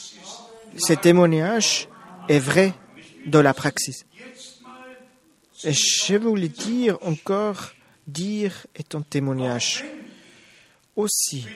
ce 0.78 0.94
témoignage 0.94 1.88
est 2.28 2.39
vrai 2.39 2.74
dans 3.26 3.42
la 3.42 3.54
praxis. 3.54 4.06
Et 5.64 5.74
je 5.74 6.16
voulais 6.16 6.50
dire 6.50 6.98
encore, 7.02 7.72
dire 8.08 8.68
est 8.76 8.96
un 8.96 9.02
témoignage. 9.02 9.84
Aussi, 10.96 11.48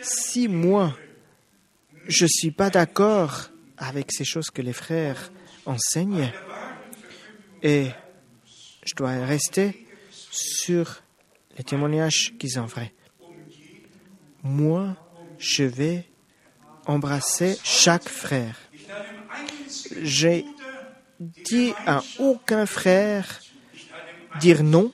si 0.00 0.48
moi, 0.48 0.96
je 2.06 2.24
ne 2.24 2.28
suis 2.28 2.50
pas 2.50 2.70
d'accord 2.70 3.50
avec 3.76 4.12
ces 4.12 4.24
choses 4.24 4.50
que 4.50 4.62
les 4.62 4.72
frères 4.72 5.32
enseignent, 5.66 6.32
et 7.62 7.88
je 8.84 8.94
dois 8.94 9.24
rester 9.24 9.86
sur 10.30 11.02
les 11.56 11.64
témoignages 11.64 12.32
qui 12.38 12.48
sont 12.48 12.66
vrais. 12.66 12.92
Moi, 14.42 14.96
je 15.38 15.64
vais 15.64 16.08
embrasser 16.86 17.56
chaque 17.62 18.08
frère. 18.08 18.56
J'ai 20.02 20.44
dit 21.20 21.72
à 21.86 22.02
aucun 22.18 22.66
frère 22.66 23.40
dire 24.40 24.62
non, 24.62 24.92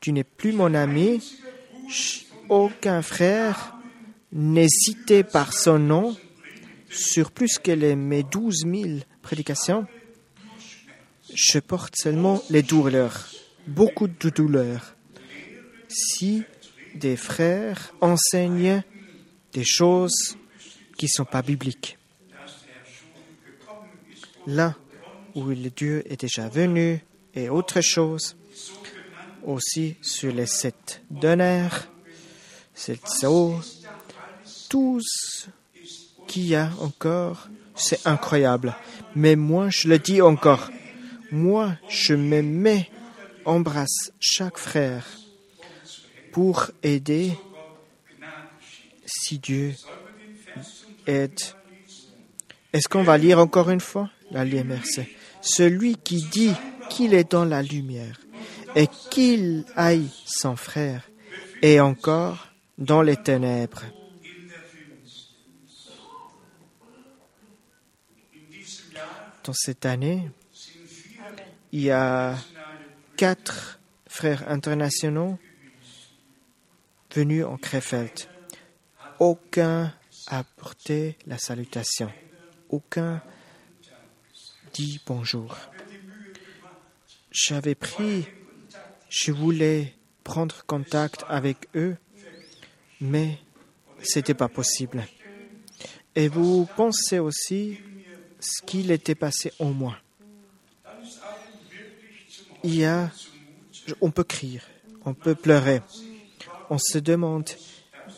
tu 0.00 0.12
n'es 0.12 0.24
plus 0.24 0.52
mon 0.52 0.74
ami. 0.74 1.22
Aucun 2.48 3.02
frère 3.02 3.74
n'est 4.32 4.68
cité 4.68 5.22
par 5.22 5.52
son 5.52 5.78
nom 5.78 6.16
sur 6.90 7.30
plus 7.30 7.58
que 7.58 7.94
mes 7.94 8.22
douze 8.22 8.64
mille 8.64 9.04
prédications. 9.22 9.86
Je 11.34 11.58
porte 11.58 11.96
seulement 11.96 12.42
les 12.50 12.62
douleurs, 12.62 13.28
beaucoup 13.66 14.08
de 14.08 14.28
douleurs. 14.28 14.96
Si 15.88 16.42
des 16.94 17.16
frères 17.16 17.94
enseignent 18.00 18.82
des 19.52 19.64
choses 19.64 20.36
qui 20.98 21.06
ne 21.06 21.10
sont 21.10 21.24
pas 21.24 21.42
bibliques. 21.42 21.98
Là 24.46 24.74
où 25.34 25.44
le 25.46 25.70
Dieu 25.70 26.02
est 26.10 26.20
déjà 26.20 26.48
venu 26.48 27.04
et 27.34 27.48
autre 27.48 27.80
chose, 27.80 28.36
aussi 29.44 29.96
sur 30.02 30.32
les 30.32 30.46
sept 30.46 31.02
donneurs, 31.10 31.88
sept 32.74 33.06
sceaux, 33.08 33.60
tout 34.68 35.00
ce 35.02 35.46
qu'il 36.26 36.46
y 36.46 36.54
a 36.54 36.70
encore, 36.80 37.48
c'est 37.74 38.06
incroyable. 38.06 38.74
Mais 39.14 39.36
moi, 39.36 39.68
je 39.70 39.88
le 39.88 39.98
dis 39.98 40.20
encore, 40.20 40.70
moi, 41.30 41.76
je 41.88 42.14
me 42.14 42.80
embrasse 43.44 44.12
chaque 44.20 44.58
frère 44.58 45.06
pour 46.32 46.70
aider 46.82 47.32
si 49.04 49.38
Dieu 49.38 49.74
aide. 51.06 51.38
Est-ce 52.72 52.88
qu'on 52.88 53.02
va 53.02 53.18
lire 53.18 53.38
encore 53.38 53.70
une 53.70 53.80
fois? 53.80 54.10
La 54.32 54.44
merci. 54.64 55.02
Celui 55.40 55.96
qui 55.96 56.22
dit 56.22 56.54
qu'il 56.90 57.14
est 57.14 57.30
dans 57.30 57.44
la 57.44 57.62
lumière 57.62 58.20
et 58.74 58.86
qu'il 59.10 59.64
aille 59.76 60.08
son 60.24 60.56
frère 60.56 61.08
est 61.60 61.80
encore 61.80 62.48
dans 62.78 63.02
les 63.02 63.16
ténèbres. 63.16 63.84
Dans 69.44 69.52
cette 69.52 69.86
année, 69.86 70.30
il 71.72 71.80
y 71.80 71.90
a 71.90 72.36
quatre 73.16 73.80
frères 74.06 74.48
internationaux 74.48 75.38
venus 77.14 77.44
en 77.44 77.56
Krefeld. 77.56 78.28
Aucun 79.18 79.92
a 80.28 80.44
porté 80.44 81.16
la 81.26 81.38
salutation. 81.38 82.10
Aucun 82.68 83.20
dit 84.72 85.00
bonjour. 85.06 85.56
J'avais 87.30 87.74
pris, 87.74 88.26
je 89.08 89.32
voulais 89.32 89.94
prendre 90.24 90.64
contact 90.66 91.24
avec 91.28 91.68
eux, 91.74 91.96
mais 93.00 93.38
c'était 94.02 94.34
pas 94.34 94.48
possible. 94.48 95.06
Et 96.14 96.28
vous 96.28 96.68
pensez 96.76 97.18
aussi 97.18 97.78
ce 98.40 98.62
qu'il 98.62 98.90
était 98.90 99.14
passé 99.14 99.52
en 99.58 99.70
moi. 99.70 99.96
Il 102.64 102.76
y 102.76 102.84
a, 102.84 103.10
on 104.00 104.10
peut 104.10 104.24
crier, 104.24 104.60
on 105.04 105.14
peut 105.14 105.34
pleurer. 105.34 105.82
On 106.70 106.78
se 106.78 106.98
demande 106.98 107.50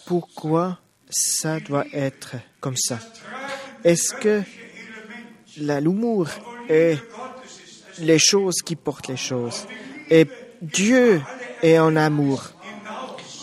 pourquoi 0.06 0.80
ça 1.10 1.60
doit 1.60 1.86
être 1.92 2.36
comme 2.60 2.76
ça. 2.76 2.98
Est-ce 3.84 4.14
que 4.14 4.42
l'humour 5.58 6.28
est 6.68 6.98
les 7.98 8.18
choses 8.18 8.62
qui 8.62 8.76
portent 8.76 9.08
les 9.08 9.16
choses. 9.16 9.66
Et 10.10 10.26
Dieu 10.60 11.20
est 11.62 11.78
en 11.78 11.96
amour. 11.96 12.52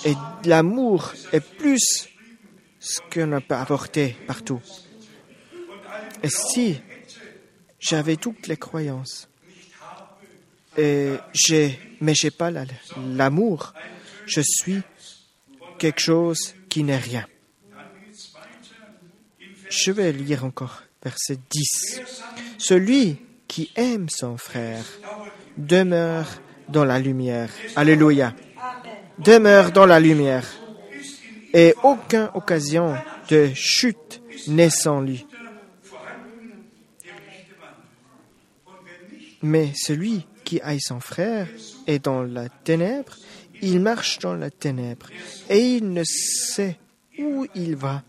Et 0.06 0.14
l'amour 0.46 1.14
est 1.32 1.42
plus 1.42 2.08
ce 2.80 3.00
qu'on 3.14 3.40
peut 3.42 3.56
apporter 3.56 4.16
partout. 4.28 4.62
Et 6.24 6.30
si 6.30 6.80
j'avais 7.80 8.16
toutes 8.16 8.48
les 8.48 8.58
croyances, 8.58 9.28
et 10.78 11.16
j'ai, 11.34 11.80
mais 12.00 12.14
pas 12.38 12.52
l'amour, 12.98 13.74
je 14.26 14.42
suis 14.42 14.82
quelque 15.78 16.00
chose 16.00 16.54
qui 16.70 16.84
n'est 16.84 16.98
rien. 16.98 17.28
Je 19.70 19.92
vais 19.92 20.12
lire 20.12 20.46
encore 20.46 20.84
verset 21.04 21.38
10. 21.50 22.02
Celui 22.58 23.18
qui 23.48 23.72
aime 23.76 24.08
son 24.10 24.38
frère 24.38 24.86
demeure 25.58 26.28
dans 26.70 26.86
la 26.86 27.00
lumière. 27.00 27.50
Alléluia. 27.76 28.34
Demeure 29.20 29.72
dans 29.72 29.86
la 29.86 30.00
lumière. 30.00 30.48
Et 31.54 31.76
aucune 31.84 32.30
occasion 32.34 32.96
de 33.30 33.52
chute 33.54 34.22
n'est 34.48 34.70
sans 34.70 35.02
lui. 35.02 35.26
Mais 39.44 39.72
celui 39.76 40.26
qui 40.44 40.62
haït 40.62 40.80
son 40.80 41.00
frère 41.00 41.48
est 41.88 42.06
dans 42.06 42.22
la 42.24 42.48
ténèbre, 42.48 43.16
il 43.62 43.80
marche 43.80 44.20
dans 44.20 44.36
la 44.36 44.50
ténèbre 44.50 45.08
et 45.50 45.60
il 45.60 45.92
ne 45.92 46.04
sait 46.04 46.78
où 47.20 47.48
il 47.56 47.76
va 47.76 48.04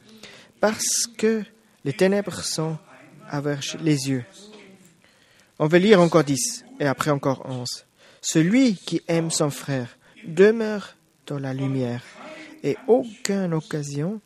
parce 0.61 1.09
que 1.17 1.43
les 1.85 1.93
ténèbres 1.93 2.43
sont 2.43 2.79
avec 3.29 3.77
les 3.81 4.09
yeux. 4.09 4.25
On 5.59 5.67
va 5.67 5.79
lire 5.79 6.01
encore 6.01 6.25
10 6.25 6.65
et 6.81 6.87
après 6.87 7.11
encore 7.11 7.45
11. 7.49 7.87
Celui 8.21 8.77
qui 8.77 9.03
aime 9.09 9.31
son 9.31 9.51
frère 9.51 9.99
demeure 10.25 10.97
dans 11.27 11.39
la 11.39 11.55
lumière 11.55 12.03
et 12.63 12.77
aucune 12.87 13.55
occasion, 13.55 14.21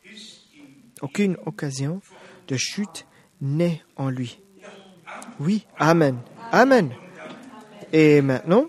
aucune 1.01 1.37
occasion 1.45 2.01
de 2.47 2.57
chute 2.57 3.05
n'est 3.41 3.81
en 3.95 4.09
lui. 4.09 4.39
Oui, 5.39 5.65
Amen. 5.77 6.17
Amen. 6.51 6.91
Et 7.91 8.21
maintenant, 8.21 8.67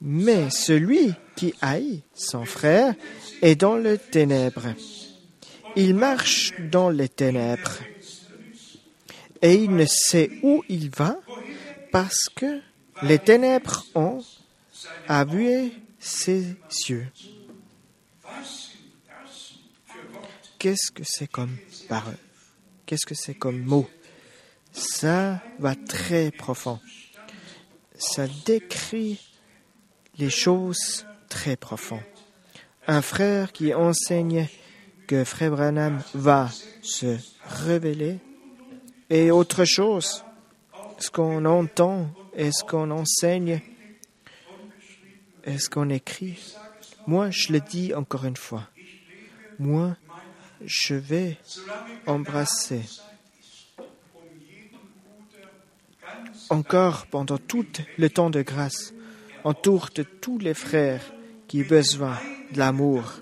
mais 0.00 0.50
celui 0.50 1.14
qui 1.36 1.54
haït 1.60 2.02
son 2.14 2.44
frère 2.44 2.94
est 3.42 3.56
dans 3.56 3.76
les 3.76 3.98
ténèbres. 3.98 4.74
Il 5.76 5.94
marche 5.94 6.52
dans 6.70 6.90
les 6.90 7.08
ténèbres 7.08 7.78
et 9.44 9.54
il 9.56 9.76
ne 9.76 9.84
sait 9.84 10.30
où 10.42 10.64
il 10.70 10.88
va 10.88 11.16
parce 11.92 12.30
que 12.34 12.62
les 13.02 13.18
ténèbres 13.18 13.84
ont 13.94 14.24
avoué 15.06 15.70
ses 15.98 16.56
yeux. 16.88 17.06
Qu'est-ce 20.58 20.90
que 20.90 21.02
c'est 21.04 21.26
comme 21.26 21.54
parole? 21.90 22.16
Qu'est-ce 22.86 23.04
que 23.04 23.14
c'est 23.14 23.34
comme 23.34 23.62
mot? 23.62 23.86
Ça 24.72 25.42
va 25.58 25.74
très 25.74 26.30
profond. 26.30 26.80
Ça 27.98 28.26
décrit 28.46 29.20
les 30.16 30.30
choses 30.30 31.04
très 31.28 31.56
profondes. 31.56 32.00
Un 32.86 33.02
frère 33.02 33.52
qui 33.52 33.74
enseigne 33.74 34.48
que 35.06 35.22
Frère 35.22 35.50
Branham 35.50 36.02
va 36.14 36.50
se 36.80 37.18
révéler 37.44 38.20
et 39.10 39.30
autre 39.30 39.64
chose. 39.64 40.24
Ce 40.98 41.10
qu'on 41.10 41.44
entend 41.44 42.08
et 42.34 42.50
ce 42.52 42.64
qu'on 42.64 42.90
enseigne 42.90 43.60
et 45.44 45.58
ce 45.58 45.68
qu'on 45.68 45.90
écrit. 45.90 46.54
Moi, 47.06 47.30
je 47.30 47.52
le 47.52 47.60
dis 47.60 47.94
encore 47.94 48.24
une 48.24 48.36
fois. 48.36 48.68
Moi, 49.58 49.96
je 50.64 50.94
vais 50.94 51.36
embrasser 52.06 52.82
encore 56.50 57.06
pendant 57.06 57.38
tout 57.38 57.66
le 57.98 58.10
temps 58.10 58.30
de 58.30 58.42
grâce 58.42 58.92
autour 59.44 59.88
de 59.94 60.02
tous 60.02 60.38
les 60.38 60.54
frères 60.54 61.02
qui 61.48 61.62
ont 61.62 61.68
besoin 61.68 62.18
de 62.52 62.58
l'amour, 62.58 63.12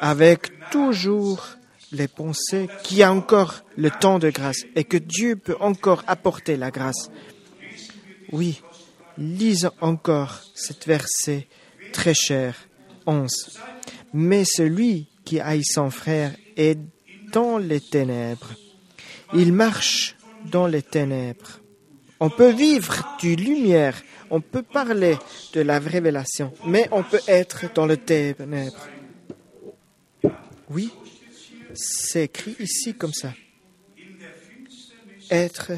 avec 0.00 0.70
toujours 0.70 1.46
les 1.92 2.08
pensées 2.08 2.68
qu'il 2.82 2.98
y 2.98 3.02
a 3.02 3.12
encore 3.12 3.62
le 3.76 3.90
temps 3.90 4.18
de 4.18 4.30
grâce 4.30 4.64
et 4.74 4.84
que 4.84 4.96
Dieu 4.96 5.36
peut 5.36 5.56
encore 5.60 6.02
apporter 6.06 6.56
la 6.56 6.70
grâce. 6.70 7.10
Oui, 8.32 8.62
lisons 9.18 9.70
encore 9.80 10.40
cet 10.54 10.86
verset 10.86 11.46
très 11.92 12.14
cher, 12.14 12.54
11. 13.06 13.58
Mais 14.12 14.44
celui 14.44 15.08
qui 15.24 15.40
haït 15.40 15.64
son 15.64 15.90
frère 15.90 16.34
est 16.56 16.78
dans 17.32 17.58
les 17.58 17.80
ténèbres. 17.80 18.52
Il 19.34 19.52
marche 19.52 20.16
dans 20.50 20.66
les 20.66 20.82
ténèbres. 20.82 21.60
On 22.20 22.30
peut 22.30 22.52
vivre 22.52 23.16
du 23.20 23.36
lumière, 23.36 24.00
on 24.30 24.40
peut 24.40 24.62
parler 24.62 25.18
de 25.52 25.60
la 25.60 25.78
révélation, 25.78 26.52
mais 26.66 26.88
on 26.90 27.02
peut 27.02 27.20
être 27.28 27.72
dans 27.74 27.86
les 27.86 27.98
ténèbres. 27.98 28.88
Oui, 30.70 30.90
c'est 31.76 32.24
écrit 32.24 32.56
ici 32.58 32.94
comme 32.94 33.12
ça. 33.12 33.34
Être 35.30 35.72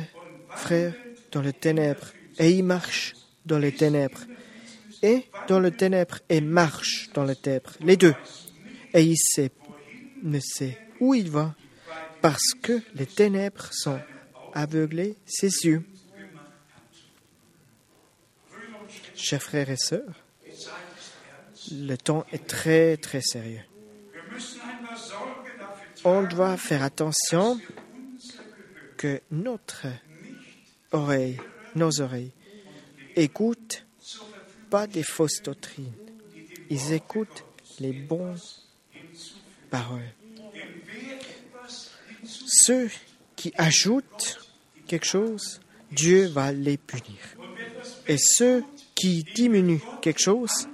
frère 0.51 0.95
dans 1.33 1.43
les 1.43 1.53
ténèbres. 1.53 2.13
Et 2.39 2.51
il 2.51 2.65
marche 2.65 3.15
dans 3.45 3.59
les 3.59 3.73
ténèbres. 3.73 4.21
Et 5.03 5.25
dans 5.49 5.61
les 5.61 5.73
ténèbres 5.73 6.19
et 6.29 6.41
marche 6.41 7.11
dans 7.15 7.25
les 7.25 7.37
ténèbres. 7.37 7.73
Les 7.81 7.97
deux. 7.97 8.15
Et 8.95 9.03
il 9.03 9.17
ne 10.23 10.41
sait 10.41 10.79
où 11.01 11.15
il 11.15 11.31
va 11.31 11.55
parce 12.21 12.55
que 12.63 12.81
les 12.95 13.07
ténèbres 13.07 13.69
sont 13.73 14.01
aveuglées 14.53 15.17
ses 15.27 15.67
yeux. 15.67 15.85
Chers 19.15 19.43
frères 19.43 19.71
et 19.71 19.77
sœurs, 19.77 20.25
le 21.73 21.97
temps 21.97 22.25
est 22.33 22.47
très 22.47 22.97
très 22.97 23.21
sérieux. 23.21 23.68
On 26.11 26.23
doit 26.23 26.57
faire 26.57 26.83
attention 26.83 27.61
que 28.97 29.21
notre 29.31 29.89
oreille, 30.91 31.39
nos 31.75 32.01
oreilles, 32.01 32.33
écoutent 33.15 33.85
pas 34.71 34.87
des 34.87 35.03
fausses 35.03 35.43
doctrines. 35.43 35.93
Ils 36.71 36.95
écoutent 36.95 37.45
les 37.79 37.93
bons 37.93 38.37
paroles. 39.69 40.15
Ceux 42.25 42.89
qui 43.37 43.53
ajoutent 43.59 44.39
quelque 44.87 45.05
chose, 45.05 45.61
Dieu 45.93 46.29
va 46.29 46.53
les 46.53 46.79
punir. 46.79 47.21
Et 48.07 48.17
ceux 48.17 48.65
qui 48.95 49.25
diminuent 49.35 49.83
quelque 50.01 50.23
chose 50.23 50.69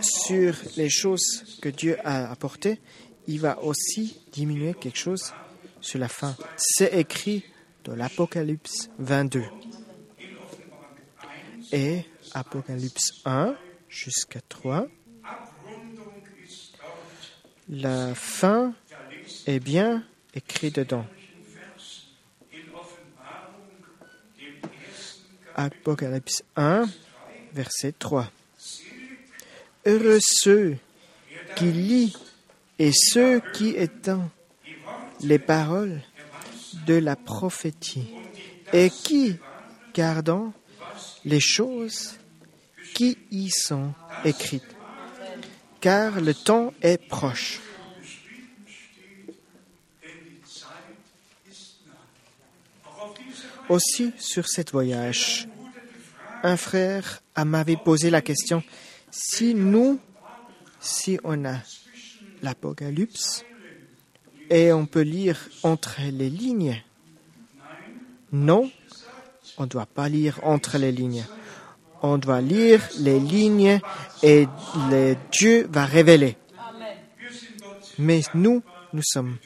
sur 0.00 0.54
les 0.78 0.88
choses 0.88 1.58
que 1.60 1.68
Dieu 1.68 1.98
a 2.02 2.30
apportées, 2.30 2.80
il 3.26 3.40
va 3.40 3.60
aussi 3.62 4.18
diminuer 4.32 4.74
quelque 4.74 4.98
chose 4.98 5.32
sur 5.80 5.98
la 5.98 6.08
fin. 6.08 6.36
C'est 6.56 6.98
écrit 6.98 7.44
dans 7.84 7.94
l'Apocalypse 7.94 8.88
22. 8.98 9.44
Et 11.72 12.02
Apocalypse 12.34 13.12
1 13.24 13.56
jusqu'à 13.88 14.40
3. 14.48 14.86
La 17.68 18.14
fin 18.14 18.74
est 19.46 19.60
bien 19.60 20.04
écrite 20.34 20.76
dedans. 20.76 21.06
Apocalypse 25.54 26.42
1, 26.56 26.88
verset 27.52 27.92
3. 27.98 28.30
Heureux 29.84 30.18
ceux 30.20 30.76
qui 31.56 31.66
lisent 31.66 32.31
et 32.78 32.90
ceux 32.92 33.40
qui 33.52 33.70
étant 33.70 34.30
les 35.20 35.38
paroles 35.38 36.02
de 36.86 36.94
la 36.94 37.16
prophétie 37.16 38.08
et 38.72 38.90
qui 38.90 39.36
gardant 39.94 40.52
les 41.24 41.40
choses 41.40 42.18
qui 42.94 43.18
y 43.30 43.50
sont 43.50 43.92
écrites, 44.24 44.76
car 45.80 46.20
le 46.20 46.34
temps 46.34 46.72
est 46.82 46.98
proche. 47.08 47.60
Aussi, 53.68 54.12
sur 54.18 54.48
cette 54.48 54.72
voyage, 54.72 55.48
un 56.42 56.56
frère 56.56 57.22
m'avait 57.36 57.76
posé 57.76 58.10
la 58.10 58.20
question, 58.20 58.62
si 59.10 59.54
nous, 59.54 60.00
si 60.80 61.18
on 61.24 61.44
a 61.44 61.58
l'Apocalypse 62.42 63.44
et 64.50 64.72
on 64.72 64.86
peut 64.86 65.02
lire 65.02 65.48
entre 65.62 65.96
les 66.12 66.28
lignes. 66.28 66.82
Non, 68.32 68.70
on 69.58 69.62
ne 69.62 69.68
doit 69.68 69.86
pas 69.86 70.08
lire 70.08 70.40
entre 70.42 70.78
les 70.78 70.92
lignes. 70.92 71.24
On 72.02 72.18
doit 72.18 72.40
lire 72.40 72.82
les 72.98 73.20
lignes 73.20 73.80
et 74.22 74.46
Dieu 75.30 75.66
va 75.70 75.86
révéler. 75.86 76.36
Mais 77.98 78.22
nous, 78.34 78.62
nous 78.92 79.02
sommes 79.04 79.36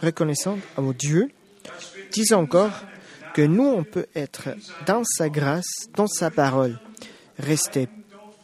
reconnaissants 0.00 0.58
à 0.76 0.82
Dieu. 0.98 1.30
Disons 2.12 2.40
encore 2.42 2.72
que 3.34 3.42
nous, 3.42 3.66
on 3.66 3.82
peut 3.84 4.06
être 4.14 4.50
dans 4.86 5.02
sa 5.04 5.28
grâce, 5.28 5.88
dans 5.96 6.06
sa 6.06 6.30
parole, 6.30 6.78
rester 7.38 7.88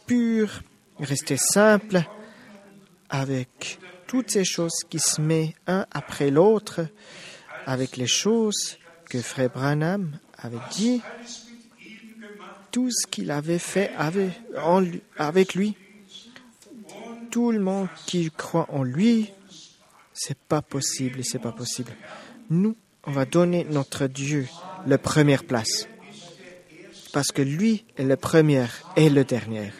pur, 0.05 0.61
rester 0.99 1.37
simple, 1.37 2.03
avec 3.11 3.79
toutes 4.07 4.31
ces 4.31 4.45
choses 4.45 4.83
qui 4.89 4.99
se 4.99 5.21
mettent 5.21 5.53
un 5.67 5.85
après 5.91 6.31
l'autre, 6.31 6.87
avec 7.65 7.97
les 7.97 8.07
choses 8.07 8.77
que 9.05 9.21
Frère 9.21 9.49
Branham 9.49 10.17
avait 10.37 10.57
dit, 10.71 11.01
tout 12.71 12.89
ce 12.89 13.05
qu'il 13.05 13.31
avait 13.31 13.59
fait 13.59 13.91
avec, 13.97 14.31
avec 15.17 15.55
lui. 15.55 15.75
Tout 17.29 17.51
le 17.51 17.59
monde 17.59 17.87
qui 18.05 18.29
croit 18.31 18.67
en 18.69 18.83
lui, 18.83 19.31
c'est 20.13 20.37
pas 20.37 20.61
possible, 20.61 21.23
c'est 21.23 21.39
pas 21.39 21.51
possible. 21.51 21.91
Nous, 22.49 22.75
on 23.05 23.11
va 23.11 23.25
donner 23.25 23.65
notre 23.69 24.07
Dieu 24.07 24.47
la 24.85 24.97
première 24.97 25.43
place. 25.43 25.87
Parce 27.13 27.31
que 27.31 27.41
lui 27.41 27.85
est 27.97 28.03
le 28.03 28.15
premier 28.17 28.65
et 28.95 29.09
le 29.09 29.23
dernier. 29.23 29.71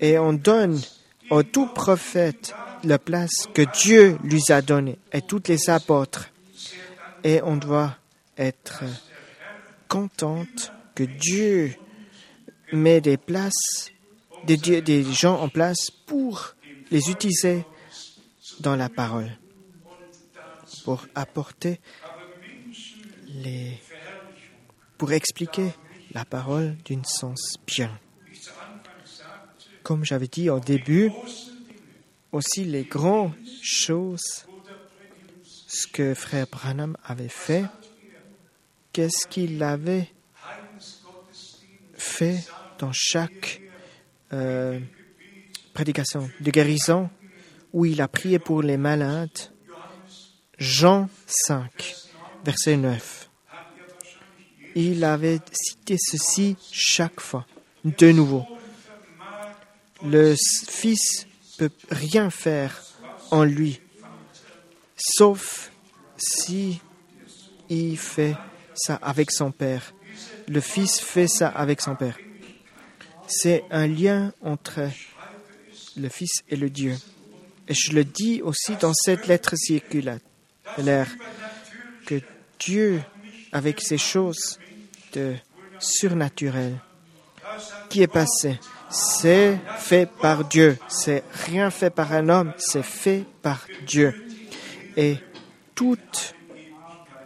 Et 0.00 0.18
on 0.18 0.32
donne 0.32 0.80
aux 1.30 1.42
tout 1.42 1.66
prophètes 1.66 2.54
la 2.84 2.98
place 2.98 3.48
que 3.54 3.62
Dieu 3.82 4.18
lui 4.24 4.42
a 4.50 4.62
donnée 4.62 4.98
et 5.12 5.22
toutes 5.22 5.48
les 5.48 5.70
apôtres. 5.70 6.30
Et 7.24 7.40
on 7.42 7.56
doit 7.56 7.96
être 8.36 8.82
contente 9.88 10.72
que 10.94 11.04
Dieu 11.04 11.74
met 12.72 13.00
des 13.00 13.16
places, 13.16 13.90
des, 14.44 14.56
des 14.56 15.04
gens 15.12 15.40
en 15.40 15.48
place 15.48 15.90
pour 16.06 16.54
les 16.90 17.10
utiliser 17.10 17.64
dans 18.60 18.76
la 18.76 18.88
parole, 18.88 19.30
pour 20.84 21.06
apporter 21.14 21.80
les, 23.28 23.80
pour 24.98 25.12
expliquer 25.12 25.72
la 26.12 26.24
parole 26.24 26.76
d'un 26.88 27.02
sens 27.04 27.56
bien. 27.66 27.90
Comme 29.82 30.04
j'avais 30.04 30.28
dit 30.28 30.48
au 30.50 30.60
début, 30.60 31.10
aussi 32.30 32.64
les 32.64 32.84
grandes 32.84 33.32
choses, 33.62 34.46
ce 35.66 35.86
que 35.86 36.14
frère 36.14 36.46
Branham 36.50 36.96
avait 37.04 37.28
fait, 37.28 37.64
qu'est-ce 38.92 39.26
qu'il 39.26 39.62
avait 39.62 40.08
fait 41.94 42.44
dans 42.78 42.92
chaque 42.92 43.60
euh, 44.32 44.80
prédication 45.72 46.30
de 46.40 46.50
guérison 46.50 47.10
où 47.72 47.84
il 47.86 48.00
a 48.00 48.08
prié 48.08 48.38
pour 48.38 48.62
les 48.62 48.76
malades. 48.76 49.30
Jean 50.58 51.08
5, 51.26 51.94
verset 52.44 52.76
9. 52.76 53.30
Il 54.74 55.04
avait 55.04 55.40
cité 55.52 55.96
ceci 55.98 56.56
chaque 56.70 57.20
fois, 57.20 57.46
de 57.84 58.12
nouveau. 58.12 58.46
Le 60.04 60.34
Fils 60.36 61.26
peut 61.58 61.70
rien 61.90 62.30
faire 62.30 62.82
en 63.30 63.44
lui, 63.44 63.80
sauf 64.96 65.70
si 66.16 66.80
il 67.68 67.96
fait 67.96 68.36
ça 68.74 68.96
avec 68.96 69.30
son 69.30 69.52
Père. 69.52 69.94
Le 70.48 70.60
Fils 70.60 71.00
fait 71.00 71.28
ça 71.28 71.48
avec 71.48 71.80
son 71.80 71.94
Père. 71.94 72.18
C'est 73.26 73.64
un 73.70 73.86
lien 73.86 74.32
entre 74.42 74.90
le 75.96 76.08
Fils 76.08 76.42
et 76.48 76.56
le 76.56 76.68
Dieu. 76.68 76.96
Et 77.68 77.74
je 77.74 77.92
le 77.92 78.04
dis 78.04 78.42
aussi 78.42 78.76
dans 78.76 78.92
cette 78.92 79.26
lettre 79.26 79.54
circulaire, 79.56 80.18
que 82.06 82.20
Dieu, 82.58 83.02
avec 83.52 83.80
ces 83.80 83.98
choses 83.98 84.58
de 85.12 85.36
surnaturelles, 85.78 86.78
qui 87.88 88.02
est 88.02 88.08
passé, 88.08 88.58
c'est 88.92 89.58
fait 89.78 90.06
par 90.06 90.44
Dieu. 90.44 90.78
C'est 90.88 91.24
rien 91.46 91.70
fait 91.70 91.90
par 91.90 92.12
un 92.12 92.28
homme, 92.28 92.52
c'est 92.58 92.84
fait 92.84 93.24
par 93.42 93.66
Dieu. 93.86 94.14
Et 94.96 95.16
toute 95.74 96.34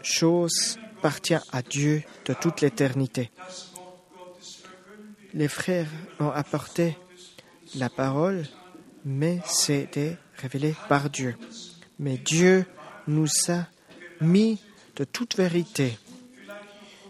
chose 0.03 0.79
appartient 0.99 1.35
à 1.53 1.63
Dieu 1.63 2.03
de 2.25 2.35
toute 2.35 2.61
l'éternité. 2.61 3.31
Les 5.35 5.49
frères 5.49 5.89
ont 6.19 6.31
apporté 6.31 6.97
la 7.75 7.91
parole, 7.91 8.45
mais 9.05 9.41
c'était 9.45 10.17
révélé 10.37 10.75
par 10.89 11.11
Dieu. 11.11 11.37
Mais 11.99 12.17
Dieu 12.17 12.65
nous 13.07 13.29
a 13.49 13.67
mis 14.21 14.61
de 14.97 15.05
toute 15.05 15.37
vérité. 15.37 15.99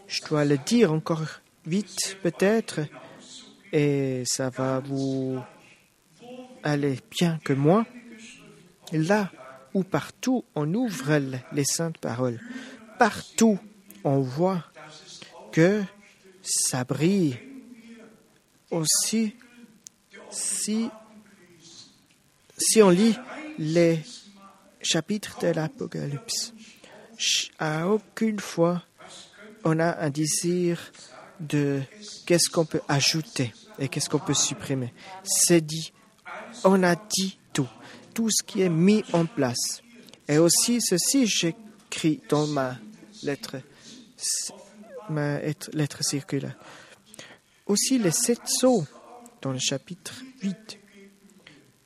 Je 0.09 0.23
dois 0.25 0.45
le 0.45 0.59
dire 0.59 0.93
encore 0.93 1.41
vite 1.67 2.17
peut-être, 2.23 2.81
et 3.77 4.23
ça 4.25 4.49
va 4.49 4.81
vous 4.81 5.39
aller 6.63 6.99
bien 7.11 7.39
que 7.45 7.53
moi. 7.53 7.85
Là 8.91 9.31
où 9.75 9.85
partout 9.85 10.47
on 10.55 10.73
ouvre 10.73 11.21
les 11.53 11.65
saintes 11.67 11.99
paroles, 11.99 12.41
partout 12.99 13.59
on 14.03 14.21
voit 14.21 14.65
que 15.53 15.83
ça 16.43 16.85
brille 16.85 17.39
aussi 18.71 19.37
si, 20.31 20.89
si 22.57 22.83
on 22.83 22.89
lit 22.89 23.17
les 23.59 24.01
chapitres 24.81 25.39
de 25.41 25.49
l'Apocalypse. 25.49 26.55
À 27.59 27.89
aucune 27.89 28.41
fois 28.41 28.83
on 29.65 29.79
a 29.81 29.99
un 29.99 30.09
désir 30.09 30.81
de 31.41 31.83
qu'est-ce 32.25 32.49
qu'on 32.49 32.65
peut 32.65 32.81
ajouter 32.89 33.53
et 33.79 33.89
qu'est-ce 33.89 34.09
qu'on 34.09 34.19
peut 34.19 34.35
supprimer? 34.35 34.93
C'est 35.25 35.61
dit, 35.61 35.93
on 36.65 36.83
a 36.83 36.97
dit 36.97 37.39
tout, 37.53 37.69
tout 38.15 38.31
ce 38.31 38.43
qui 38.43 38.63
est 38.63 38.69
mis 38.69 39.05
en 39.13 39.27
place. 39.27 39.83
Et 40.29 40.39
aussi 40.39 40.81
ceci, 40.81 41.27
j'écris 41.27 42.21
dans 42.29 42.47
ma 42.47 42.77
lettre, 43.23 43.57
ma 45.09 45.39
lettre- 45.41 46.03
circulaire. 46.05 46.57
Aussi 47.67 47.99
les 47.99 48.11
sept 48.11 48.41
sceaux 48.47 48.85
dans 49.43 49.53
le 49.53 49.59
chapitre 49.59 50.23
8. 50.43 50.79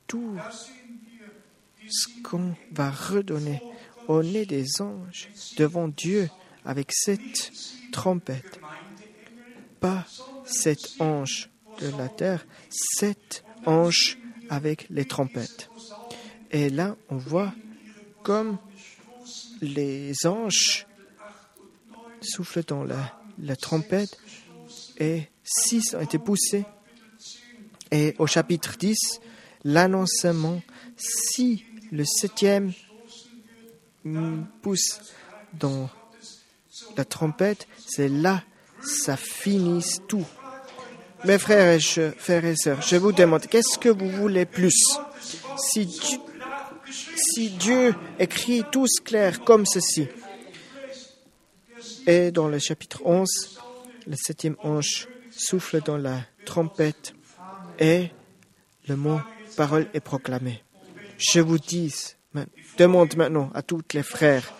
Tout 0.07 0.37
ce 1.89 2.07
qu'on 2.23 2.55
va 2.71 2.91
redonner 2.91 3.61
au 4.07 4.23
nez 4.23 4.45
des 4.45 4.81
anges 4.81 5.29
devant 5.57 5.87
Dieu 5.87 6.29
avec 6.65 6.91
cette 6.91 7.51
trompette. 7.91 8.59
Pas 9.79 10.05
sept 10.45 10.95
anges 10.99 11.49
de 11.81 11.97
la 11.97 12.09
terre, 12.09 12.45
sept 12.69 13.43
anges 13.65 14.17
avec 14.49 14.87
les 14.89 15.05
trompettes. 15.05 15.69
Et 16.51 16.69
là, 16.69 16.95
on 17.09 17.17
voit 17.17 17.53
comme 18.23 18.57
les 19.61 20.13
anges 20.25 20.85
soufflent 22.21 22.63
dans 22.63 22.83
la, 22.83 23.55
trompette 23.55 24.17
et 24.97 25.23
six 25.43 25.95
ont 25.95 26.01
été 26.01 26.19
poussés. 26.19 26.65
Et 27.91 28.15
au 28.19 28.27
chapitre 28.27 28.77
10, 28.77 29.21
l'annoncement, 29.63 30.61
si 30.97 31.65
le 31.91 32.05
septième 32.05 32.73
pousse 34.61 35.01
dans 35.53 35.89
la 36.97 37.05
trompette, 37.05 37.67
c'est 37.77 38.09
là, 38.09 38.43
ça 38.81 39.17
finit 39.17 39.83
tout. 40.07 40.25
Mes 41.23 41.37
frères 41.37 41.73
et, 41.75 41.79
sœurs, 42.55 42.81
je 42.81 42.95
vous 42.95 43.11
demande, 43.11 43.45
qu'est-ce 43.47 43.77
que 43.77 43.89
vous 43.89 44.09
voulez 44.09 44.45
plus? 44.45 44.97
Si 45.57 47.49
Dieu, 47.51 47.93
écrit 48.19 48.63
tous 48.71 48.99
clair 49.03 49.43
comme 49.43 49.65
ceci, 49.65 50.07
et 52.07 52.31
dans 52.31 52.47
le 52.47 52.57
chapitre 52.57 53.01
11, 53.05 53.59
le 54.07 54.15
septième 54.15 54.55
ange 54.63 55.07
souffle 55.29 55.81
dans 55.81 55.97
la 55.97 56.21
trompette 56.45 57.13
et 57.79 58.09
le 58.87 58.95
mot 58.95 59.19
parole 59.55 59.87
est 59.93 59.99
proclamé. 59.99 60.63
Je 61.17 61.39
vous 61.39 61.59
dis, 61.59 61.93
ma- 62.33 62.45
demande 62.77 63.15
maintenant 63.15 63.51
à 63.53 63.61
tous 63.61 63.81
les 63.93 64.03
frères, 64.03 64.51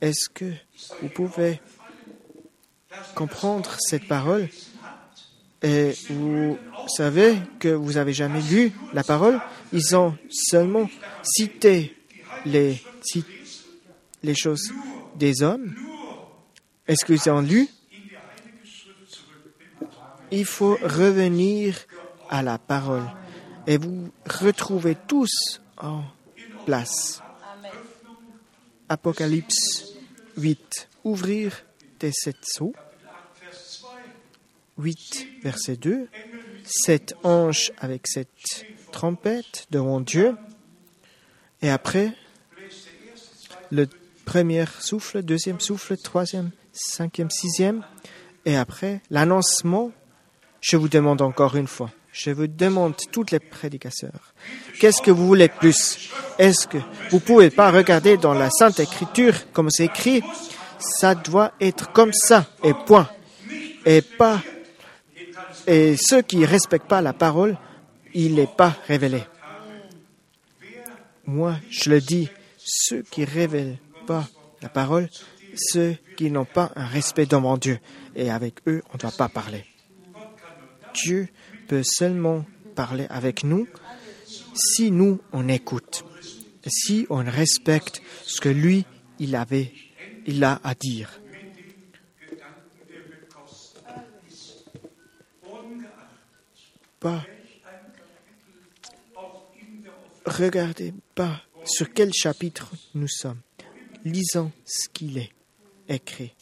est-ce 0.00 0.28
que 0.28 0.52
vous 1.00 1.08
pouvez 1.08 1.60
comprendre 3.16 3.76
cette 3.80 4.06
parole? 4.06 4.48
Et 5.62 5.92
vous 6.10 6.58
savez 6.88 7.36
que 7.58 7.68
vous 7.68 7.96
avez 7.96 8.12
jamais 8.12 8.40
lu 8.42 8.72
la 8.92 9.04
parole, 9.04 9.40
ils 9.72 9.94
ont 9.96 10.16
seulement 10.28 10.88
cité 11.22 11.96
les, 12.44 12.82
ci- 13.02 13.24
les 14.22 14.34
choses 14.34 14.72
des 15.16 15.42
hommes. 15.42 15.74
Est-ce 16.88 17.04
qu'ils 17.04 17.30
ont 17.30 17.40
lu? 17.40 17.68
Il 20.30 20.44
faut 20.46 20.78
revenir 20.82 21.76
à 22.30 22.42
la 22.42 22.58
parole 22.58 23.04
et 23.66 23.76
vous 23.76 24.10
retrouvez 24.26 24.96
tous 25.06 25.60
en 25.76 26.02
place. 26.66 27.22
Apocalypse 28.88 29.94
8. 30.38 30.88
Ouvrir 31.04 31.52
des 32.00 32.12
sept 32.12 32.36
sceaux. 32.42 32.72
8, 34.78 35.26
verset 35.42 35.76
2. 35.76 36.08
Sept 36.64 37.14
anges 37.24 37.72
avec 37.78 38.06
cette 38.06 38.66
trompette 38.92 39.66
devant 39.70 40.00
Dieu. 40.00 40.36
Et 41.60 41.70
après, 41.70 42.12
le 43.70 43.88
premier 44.24 44.64
souffle, 44.80 45.22
deuxième 45.22 45.60
souffle, 45.60 45.96
troisième, 45.96 46.50
cinquième, 46.72 47.30
sixième. 47.30 47.84
Et 48.44 48.56
après, 48.56 49.00
l'annoncement, 49.10 49.92
je 50.60 50.76
vous 50.76 50.88
demande 50.88 51.22
encore 51.22 51.56
une 51.56 51.66
fois, 51.66 51.90
je 52.12 52.30
vous 52.30 52.46
demande 52.46 52.94
toutes 53.10 53.30
les 53.30 53.38
prédicateurs, 53.40 54.34
qu'est-ce 54.80 55.02
que 55.02 55.10
vous 55.10 55.26
voulez 55.26 55.48
plus? 55.48 56.10
Est-ce 56.38 56.66
que 56.66 56.78
vous 57.10 57.20
pouvez 57.20 57.50
pas 57.50 57.70
regarder 57.70 58.16
dans 58.16 58.34
la 58.34 58.50
Sainte 58.50 58.80
Écriture 58.80 59.52
comme 59.52 59.70
c'est 59.70 59.86
écrit? 59.86 60.22
Ça 60.78 61.14
doit 61.14 61.52
être 61.60 61.92
comme 61.92 62.12
ça 62.12 62.46
et 62.64 62.74
point. 62.74 63.08
Et 63.84 64.02
pas 64.02 64.42
et 65.66 65.96
ceux 65.96 66.22
qui 66.22 66.44
respectent 66.44 66.88
pas 66.88 67.00
la 67.00 67.12
parole, 67.12 67.56
il 68.14 68.34
n'est 68.34 68.46
pas 68.46 68.76
révélé. 68.86 69.22
Moi, 71.26 71.56
je 71.70 71.90
le 71.90 72.00
dis, 72.00 72.28
ceux 72.58 73.02
qui 73.02 73.24
révèlent 73.24 73.78
pas 74.06 74.28
la 74.60 74.68
parole, 74.68 75.08
ceux 75.56 75.96
qui 76.16 76.30
n'ont 76.30 76.44
pas 76.44 76.72
un 76.76 76.86
respect 76.86 77.26
devant 77.26 77.56
Dieu. 77.56 77.78
Et 78.16 78.30
avec 78.30 78.56
eux, 78.66 78.82
on 78.90 78.94
ne 78.94 78.98
doit 78.98 79.12
pas 79.12 79.28
parler. 79.28 79.64
Dieu 80.94 81.28
peut 81.68 81.82
seulement 81.84 82.44
parler 82.74 83.06
avec 83.08 83.44
nous 83.44 83.66
si 84.54 84.90
nous, 84.90 85.20
on 85.32 85.48
écoute, 85.48 86.04
si 86.66 87.06
on 87.10 87.24
respecte 87.24 88.02
ce 88.24 88.40
que 88.40 88.48
lui, 88.48 88.84
il 89.18 89.34
avait, 89.34 89.72
il 90.26 90.42
a 90.44 90.60
à 90.62 90.74
dire. 90.74 91.21
Regardez 100.24 100.94
pas 101.14 101.42
sur 101.64 101.92
quel 101.92 102.12
chapitre 102.12 102.72
nous 102.94 103.08
sommes. 103.08 103.40
Lisons 104.04 104.50
ce 104.64 104.88
qu'il 104.88 105.18
est 105.18 105.32
écrit. 105.88 106.34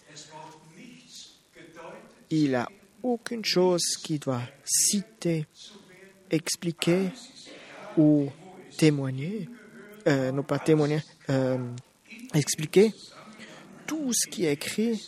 Il 2.30 2.54
a 2.54 2.68
aucune 3.02 3.44
chose 3.44 3.96
qui 4.02 4.18
doit 4.18 4.42
citer, 4.64 5.46
expliquer 6.30 7.10
ou 7.96 8.28
témoigner, 8.76 9.48
euh, 10.06 10.30
non 10.30 10.42
pas 10.42 10.58
témoigner, 10.58 11.00
euh, 11.28 11.58
expliquer. 12.34 12.92
Tout 13.86 14.12
ce 14.12 14.28
qui 14.28 14.44
est 14.44 14.52
écrit 14.52 15.02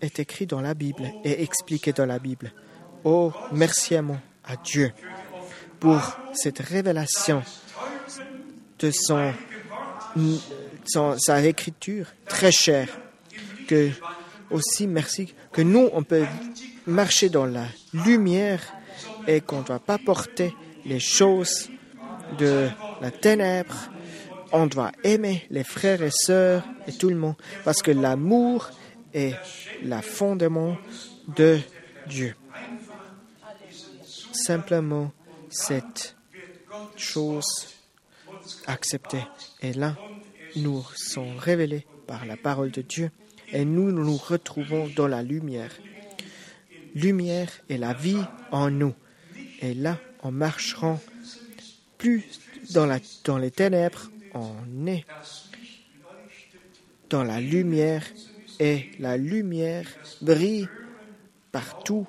est 0.00 0.18
écrit 0.18 0.46
dans 0.46 0.60
la 0.60 0.74
Bible 0.74 1.12
et 1.24 1.42
expliqué 1.42 1.92
dans 1.92 2.06
la 2.06 2.18
Bible. 2.18 2.52
Oh, 3.04 3.32
merci 3.52 3.94
à, 3.94 4.02
mon, 4.02 4.18
à 4.46 4.56
Dieu 4.56 4.92
pour 5.80 6.00
cette 6.32 6.58
révélation 6.58 7.42
de 8.78 8.90
son, 8.90 9.32
sa 11.18 11.42
écriture 11.42 12.06
très 12.26 12.52
chère. 12.52 12.88
Que 13.68 13.90
aussi 14.50 14.86
merci 14.86 15.34
que 15.52 15.62
nous 15.62 15.88
on 15.92 16.02
peut 16.02 16.26
marcher 16.86 17.30
dans 17.30 17.46
la 17.46 17.66
lumière 17.92 18.60
et 19.26 19.40
qu'on 19.40 19.60
ne 19.60 19.64
doit 19.64 19.78
pas 19.78 19.98
porter 19.98 20.54
les 20.84 21.00
choses 21.00 21.70
de 22.38 22.68
la 23.00 23.10
ténèbre. 23.10 23.74
On 24.52 24.66
doit 24.66 24.92
aimer 25.02 25.46
les 25.50 25.64
frères 25.64 26.02
et 26.02 26.10
sœurs 26.12 26.62
et 26.86 26.92
tout 26.92 27.08
le 27.08 27.16
monde 27.16 27.36
parce 27.64 27.82
que 27.82 27.90
l'amour 27.90 28.70
est 29.12 29.34
le 29.82 30.00
fondement 30.00 30.76
de 31.36 31.58
Dieu. 32.06 32.34
Simplement 34.34 35.12
cette 35.48 36.16
chose 36.96 37.68
acceptée. 38.66 39.22
Et 39.62 39.72
là, 39.72 39.96
nous 40.56 40.84
sommes 40.94 41.38
révélés 41.38 41.86
par 42.06 42.26
la 42.26 42.36
parole 42.36 42.70
de 42.70 42.82
Dieu 42.82 43.10
et 43.52 43.64
nous 43.64 43.92
nous 43.92 44.16
retrouvons 44.16 44.88
dans 44.96 45.06
la 45.06 45.22
lumière. 45.22 45.70
Lumière 46.94 47.50
est 47.70 47.78
la 47.78 47.94
vie 47.94 48.22
en 48.50 48.70
nous. 48.70 48.94
Et 49.60 49.72
là, 49.72 49.98
en 50.22 50.32
marcheront 50.32 50.98
plus 51.96 52.24
dans 52.70 53.38
les 53.38 53.50
ténèbres, 53.50 54.10
on 54.34 54.86
est 54.86 55.04
dans 57.08 57.22
la 57.22 57.40
lumière 57.40 58.04
et 58.58 58.90
la 58.98 59.16
lumière 59.16 59.86
brille 60.20 60.68
partout 61.52 62.06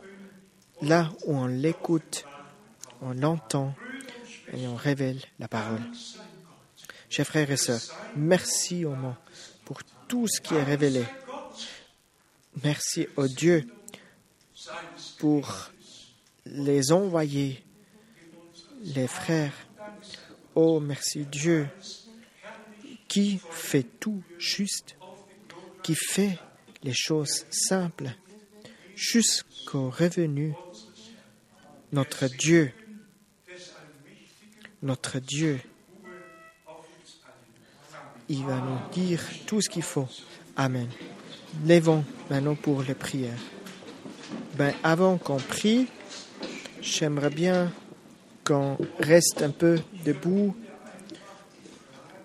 là 0.82 1.12
où 1.26 1.36
on 1.38 1.48
l'écoute, 1.48 2.26
on 3.02 3.14
l'entend 3.14 3.76
et 4.54 4.68
on 4.68 4.76
révèle 4.76 5.20
la 5.40 5.48
parole. 5.48 5.82
Chers 7.10 7.26
frères 7.26 7.50
et 7.52 7.58
sœurs, 7.58 7.82
merci 8.16 8.86
au 8.86 8.96
nom 8.96 9.16
pour 9.64 9.82
tout 10.08 10.28
ce 10.28 10.42
qui 10.42 10.56
est 10.56 10.64
révélé. 10.64 11.04
Merci 12.64 13.08
au 13.16 13.28
Dieu 13.28 13.66
pour 15.18 15.72
les 16.46 16.92
envoyer, 16.92 17.64
les 18.82 19.08
frères. 19.08 19.54
Oh, 20.56 20.80
merci 20.80 21.26
Dieu 21.26 21.68
qui 23.08 23.40
fait 23.50 23.86
tout 24.00 24.24
juste, 24.38 24.98
qui 25.84 25.96
fait 25.96 26.38
les 26.84 26.94
choses 26.94 27.46
simples 27.50 28.12
jusqu'au 28.96 29.90
revenu. 29.90 30.54
Notre 31.96 32.28
Dieu, 32.28 32.74
notre 34.84 35.20
Dieu, 35.20 35.62
il 38.28 38.44
va 38.44 38.58
nous 38.58 38.92
dire 38.92 39.22
tout 39.48 39.62
ce 39.62 39.70
qu'il 39.70 39.82
faut. 39.82 40.10
Amen. 40.58 40.90
Lèvons 41.64 42.04
maintenant 42.30 42.56
pour 42.56 42.84
les 42.84 42.96
prières. 42.96 43.40
Ben, 44.56 44.74
avant 44.84 45.18
qu'on 45.18 45.38
prie, 45.38 45.88
j'aimerais 46.82 47.30
bien 47.30 47.72
qu'on 48.44 48.78
reste 49.00 49.42
un 49.42 49.52
peu 49.52 49.80
debout, 50.04 50.54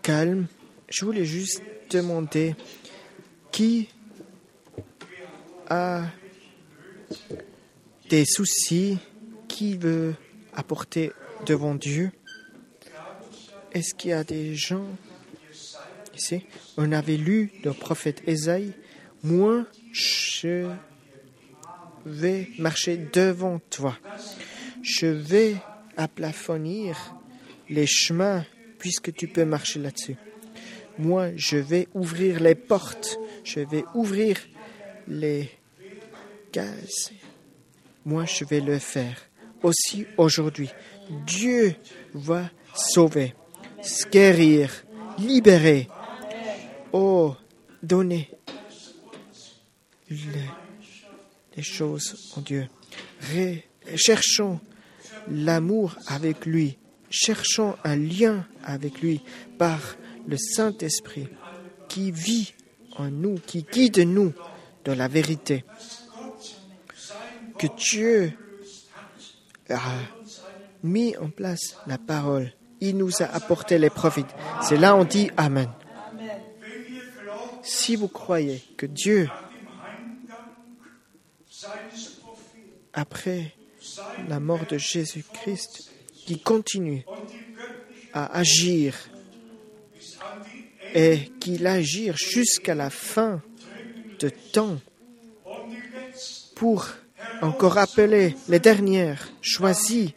calme. 0.03 0.49
Je 0.89 1.05
voulais 1.05 1.25
juste 1.25 1.63
demander 1.91 2.57
qui 3.53 3.89
a 5.69 6.07
des 8.09 8.25
soucis, 8.25 8.99
qui 9.61 9.77
veut 9.77 10.15
apporter 10.55 11.13
devant 11.45 11.75
Dieu? 11.75 12.13
Est-ce 13.73 13.93
qu'il 13.93 14.09
y 14.09 14.15
a 14.15 14.25
des 14.25 14.55
gens 14.55 14.87
ici? 16.17 16.47
On 16.79 16.93
avait 16.93 17.19
lu 17.19 17.53
le 17.63 17.75
prophète 17.75 18.23
Esaïe, 18.27 18.73
moi 19.23 19.67
je 19.93 20.67
vais 22.07 22.49
marcher 22.59 22.97
devant 23.13 23.59
toi. 23.69 23.99
Je 24.83 25.05
vais 25.05 25.57
aplafonir 25.99 26.97
les 27.69 27.87
chemins 27.87 28.47
puisque 28.79 29.13
tu 29.13 29.29
peux 29.29 29.45
marcher 29.45 29.79
là-dessus. 29.79 30.17
Moi, 30.97 31.37
je 31.37 31.59
vais 31.59 31.87
ouvrir 31.93 32.41
les 32.41 32.55
portes, 32.55 33.19
je 33.45 33.61
vais 33.61 33.85
ouvrir 33.95 34.39
les 35.07 35.51
gaz. 36.51 37.13
Moi, 38.07 38.25
je 38.25 38.47
vais 38.47 38.61
le 38.61 38.79
faire 38.79 39.30
aussi 39.63 40.07
aujourd'hui. 40.17 40.71
Dieu 41.27 41.75
va 42.15 42.51
sauver, 42.75 43.35
guérir, 44.11 44.71
libérer. 45.19 45.89
Oh, 46.93 47.35
donner 47.83 48.31
les, 50.11 51.63
choses 51.63 52.33
en 52.37 52.41
Dieu. 52.41 52.69
cherchons 53.97 54.61
l'amour 55.29 55.97
avec 56.07 56.47
lui. 56.47 56.79
Cherchons 57.11 57.75
un 57.85 57.97
lien 57.97 58.47
avec 58.63 59.01
lui 59.01 59.21
par 59.59 59.97
le 60.27 60.37
Saint-Esprit 60.37 61.29
qui 61.89 62.13
vit 62.13 62.55
en 62.97 63.11
nous, 63.11 63.39
qui 63.47 63.65
guide 63.65 63.99
nous 63.99 64.33
dans 64.85 64.95
la 64.95 65.09
vérité. 65.09 65.65
Que 67.59 67.67
Dieu 67.77 68.33
a 69.71 69.81
mis 70.83 71.17
en 71.17 71.29
place 71.29 71.77
la 71.87 71.99
parole. 71.99 72.53
Il 72.81 72.97
nous 72.97 73.23
a 73.23 73.27
apporté 73.27 73.79
les 73.79 73.91
prophètes. 73.91 74.35
C'est 74.63 74.77
là 74.77 74.97
on 74.97 75.05
dit 75.05 75.31
Amen. 75.37 75.69
Si 77.63 77.95
vous 77.97 78.09
croyez 78.09 78.63
que 78.77 78.87
Dieu, 78.87 79.29
après 82.93 83.55
la 84.29 84.41
mort 84.41 84.67
de 84.67 84.79
Jésus-Christ, 84.79 85.91
qui 86.27 86.41
continue 86.41 87.05
à 88.13 88.39
agir 88.39 88.97
et 90.95 91.31
qu'il 91.39 91.67
agir 91.67 92.17
jusqu'à 92.17 92.75
la 92.75 92.91
fin 92.91 93.43
de 94.19 94.29
temps 94.53 94.79
pour 96.55 96.89
encore 97.43 97.79
appeler 97.79 98.37
les 98.49 98.59
dernières 98.59 99.29
choisies, 99.41 100.15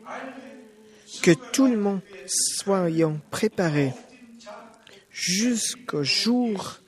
que 1.22 1.32
tout 1.52 1.68
le 1.68 1.78
monde 1.78 2.02
soyons 2.28 3.20
préparés 3.32 3.94
jusqu'au 5.12 6.04
jour 6.04 6.80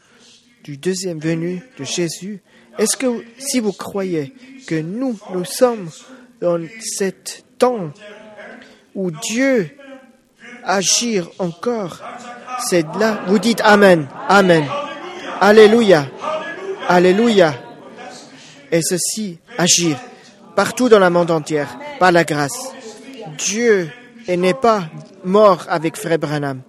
du 0.63 0.77
deuxième 0.77 1.19
venu 1.19 1.61
de 1.77 1.83
Jésus, 1.83 2.41
est-ce 2.77 2.97
que 2.97 3.23
si 3.37 3.59
vous 3.59 3.71
croyez 3.71 4.33
que 4.67 4.75
nous, 4.75 5.17
nous 5.31 5.45
sommes 5.45 5.89
dans 6.41 6.59
cet 6.79 7.45
temps 7.57 7.93
où 8.93 9.11
Dieu 9.11 9.69
agit 10.63 11.21
encore, 11.39 12.01
c'est 12.67 12.85
là, 12.99 13.21
vous 13.27 13.39
dites 13.39 13.61
Amen, 13.63 14.07
Amen, 14.27 14.65
Alléluia, 15.39 16.09
Alléluia. 16.87 17.53
Et 18.71 18.81
ceci 18.81 19.37
agir 19.57 19.97
partout 20.55 20.89
dans 20.89 20.99
le 20.99 21.09
monde 21.09 21.31
entier 21.31 21.65
par 21.99 22.11
la 22.11 22.23
grâce. 22.23 22.71
Dieu 23.37 23.89
n'est 24.27 24.53
pas 24.53 24.89
mort 25.23 25.65
avec 25.69 25.97
Frère 25.97 26.19
Branham. 26.19 26.61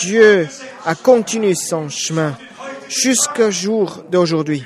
Dieu 0.00 0.48
a 0.84 0.94
continué 0.94 1.54
son 1.54 1.88
chemin 1.88 2.36
jusqu'au 2.88 3.50
jour 3.50 4.04
d'aujourd'hui. 4.10 4.64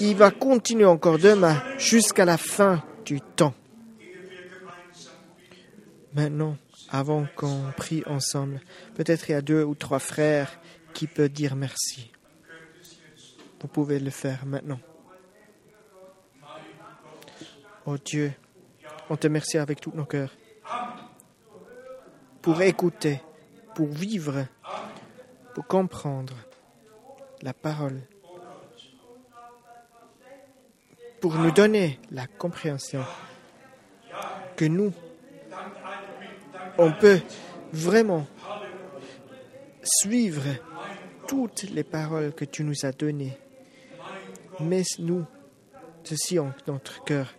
Il 0.00 0.16
va 0.16 0.30
continuer 0.30 0.84
encore 0.84 1.18
demain 1.18 1.60
jusqu'à 1.78 2.24
la 2.24 2.36
fin 2.36 2.82
du 3.04 3.20
temps. 3.20 3.54
Maintenant, 6.14 6.56
avant 6.90 7.26
qu'on 7.36 7.72
prie 7.76 8.02
ensemble, 8.06 8.60
peut-être 8.94 9.28
il 9.28 9.32
y 9.32 9.34
a 9.34 9.42
deux 9.42 9.62
ou 9.62 9.74
trois 9.74 9.98
frères 9.98 10.58
qui 10.94 11.06
peuvent 11.06 11.28
dire 11.28 11.56
merci. 11.56 12.10
Vous 13.60 13.68
pouvez 13.68 13.98
le 13.98 14.10
faire 14.10 14.44
maintenant. 14.46 14.80
Oh 17.90 17.96
Dieu, 17.96 18.34
on 19.08 19.16
te 19.16 19.28
remercie 19.28 19.56
avec 19.56 19.80
tous 19.80 19.92
nos 19.92 20.04
cœurs 20.04 20.36
pour 22.42 22.60
écouter, 22.60 23.22
pour 23.74 23.86
vivre, 23.86 24.44
pour 25.54 25.66
comprendre 25.66 26.34
la 27.40 27.54
parole, 27.54 28.02
pour 31.22 31.36
nous 31.36 31.50
donner 31.50 31.98
la 32.10 32.26
compréhension 32.26 33.02
que 34.54 34.66
nous, 34.66 34.92
on 36.76 36.92
peut 36.92 37.22
vraiment 37.72 38.26
suivre 39.82 40.44
toutes 41.26 41.62
les 41.62 41.84
paroles 41.84 42.34
que 42.34 42.44
tu 42.44 42.64
nous 42.64 42.84
as 42.84 42.92
données. 42.92 43.38
Mets-nous 44.60 45.24
ceci 46.04 46.38
en 46.38 46.52
notre 46.66 47.02
cœur, 47.04 47.32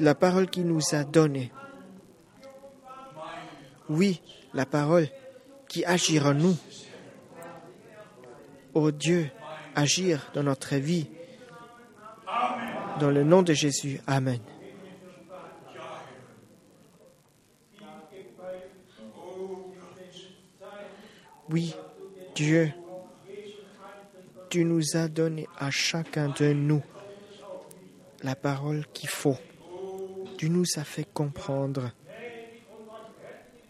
la 0.00 0.14
parole 0.14 0.48
qui 0.48 0.60
nous 0.60 0.80
a 0.92 1.04
donnée. 1.04 1.52
Oui, 3.88 4.20
la 4.52 4.66
parole 4.66 5.08
qui 5.68 5.84
agira 5.84 6.30
en 6.30 6.34
nous. 6.34 6.56
Ô 8.74 8.90
Dieu, 8.90 9.30
agir 9.74 10.30
dans 10.34 10.42
notre 10.42 10.76
vie. 10.76 11.08
Dans 13.00 13.10
le 13.10 13.24
nom 13.24 13.42
de 13.42 13.52
Jésus. 13.52 14.00
Amen. 14.06 14.40
Oui, 21.48 21.76
Dieu, 22.34 22.72
tu 24.50 24.64
nous 24.64 24.96
as 24.96 25.06
donné 25.06 25.46
à 25.58 25.70
chacun 25.70 26.28
de 26.40 26.52
nous 26.52 26.82
la 28.22 28.34
parole 28.34 28.84
qu'il 28.92 29.08
faut. 29.08 29.36
Tu 30.38 30.50
nous 30.50 30.64
as 30.76 30.84
fait 30.84 31.06
comprendre. 31.12 31.92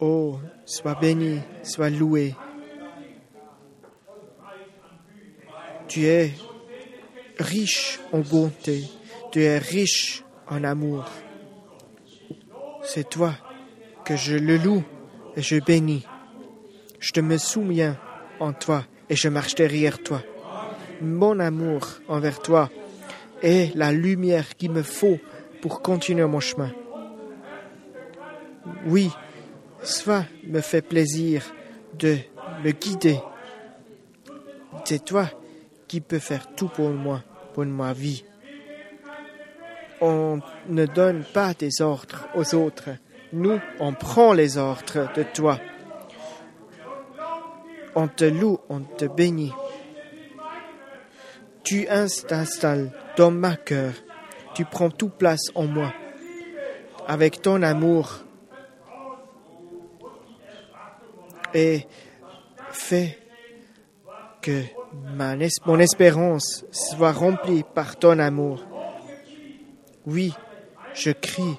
Oh, 0.00 0.38
sois 0.64 0.94
béni, 0.94 1.40
sois 1.62 1.90
loué. 1.90 2.34
Tu 5.88 6.04
es 6.06 6.32
riche 7.38 8.00
en 8.12 8.20
bonté, 8.20 8.84
tu 9.30 9.42
es 9.42 9.58
riche 9.58 10.24
en 10.48 10.64
amour. 10.64 11.04
C'est 12.82 13.08
toi 13.08 13.34
que 14.04 14.16
je 14.16 14.34
le 14.34 14.56
loue 14.56 14.84
et 15.36 15.42
je 15.42 15.56
bénis. 15.60 16.04
Je 16.98 17.12
te 17.12 17.20
me 17.20 17.38
souviens 17.38 17.98
en 18.40 18.52
toi 18.52 18.84
et 19.08 19.16
je 19.16 19.28
marche 19.28 19.54
derrière 19.54 20.02
toi. 20.02 20.22
Mon 21.00 21.38
amour 21.40 21.86
envers 22.08 22.40
toi 22.40 22.70
est 23.42 23.74
la 23.76 23.92
lumière 23.92 24.56
qu'il 24.56 24.72
me 24.72 24.82
faut 24.82 25.18
pour 25.60 25.82
continuer 25.82 26.24
mon 26.26 26.40
chemin. 26.40 26.72
Oui, 28.86 29.10
cela 29.82 30.24
me 30.44 30.60
fait 30.60 30.82
plaisir 30.82 31.42
de 31.98 32.18
me 32.64 32.70
guider. 32.72 33.18
C'est 34.84 35.04
toi 35.04 35.28
qui 35.88 36.00
peux 36.00 36.18
faire 36.18 36.54
tout 36.54 36.68
pour 36.68 36.90
moi, 36.90 37.22
pour 37.54 37.64
ma 37.64 37.92
vie. 37.92 38.24
On 40.00 40.40
ne 40.68 40.86
donne 40.86 41.24
pas 41.24 41.54
des 41.54 41.80
ordres 41.80 42.28
aux 42.34 42.54
autres. 42.54 42.90
Nous, 43.32 43.58
on 43.80 43.92
prend 43.92 44.32
les 44.32 44.58
ordres 44.58 45.12
de 45.14 45.22
toi. 45.22 45.58
On 47.94 48.08
te 48.08 48.24
loue, 48.24 48.58
on 48.68 48.80
te 48.80 49.06
bénit. 49.06 49.52
Tu 51.64 51.86
t'installes 52.28 52.92
dans 53.16 53.30
ma 53.30 53.56
cœur. 53.56 53.94
Tu 54.56 54.64
prends 54.64 54.90
toute 54.90 55.12
place 55.12 55.50
en 55.54 55.66
moi. 55.66 55.92
Avec 57.06 57.42
ton 57.42 57.62
amour, 57.62 58.24
et 61.56 61.86
fais 62.70 63.18
que 64.42 64.62
mon 65.66 65.78
espérance 65.78 66.64
soit 66.70 67.12
remplie 67.12 67.64
par 67.74 67.96
ton 67.96 68.18
amour. 68.18 68.64
Oui, 70.06 70.34
je 70.94 71.10
crie 71.10 71.58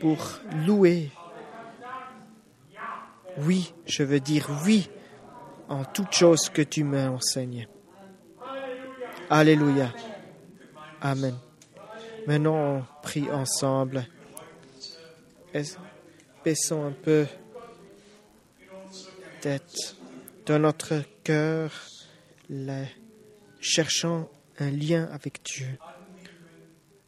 pour 0.00 0.18
louer. 0.66 1.10
Oui, 3.38 3.74
je 3.86 4.02
veux 4.02 4.20
dire 4.20 4.48
oui 4.64 4.88
en 5.68 5.84
toute 5.84 6.12
chose 6.12 6.48
que 6.48 6.62
tu 6.62 6.84
m'enseignes. 6.84 7.66
Alléluia. 9.28 9.92
Amen. 11.00 11.34
Maintenant, 12.26 12.78
on 12.78 12.84
prie 13.02 13.30
ensemble. 13.30 14.06
Baissons 16.44 16.84
un 16.84 16.92
peu 16.92 17.26
tête 19.40 19.96
dans 20.44 20.58
notre 20.58 21.02
cœur, 21.22 21.70
cherchant 23.60 24.28
un 24.58 24.70
lien 24.70 25.08
avec 25.12 25.42
Dieu. 25.44 25.78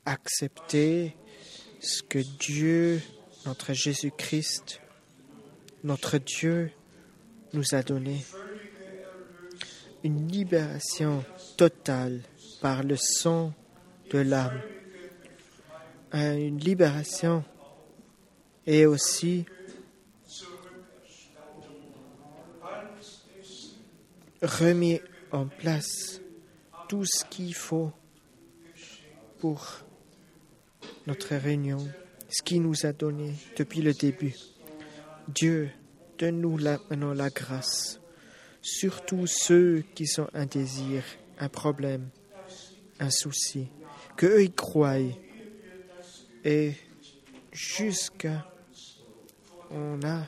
Accepter 0.05 1.17
ce 1.81 2.03
que 2.03 2.21
Dieu, 2.39 3.03
notre 3.45 3.73
Jésus-Christ, 3.73 4.81
notre 5.85 6.19
Dieu, 6.19 6.71
nous 7.53 7.75
a 7.75 7.83
donné. 7.83 8.25
Une 10.05 10.29
libération 10.29 11.25
totale 11.57 12.23
par 12.61 12.83
le 12.85 12.97
sang 12.97 13.53
de 14.11 14.19
l'âme. 14.19 14.61
Une 16.13 16.59
libération 16.59 17.45
et 18.67 18.87
aussi 18.87 19.45
remis 24.43 25.01
en 25.33 25.47
place 25.47 26.21
tout 26.89 27.05
ce 27.05 27.25
qu'il 27.25 27.55
faut 27.55 27.93
pour 29.39 29.85
notre 31.07 31.35
réunion, 31.37 31.87
ce 32.29 32.43
qu'il 32.43 32.63
nous 32.63 32.87
a 32.87 32.93
donné 32.93 33.35
depuis 33.57 33.83
le 33.83 33.93
début. 33.93 34.35
Dieu, 35.29 35.71
donne-nous 36.19 36.59
maintenant 36.59 37.13
la 37.13 37.31
grâce, 37.31 38.01
surtout 38.63 39.27
ceux 39.27 39.85
qui 39.95 40.07
sont 40.07 40.29
un 40.35 40.47
désir, 40.47 41.03
un 41.39 41.49
problème, 41.49 42.09
un 42.99 43.11
souci, 43.11 43.69
que 44.17 44.27
eux 44.27 44.45
y 44.45 44.51
croient 44.51 44.99
et 46.45 46.73
jusqu'à 47.53 48.51
on 49.71 50.01
a 50.03 50.27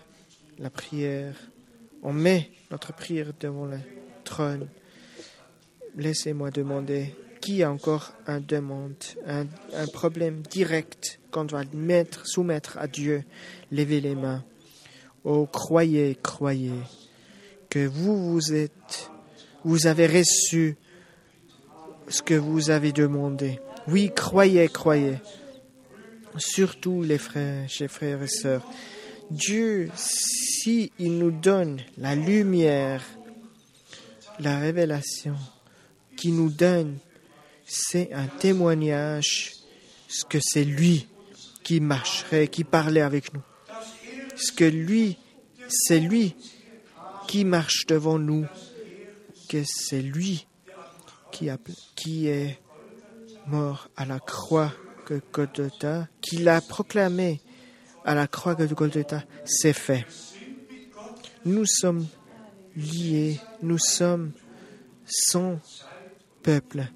la 0.58 0.70
prière, 0.70 1.34
on 2.02 2.12
met 2.12 2.50
notre 2.70 2.92
prière 2.92 3.32
devant 3.38 3.66
la 3.66 3.78
trône. 4.24 4.68
Laissez-moi 5.96 6.50
demander 6.50 7.14
qui 7.40 7.62
a 7.62 7.70
encore 7.70 8.12
un 8.26 8.40
demande, 8.40 9.02
un, 9.26 9.46
un 9.74 9.86
problème 9.86 10.42
direct 10.42 11.20
qu'on 11.30 11.44
doit 11.44 11.64
mettre, 11.72 12.26
soumettre 12.26 12.76
à 12.78 12.86
Dieu? 12.86 13.24
Levez 13.72 14.00
les 14.00 14.14
mains. 14.14 14.44
Oh, 15.24 15.46
croyez, 15.46 16.18
croyez 16.22 16.72
que 17.70 17.86
vous 17.86 18.32
vous 18.32 18.52
êtes, 18.52 19.10
vous 19.64 19.86
avez 19.86 20.06
reçu 20.06 20.76
ce 22.08 22.22
que 22.22 22.34
vous 22.34 22.70
avez 22.70 22.92
demandé. 22.92 23.60
Oui, 23.88 24.10
croyez, 24.14 24.68
croyez. 24.68 25.16
Surtout 26.36 27.02
les 27.02 27.18
frères, 27.18 27.66
frères 27.88 28.22
et 28.22 28.28
sœurs. 28.28 28.66
Dieu, 29.30 29.90
si 29.94 30.92
il 30.98 31.18
nous 31.18 31.30
donne 31.30 31.80
la 31.98 32.14
lumière 32.14 33.02
la 34.40 34.58
révélation 34.58 35.36
qui 36.16 36.32
nous 36.32 36.50
donne, 36.50 36.98
c'est 37.66 38.12
un 38.12 38.26
témoignage 38.26 39.52
ce 40.08 40.24
que 40.24 40.38
c'est 40.40 40.64
lui 40.64 41.06
qui 41.62 41.80
marcherait, 41.80 42.48
qui 42.48 42.64
parlait 42.64 43.00
avec 43.00 43.32
nous. 43.32 43.42
Ce 44.36 44.50
que 44.50 44.64
lui, 44.64 45.18
c'est 45.68 46.00
lui 46.00 46.34
qui 47.28 47.44
marche 47.44 47.86
devant 47.86 48.18
nous, 48.18 48.46
que 49.48 49.62
c'est 49.64 50.02
lui 50.02 50.46
qui 51.30 52.26
est 52.26 52.58
mort 53.46 53.88
à 53.96 54.04
la 54.04 54.18
croix 54.18 54.72
de 55.08 55.20
Golgotha, 55.32 56.08
qui 56.20 56.38
l'a 56.38 56.60
proclamé 56.60 57.40
à 58.04 58.14
la 58.14 58.26
croix 58.26 58.54
de 58.54 58.66
Golgotha, 58.66 59.22
c'est 59.44 59.72
fait. 59.72 60.06
Nous 61.44 61.66
sommes 61.66 62.06
liés, 62.76 63.40
nous 63.62 63.78
sommes 63.78 64.32
son 65.06 65.58
peuple 66.42 66.86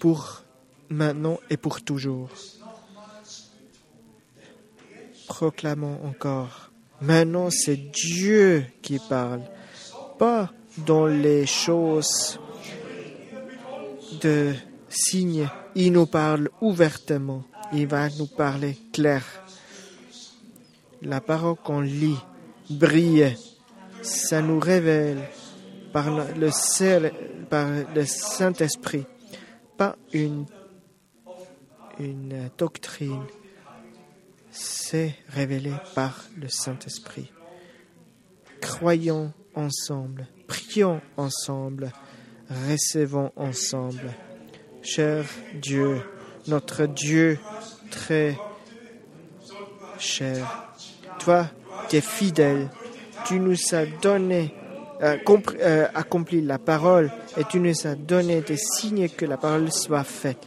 pour 0.00 0.42
maintenant 0.88 1.38
et 1.50 1.56
pour 1.56 1.82
toujours. 1.82 2.30
Proclamons 5.26 6.00
encore. 6.04 6.70
Maintenant, 7.00 7.50
c'est 7.50 7.76
Dieu 7.76 8.64
qui 8.82 8.98
parle, 8.98 9.42
pas 10.18 10.50
dans 10.78 11.06
les 11.06 11.46
choses 11.46 12.40
de 14.20 14.54
signes. 14.88 15.48
Il 15.80 15.92
nous 15.92 16.06
parle 16.06 16.50
ouvertement. 16.60 17.44
Il 17.72 17.86
va 17.86 18.08
nous 18.18 18.26
parler 18.26 18.76
clair. 18.92 19.22
La 21.02 21.20
parole 21.20 21.54
qu'on 21.54 21.80
lit 21.80 22.18
brille. 22.68 23.36
Ça 24.02 24.42
nous 24.42 24.58
révèle 24.58 25.22
par 25.92 26.10
le, 26.10 26.50
Saint-Esprit, 28.06 29.06
pas 29.76 29.94
une, 30.12 30.46
une 32.00 32.50
doctrine. 32.58 33.22
C'est 34.50 35.14
révélé 35.28 35.72
par 35.94 36.24
le 36.36 36.48
Saint-Esprit. 36.48 37.30
Croyons 38.60 39.32
ensemble, 39.54 40.26
prions 40.48 41.00
ensemble, 41.16 41.92
recevons 42.68 43.30
ensemble. 43.36 44.12
Cher 44.90 45.26
Dieu, 45.52 46.00
notre 46.46 46.86
Dieu 46.86 47.38
très 47.90 48.38
cher, 49.98 50.72
toi, 51.18 51.46
tu 51.90 51.96
es 51.96 52.00
fidèle, 52.00 52.70
tu 53.26 53.38
nous 53.38 53.54
as 53.72 53.84
donné, 53.84 54.54
euh, 55.02 55.18
euh, 55.60 55.86
accompli 55.94 56.40
la 56.40 56.58
parole 56.58 57.10
et 57.36 57.44
tu 57.44 57.60
nous 57.60 57.86
as 57.86 57.96
donné 57.96 58.40
des 58.40 58.56
signes 58.56 59.10
que 59.10 59.26
la 59.26 59.36
parole 59.36 59.70
soit 59.70 60.04
faite. 60.04 60.38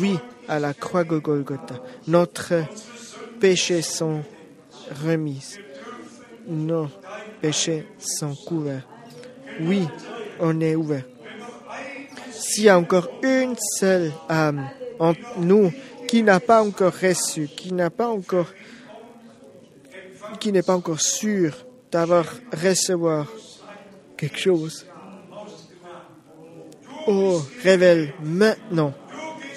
Oui, 0.00 0.18
à 0.48 0.58
la 0.58 0.74
croix 0.74 1.04
de 1.04 1.18
Golgotha, 1.18 1.76
notre 2.08 2.54
péchés 3.38 3.82
sont 3.82 4.24
remis, 5.04 5.58
nos 6.48 6.88
péchés 7.40 7.86
sont 7.98 8.34
couverts. 8.34 8.88
Oui, 9.60 9.86
on 10.40 10.60
est 10.60 10.74
ouvert. 10.74 11.04
S'il 12.46 12.64
y 12.64 12.68
a 12.68 12.78
encore 12.78 13.08
une 13.22 13.56
seule 13.56 14.12
âme 14.28 14.68
en 14.98 15.14
nous 15.38 15.72
qui 16.06 16.22
n'a 16.22 16.40
pas 16.40 16.62
encore 16.62 16.92
reçu, 16.92 17.48
qui 17.48 17.72
n'a 17.72 17.88
pas 17.88 18.08
encore, 18.08 18.48
qui 20.40 20.52
n'est 20.52 20.62
pas 20.62 20.74
encore 20.74 21.00
sûr 21.00 21.66
d'avoir 21.90 22.26
recevoir 22.52 23.32
quelque 24.18 24.38
chose, 24.38 24.86
oh, 27.06 27.40
révèle 27.62 28.12
maintenant. 28.22 28.92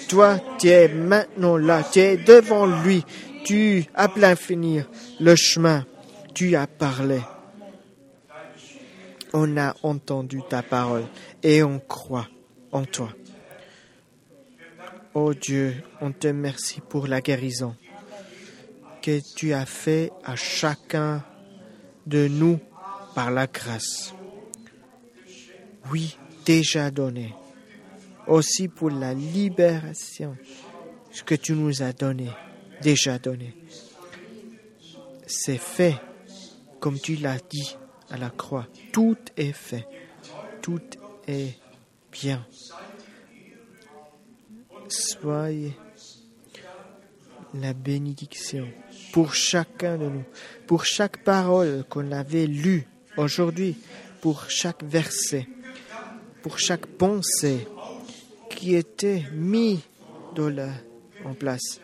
Toi, 0.08 0.40
tu 0.58 0.68
es 0.68 0.88
maintenant 0.88 1.58
là, 1.58 1.82
tu 1.92 1.98
es 1.98 2.16
devant 2.16 2.64
lui, 2.64 3.04
tu 3.44 3.84
as 3.94 4.08
plein 4.08 4.34
finir 4.34 4.88
le 5.20 5.36
chemin, 5.36 5.84
tu 6.32 6.56
as 6.56 6.66
parlé. 6.66 7.20
On 9.34 9.58
a 9.58 9.74
entendu 9.82 10.40
ta 10.48 10.62
parole 10.62 11.04
et 11.42 11.62
on 11.62 11.80
croit 11.80 12.28
en 12.72 12.84
toi. 12.84 13.12
Oh 15.14 15.34
Dieu, 15.34 15.82
on 16.00 16.12
te 16.12 16.28
remercie 16.28 16.80
pour 16.80 17.06
la 17.06 17.20
guérison 17.20 17.74
que 19.02 19.20
tu 19.34 19.52
as 19.52 19.66
fait 19.66 20.12
à 20.24 20.36
chacun 20.36 21.24
de 22.06 22.28
nous 22.28 22.58
par 23.14 23.30
la 23.30 23.46
grâce. 23.46 24.14
Oui, 25.90 26.16
déjà 26.44 26.90
donné. 26.90 27.34
Aussi 28.26 28.68
pour 28.68 28.90
la 28.90 29.14
libération, 29.14 30.36
que 31.24 31.34
tu 31.34 31.52
nous 31.52 31.82
as 31.82 31.92
donné, 31.92 32.28
déjà 32.82 33.18
donné. 33.18 33.54
C'est 35.26 35.58
fait 35.58 35.96
comme 36.80 36.98
tu 36.98 37.16
l'as 37.16 37.38
dit 37.38 37.76
à 38.10 38.16
la 38.16 38.30
croix. 38.30 38.66
Tout 38.92 39.16
est 39.36 39.52
fait. 39.52 39.86
Tout 40.62 40.80
est 41.26 41.56
bien. 42.12 42.44
Soyez 44.88 45.72
la 47.54 47.72
bénédiction 47.72 48.68
pour 49.12 49.34
chacun 49.34 49.96
de 49.98 50.06
nous, 50.08 50.24
pour 50.66 50.84
chaque 50.84 51.22
parole 51.24 51.84
qu'on 51.88 52.12
avait 52.12 52.46
lue 52.46 52.86
aujourd'hui, 53.16 53.76
pour 54.20 54.48
chaque 54.50 54.82
verset, 54.82 55.46
pour 56.42 56.58
chaque 56.58 56.86
pensée 56.86 57.66
qui 58.50 58.74
était 58.74 59.24
mis 59.32 59.80
dans 60.34 60.48
la- 60.48 60.74
en 61.24 61.34
place. 61.34 61.80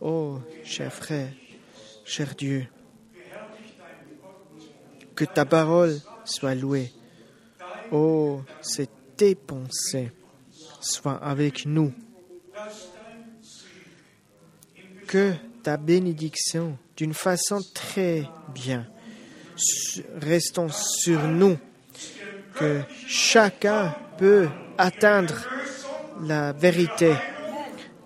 Oh, 0.00 0.38
cher 0.64 0.92
frère, 0.92 1.28
cher 2.04 2.34
Dieu, 2.36 2.66
que 5.14 5.24
ta 5.24 5.44
parole 5.44 5.98
soit 6.24 6.54
louée. 6.54 6.92
Oh, 7.90 8.42
c'est 8.60 8.88
tes 9.18 9.34
pensées 9.34 10.12
soient 10.80 11.22
avec 11.22 11.66
nous. 11.66 11.92
Que 15.06 15.34
ta 15.62 15.76
bénédiction, 15.76 16.78
d'une 16.96 17.14
façon 17.14 17.60
très 17.74 18.24
bien, 18.54 18.86
restons 20.20 20.68
sur 20.68 21.22
nous, 21.24 21.58
que 22.54 22.80
chacun 23.06 23.94
peut 24.18 24.48
atteindre 24.78 25.34
la 26.22 26.52
vérité, 26.52 27.14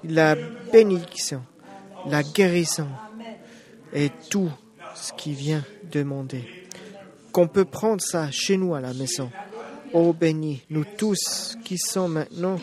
la 0.04 0.34
bénédiction, 0.72 1.44
la 2.06 2.22
guérison 2.22 2.88
et 3.92 4.10
tout 4.30 4.50
ce 4.94 5.12
qui 5.12 5.34
vient 5.34 5.64
demander. 5.90 6.44
Qu'on 7.32 7.48
peut 7.48 7.64
prendre 7.64 8.00
ça 8.02 8.30
chez 8.30 8.56
nous 8.56 8.74
à 8.74 8.80
la 8.80 8.94
maison. 8.94 9.30
Oh 9.94 10.12
béni, 10.14 10.62
nous 10.70 10.84
tous 10.84 11.56
qui 11.64 11.76
sommes 11.76 12.14
maintenant 12.14 12.58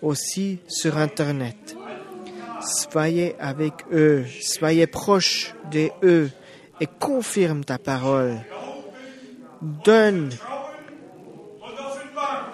aussi 0.00 0.60
sur 0.66 0.96
Internet. 0.96 1.76
Soyez 2.62 3.36
avec 3.38 3.72
eux, 3.92 4.24
soyez 4.40 4.86
proches 4.86 5.54
de 5.70 5.90
eux 6.02 6.30
et 6.80 6.86
confirme 6.86 7.64
ta 7.64 7.78
parole. 7.78 8.38
Donne 9.84 10.30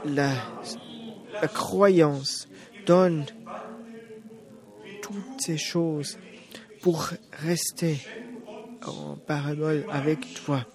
la, 0.05 0.31
la 1.40 1.48
croyance, 1.48 2.48
donne 2.85 3.27
toutes 5.03 5.40
ces 5.40 5.59
choses 5.59 6.19
pour 6.82 7.11
rester 7.32 7.98
en 8.85 9.16
parabole 9.16 9.86
avec 9.90 10.35
toi. 10.35 10.66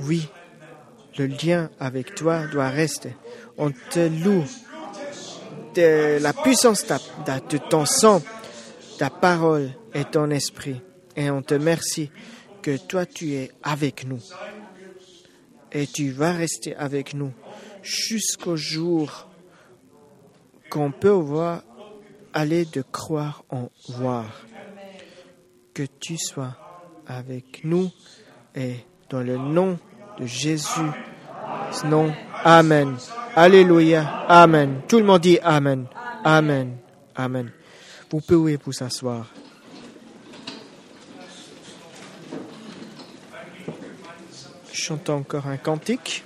Oui, 0.00 0.28
le 1.18 1.26
lien 1.26 1.70
avec 1.78 2.14
toi 2.14 2.46
doit 2.46 2.68
rester. 2.68 3.14
On 3.58 3.70
te 3.70 4.08
loue 4.24 4.44
de 5.74 6.18
la 6.20 6.32
puissance 6.32 6.84
de, 6.86 7.58
ton 7.58 7.84
sang, 7.84 8.22
ta 8.98 9.10
parole 9.10 9.70
et 9.94 10.04
ton 10.04 10.30
esprit. 10.30 10.80
Et 11.16 11.30
on 11.30 11.42
te 11.42 11.54
remercie 11.54 12.10
que 12.62 12.76
toi 12.76 13.06
tu 13.06 13.34
es 13.34 13.50
avec 13.62 14.06
nous. 14.06 14.20
Et 15.72 15.86
tu 15.86 16.10
vas 16.10 16.32
rester 16.32 16.74
avec 16.76 17.14
nous 17.14 17.32
jusqu'au 17.82 18.56
jour 18.56 19.28
qu'on 20.70 20.92
peut 20.92 21.08
voir 21.08 21.62
aller 22.32 22.64
de 22.64 22.82
croire 22.82 23.44
en 23.50 23.70
voir. 23.88 24.46
Que 25.74 25.84
tu 26.00 26.16
sois 26.16 26.56
avec 27.06 27.64
nous 27.64 27.90
et 28.54 28.76
dans 29.08 29.20
le 29.20 29.36
nom 29.36 29.78
Jésus. 30.24 30.90
Non. 31.84 32.12
Amen. 32.44 32.96
Alléluia. 33.36 34.24
Amen. 34.28 34.82
Tout 34.88 34.98
le 34.98 35.04
monde 35.04 35.20
dit 35.20 35.38
Amen. 35.42 35.86
Amen. 36.24 36.76
Amen. 37.16 37.50
Vous 38.10 38.20
pouvez 38.20 38.58
vous 38.64 38.82
asseoir. 38.82 39.26
chantons 44.80 45.18
encore 45.18 45.46
un 45.46 45.56
cantique. 45.56 46.24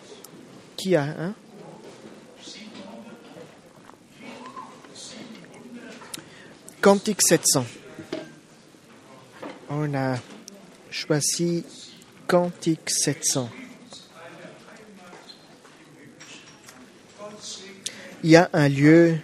Qui 0.76 0.96
a 0.96 1.02
un? 1.02 1.34
Cantique 6.80 7.20
700. 7.20 7.64
On 9.70 9.94
a 9.94 10.16
choisi 10.90 11.64
Cantique 12.26 12.88
700. 12.88 13.63
Il 18.26 18.30
y 18.30 18.36
a 18.36 18.48
un 18.54 18.70
lieu 18.70 19.16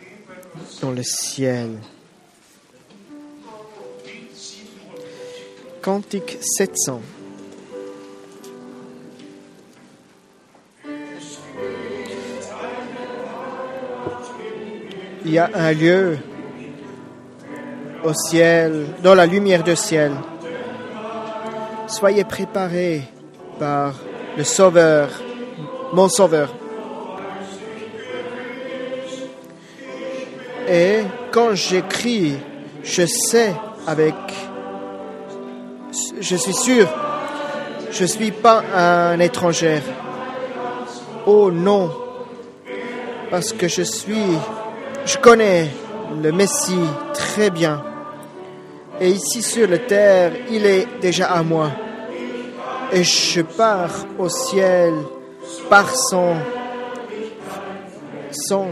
dans 0.82 0.90
le 0.90 1.02
ciel. 1.02 1.70
Cantique 5.80 6.36
700. 6.42 7.00
Il 15.24 15.30
y 15.30 15.38
a 15.38 15.48
un 15.54 15.72
lieu 15.72 16.18
au 18.04 18.12
ciel, 18.12 18.84
dans 19.02 19.14
la 19.14 19.24
lumière 19.24 19.64
du 19.64 19.76
ciel. 19.76 20.12
Soyez 21.86 22.24
préparés 22.24 23.04
par 23.58 23.94
le 24.36 24.44
Sauveur, 24.44 25.08
mon 25.94 26.10
Sauveur. 26.10 26.59
Quand 31.30 31.54
j'écris, 31.54 32.36
je 32.82 33.06
sais 33.06 33.54
avec, 33.86 34.14
je 36.20 36.36
suis 36.36 36.54
sûr, 36.54 36.86
je 37.90 38.02
ne 38.02 38.08
suis 38.08 38.30
pas 38.30 38.62
un 38.74 39.18
étranger. 39.20 39.80
Oh 41.26 41.50
non, 41.50 41.90
parce 43.30 43.52
que 43.52 43.68
je 43.68 43.82
suis, 43.82 44.38
je 45.04 45.16
connais 45.18 45.68
le 46.22 46.32
Messie 46.32 46.88
très 47.14 47.50
bien. 47.50 47.82
Et 49.00 49.10
ici 49.10 49.42
sur 49.42 49.68
la 49.68 49.78
terre, 49.78 50.32
il 50.50 50.66
est 50.66 50.86
déjà 51.00 51.26
à 51.32 51.42
moi. 51.42 51.70
Et 52.92 53.04
je 53.04 53.40
pars 53.42 54.04
au 54.18 54.28
ciel 54.28 54.92
par 55.68 55.94
son 55.94 56.34
son 58.32 58.68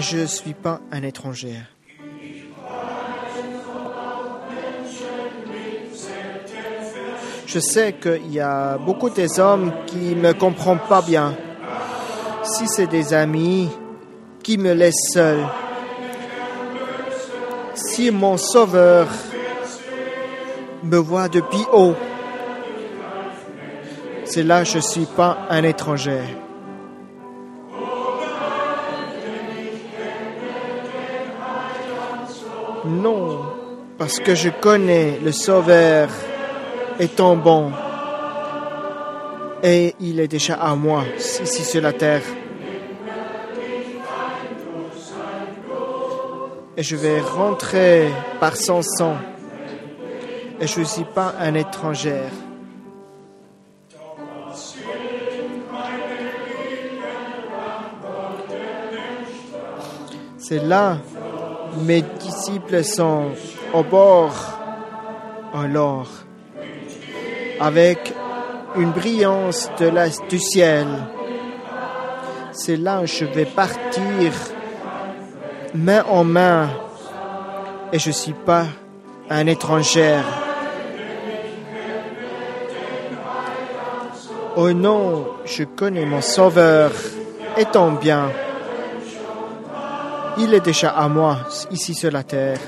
je 0.00 0.18
ne 0.18 0.26
suis 0.26 0.54
pas 0.54 0.80
un 0.90 1.02
étranger. 1.02 1.56
Je 7.46 7.60
sais 7.60 7.92
qu'il 7.92 8.32
y 8.32 8.40
a 8.40 8.76
beaucoup 8.78 9.10
des 9.10 9.38
hommes 9.38 9.72
qui 9.86 10.16
ne 10.16 10.20
me 10.20 10.32
comprennent 10.32 10.80
pas 10.88 11.02
bien. 11.02 11.36
Si 12.42 12.66
c'est 12.66 12.88
des 12.88 13.14
amis 13.14 13.68
qui 14.42 14.58
me 14.58 14.72
laissent 14.72 15.12
seul, 15.12 15.38
si 17.74 18.10
mon 18.10 18.36
sauveur 18.36 19.06
me 20.82 20.96
voit 20.96 21.28
depuis 21.28 21.64
haut, 21.72 21.94
c'est 24.24 24.42
là 24.42 24.64
que 24.64 24.68
je 24.70 24.76
ne 24.78 24.82
suis 24.82 25.06
pas 25.06 25.38
un 25.48 25.62
étranger. 25.62 26.22
Non, 32.86 33.40
parce 33.96 34.20
que 34.20 34.34
je 34.34 34.50
connais 34.50 35.18
le 35.24 35.32
Sauveur 35.32 36.08
étant 37.00 37.34
bon. 37.34 37.72
Et 39.62 39.94
il 40.00 40.20
est 40.20 40.28
déjà 40.28 40.54
à 40.56 40.74
moi, 40.74 41.04
ici 41.16 41.64
sur 41.64 41.80
la 41.80 41.94
terre. 41.94 42.20
Et 46.76 46.82
je 46.82 46.96
vais 46.96 47.20
rentrer 47.20 48.10
par 48.38 48.54
son 48.54 48.82
sang. 48.82 49.16
Et 50.60 50.66
je 50.66 50.80
ne 50.80 50.84
suis 50.84 51.04
pas 51.04 51.34
un 51.40 51.54
étranger. 51.54 52.24
C'est 60.36 60.62
là 60.62 60.98
mes 61.82 62.02
disciples 62.20 62.84
sont 62.84 63.30
au 63.72 63.82
bord 63.82 64.60
alors 65.54 66.08
avec 67.60 68.12
une 68.76 68.90
brillance 68.90 69.70
de 69.78 69.90
du 70.28 70.38
ciel. 70.38 70.86
C'est 72.52 72.76
là 72.76 73.00
où 73.00 73.06
je 73.06 73.24
vais 73.24 73.44
partir 73.44 74.32
main 75.74 76.04
en 76.08 76.24
main 76.24 76.70
et 77.92 77.98
je 77.98 78.08
ne 78.08 78.14
suis 78.14 78.32
pas 78.32 78.66
un 79.30 79.46
étranger. 79.46 80.20
Oh 84.56 84.72
non, 84.72 85.26
je 85.44 85.64
connais 85.64 86.04
mon 86.04 86.20
Sauveur 86.20 86.92
étant 87.56 87.92
bien. 87.92 88.30
Il 90.36 90.52
est 90.52 90.60
déjà 90.60 90.90
à 90.90 91.08
moi 91.08 91.38
ici 91.70 91.94
sur 91.94 92.10
la 92.10 92.24
terre. 92.24 92.58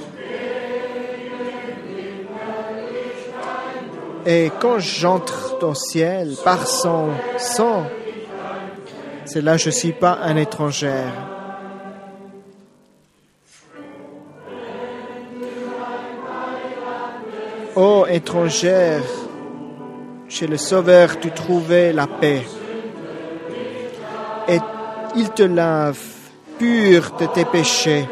Et 4.24 4.51
quand 4.60 4.78
j'entre 4.78 5.59
dans 5.60 5.70
le 5.70 5.74
ciel 5.74 6.34
par 6.44 6.66
son 6.66 7.10
sang, 7.38 7.86
c'est 9.24 9.40
là 9.40 9.56
je 9.56 9.66
ne 9.66 9.70
suis 9.72 9.93
pas 9.93 10.18
un 10.22 10.36
étranger. 10.36 11.05
Ô 17.74 18.06
étrangère, 18.09 19.02
chez 20.28 20.47
le 20.47 20.56
Sauveur 20.56 21.20
tu 21.20 21.30
trouvais 21.30 21.93
la 21.93 22.06
paix. 22.06 22.43
Et 24.48 24.59
il 25.16 25.30
te 25.30 25.43
lave 25.43 26.15
pur 26.59 27.11
de 27.19 27.27
tes 27.27 27.45
péchés. 27.45 28.09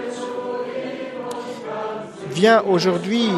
Viens 2.31 2.63
aujourd'hui 2.63 3.29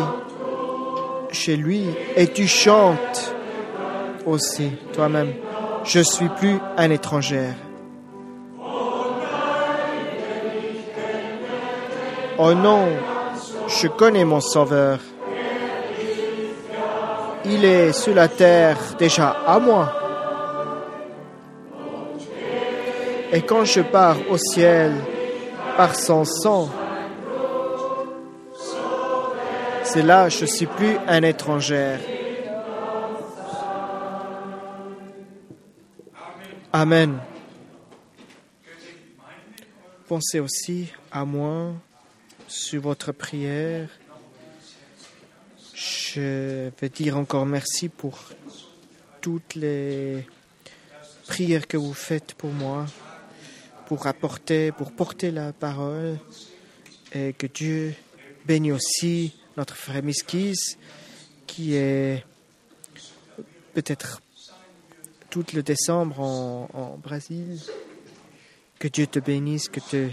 chez 1.30 1.56
lui 1.56 1.86
et 2.16 2.28
tu 2.28 2.46
chantes 2.46 3.34
aussi 4.24 4.70
toi-même. 4.92 5.32
Je 5.84 6.00
suis 6.00 6.28
plus 6.30 6.58
un 6.76 6.90
étranger. 6.90 7.48
Oh 12.38 12.52
non, 12.52 12.88
je 13.68 13.88
connais 13.88 14.24
mon 14.24 14.40
Sauveur. 14.40 14.98
Il 17.44 17.64
est 17.64 17.92
sur 17.92 18.14
la 18.14 18.28
terre 18.28 18.76
déjà 18.98 19.36
à 19.46 19.58
moi. 19.58 20.05
Et 23.36 23.42
quand 23.42 23.66
je 23.66 23.82
pars 23.82 24.16
au 24.30 24.38
ciel 24.38 24.94
par 25.76 25.94
son 25.94 26.24
sang, 26.24 26.70
c'est 29.84 30.00
là 30.00 30.30
je 30.30 30.40
ne 30.40 30.46
suis 30.46 30.64
plus 30.64 30.96
un 31.06 31.22
étranger. 31.22 31.98
Amen. 36.72 37.18
Pensez 40.08 40.40
aussi 40.40 40.90
à 41.12 41.26
moi 41.26 41.74
sur 42.48 42.80
votre 42.80 43.12
prière. 43.12 43.90
Je 45.74 46.70
vais 46.80 46.88
dire 46.88 47.18
encore 47.18 47.44
merci 47.44 47.90
pour 47.90 48.18
toutes 49.20 49.56
les 49.56 50.26
prières 51.26 51.66
que 51.66 51.76
vous 51.76 51.92
faites 51.92 52.32
pour 52.32 52.50
moi 52.50 52.86
pour 53.86 54.06
apporter, 54.06 54.72
pour 54.72 54.92
porter 54.92 55.30
la 55.30 55.52
parole 55.52 56.18
et 57.14 57.32
que 57.32 57.46
Dieu 57.46 57.94
bénisse 58.44 58.72
aussi 58.72 59.36
notre 59.56 59.76
frère 59.76 60.02
Miskis 60.02 60.76
qui 61.46 61.74
est 61.74 62.24
peut-être 63.74 64.20
tout 65.30 65.44
le 65.54 65.62
décembre 65.62 66.20
en, 66.20 66.98
Brésil. 67.02 67.60
Que 68.78 68.88
Dieu 68.88 69.06
te 69.06 69.18
bénisse, 69.18 69.68
que 69.68 69.80
tu 69.80 70.10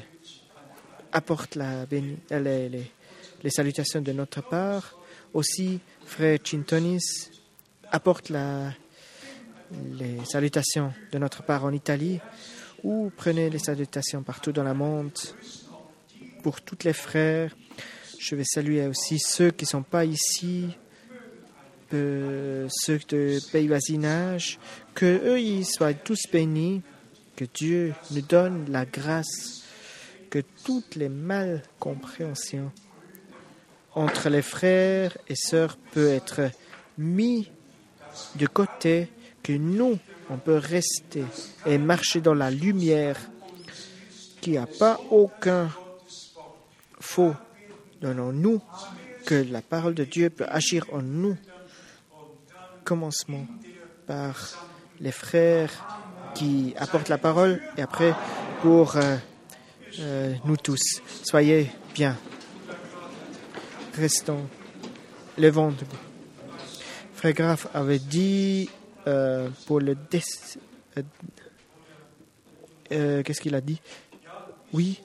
apporte 1.11 1.55
la 1.55 1.85
béni, 1.85 2.17
les, 2.29 3.49
salutations 3.49 4.01
de 4.01 4.11
notre 4.11 4.41
part. 4.41 4.97
Aussi, 5.33 5.79
frère 6.05 6.39
Chintonis, 6.43 7.29
apporte 7.91 8.29
les 8.29 10.25
salutations 10.25 10.93
de 11.11 11.17
notre 11.17 11.43
part 11.43 11.65
en 11.65 11.71
Italie 11.71 12.19
ou 12.83 13.11
prenez 13.15 13.49
les 13.49 13.59
salutations 13.59 14.23
partout 14.23 14.51
dans 14.51 14.63
le 14.63 14.73
monde? 14.73 15.17
Pour 16.43 16.61
tous 16.61 16.83
les 16.83 16.93
frères, 16.93 17.55
je 18.19 18.35
vais 18.35 18.43
saluer 18.43 18.85
aussi 18.87 19.19
ceux 19.19 19.51
qui 19.51 19.65
ne 19.65 19.69
sont 19.69 19.83
pas 19.83 20.05
ici. 20.05 20.75
peu 21.93 22.67
ceux 22.69 22.99
de 23.09 23.39
pays 23.51 23.67
voisinage, 23.67 24.57
que 24.95 25.05
eux 25.05 25.39
ils 25.39 25.65
soient 25.65 25.93
tous 25.93 26.23
bénis, 26.31 26.81
que 27.35 27.45
Dieu 27.53 27.93
nous 28.09 28.21
donne 28.21 28.65
la 28.69 28.85
grâce, 28.85 29.63
que 30.31 30.39
toutes 30.65 30.95
les 30.95 31.09
malcompréhensions 31.09 32.71
entre 33.93 34.29
les 34.29 34.41
frères 34.41 35.15
et 35.29 35.35
sœurs 35.35 35.77
peut 35.91 36.09
être 36.09 36.49
mis 36.97 37.51
de 38.37 38.47
côté, 38.47 39.09
que 39.43 39.53
nous, 39.53 39.99
on 40.33 40.37
peut 40.37 40.57
rester 40.57 41.23
et 41.67 41.77
marcher 41.77 42.19
dans 42.19 42.33
la 42.33 42.49
lumière, 42.49 43.17
qu'il 44.41 44.53
n'y 44.53 44.57
a 44.57 44.65
pas 44.65 44.99
aucun 45.11 45.69
faux 46.99 47.35
dans 48.01 48.33
nous, 48.33 48.59
que 49.25 49.35
la 49.35 49.61
parole 49.61 49.93
de 49.93 50.03
Dieu 50.03 50.31
peut 50.31 50.47
agir 50.49 50.85
en 50.91 51.03
nous. 51.03 51.37
Commencement 52.83 53.45
par 54.07 54.67
les 54.99 55.11
frères 55.11 55.71
qui 56.33 56.73
apportent 56.77 57.09
la 57.09 57.19
parole 57.19 57.61
et 57.77 57.81
après 57.83 58.13
pour 58.61 58.97
euh, 58.97 59.15
euh, 59.99 60.33
nous 60.45 60.57
tous. 60.57 61.01
Soyez 61.23 61.71
bien. 61.93 62.17
Restons. 63.95 64.47
Levons 65.37 65.69
debout. 65.71 65.95
Frère 67.13 67.33
Graf 67.33 67.67
avait 67.73 67.99
dit 67.99 68.69
euh, 69.07 69.49
pour 69.65 69.79
le 69.79 69.95
euh, 70.97 71.01
euh, 72.91 73.23
Qu'est-ce 73.23 73.41
qu'il 73.41 73.55
a 73.55 73.61
dit? 73.61 73.81
Oui. 74.71 75.01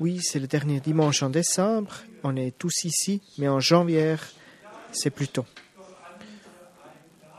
Oui, 0.00 0.20
c'est 0.22 0.40
le 0.40 0.46
dernier 0.46 0.80
dimanche 0.80 1.22
en 1.22 1.30
décembre. 1.30 2.02
On 2.22 2.36
est 2.36 2.56
tous 2.58 2.84
ici, 2.84 3.22
mais 3.38 3.48
en 3.48 3.60
janvier, 3.60 4.16
c'est 4.92 5.10
plus 5.10 5.28
tôt. 5.28 5.46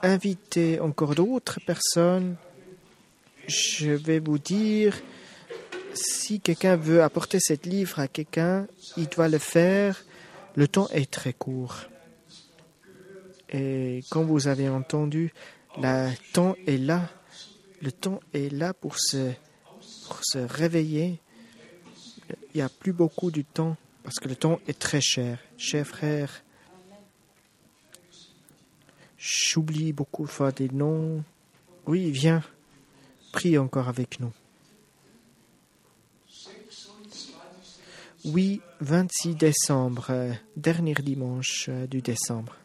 Invitez 0.01 0.79
encore 0.79 1.13
d'autres 1.13 1.59
personnes. 1.65 2.35
Je 3.47 3.91
vais 3.91 4.19
vous 4.19 4.39
dire, 4.39 4.97
si 5.93 6.39
quelqu'un 6.39 6.75
veut 6.75 7.03
apporter 7.03 7.39
cet 7.39 7.65
livre 7.65 7.99
à 7.99 8.07
quelqu'un, 8.07 8.67
il 8.95 9.07
doit 9.07 9.29
le 9.29 9.37
faire. 9.37 10.03
Le 10.55 10.67
temps 10.67 10.87
est 10.89 11.09
très 11.11 11.33
court. 11.33 11.85
Et 13.49 14.01
comme 14.09 14.25
vous 14.25 14.47
avez 14.47 14.69
entendu, 14.69 15.33
le 15.77 16.11
temps 16.33 16.55
est 16.65 16.77
là. 16.77 17.09
Le 17.81 17.91
temps 17.91 18.19
est 18.33 18.51
là 18.51 18.73
pour 18.73 18.97
se, 18.99 19.31
pour 20.07 20.19
se 20.23 20.39
réveiller. 20.39 21.19
Il 22.53 22.57
n'y 22.57 22.61
a 22.61 22.69
plus 22.69 22.93
beaucoup 22.93 23.31
de 23.31 23.41
temps 23.41 23.77
parce 24.03 24.19
que 24.19 24.27
le 24.27 24.35
temps 24.35 24.59
est 24.67 24.79
très 24.79 25.01
cher. 25.01 25.39
Cher 25.57 25.85
frère, 25.85 26.43
j'oublie 29.17 29.93
beaucoup 29.93 30.25
de 30.25 30.31
fois 30.31 30.51
des 30.51 30.69
noms. 30.69 31.23
Oui, 31.85 32.11
viens, 32.11 32.43
prie 33.31 33.57
encore 33.57 33.87
avec 33.87 34.19
nous. 34.19 34.31
Oui, 38.25 38.61
26 38.81 39.35
décembre, 39.35 40.07
euh, 40.09 40.33
dernier 40.57 40.95
dimanche 40.95 41.67
euh, 41.69 41.87
du 41.87 42.01
décembre. 42.01 42.55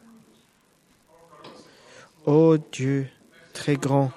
Ô 2.25 2.57
Dieu 2.57 3.09
très 3.51 3.75
grand, 3.75 4.09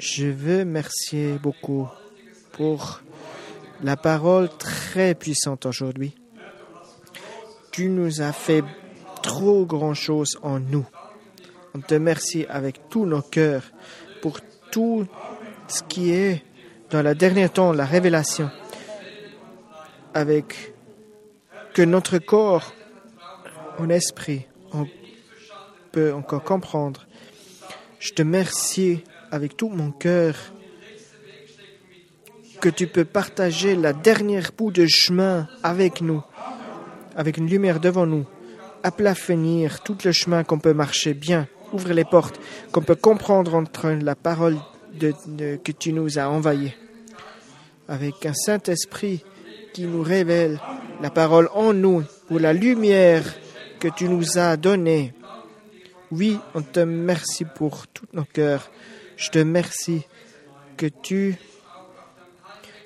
je 0.00 0.26
veux 0.26 0.60
remercier 0.60 1.38
beaucoup 1.38 1.86
pour 2.50 3.02
la 3.84 3.96
parole 3.96 4.48
très 4.58 5.14
puissante 5.14 5.64
aujourd'hui. 5.64 6.16
Tu 7.70 7.88
nous 7.88 8.20
as 8.20 8.32
fait 8.32 8.64
trop 9.22 9.64
grand 9.64 9.94
chose 9.94 10.36
en 10.42 10.58
nous. 10.58 10.84
On 11.72 11.78
te 11.78 11.94
remercie 11.94 12.46
avec 12.48 12.88
tous 12.88 13.06
nos 13.06 13.22
cœurs 13.22 13.62
pour 14.20 14.40
tout 14.72 15.06
ce 15.68 15.84
qui 15.84 16.10
est 16.10 16.42
dans 16.90 17.02
le 17.02 17.14
dernier 17.14 17.48
temps, 17.48 17.72
la 17.72 17.84
révélation, 17.84 18.50
avec 20.14 20.74
que 21.74 21.82
notre 21.82 22.18
corps, 22.18 22.72
en 23.78 23.88
esprit, 23.88 24.46
on 24.72 24.88
encore 25.96 26.42
comprendre. 26.42 27.06
Je 27.98 28.12
te 28.12 28.22
remercie 28.22 29.02
avec 29.30 29.56
tout 29.56 29.68
mon 29.68 29.90
cœur 29.90 30.34
que 32.60 32.68
tu 32.68 32.86
peux 32.86 33.04
partager 33.04 33.74
la 33.74 33.92
dernière 33.92 34.50
bout 34.56 34.70
de 34.70 34.86
chemin 34.86 35.48
avec 35.62 36.00
nous, 36.00 36.22
avec 37.16 37.36
une 37.36 37.48
lumière 37.48 37.80
devant 37.80 38.06
nous, 38.06 38.24
aplafonir 38.82 39.82
tout 39.82 39.96
le 40.04 40.12
chemin 40.12 40.44
qu'on 40.44 40.58
peut 40.58 40.72
marcher 40.72 41.14
bien, 41.14 41.48
ouvrir 41.72 41.94
les 41.94 42.04
portes, 42.04 42.40
qu'on 42.72 42.82
peut 42.82 42.94
comprendre 42.94 43.54
entre 43.54 43.90
la 43.90 44.14
parole 44.14 44.56
que 44.98 45.72
tu 45.72 45.92
nous 45.92 46.18
as 46.18 46.28
envoyée, 46.28 46.74
avec 47.88 48.24
un 48.24 48.34
Saint-Esprit 48.34 49.24
qui 49.72 49.84
nous 49.84 50.02
révèle 50.02 50.58
la 51.02 51.10
parole 51.10 51.48
en 51.54 51.72
nous, 51.72 52.02
pour 52.28 52.40
la 52.40 52.52
lumière 52.52 53.22
que 53.78 53.88
tu 53.88 54.08
nous 54.08 54.38
as 54.38 54.56
donnée. 54.56 55.12
Oui, 56.10 56.38
on 56.54 56.62
te 56.62 56.80
remercie 56.80 57.44
pour 57.44 57.86
tous 57.88 58.06
nos 58.12 58.24
cœurs. 58.24 58.70
Je 59.16 59.30
te 59.30 59.38
remercie 59.38 60.06
que 60.76 60.86
tu 60.86 61.36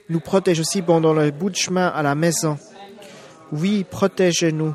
nous 0.08 0.20
protèges 0.20 0.60
aussi 0.60 0.82
pendant 0.82 1.12
le 1.12 1.30
bout 1.30 1.50
de 1.50 1.56
chemin 1.56 1.86
à 1.86 2.02
la 2.02 2.14
maison. 2.14 2.58
Oui, 3.52 3.84
protège-nous. 3.88 4.74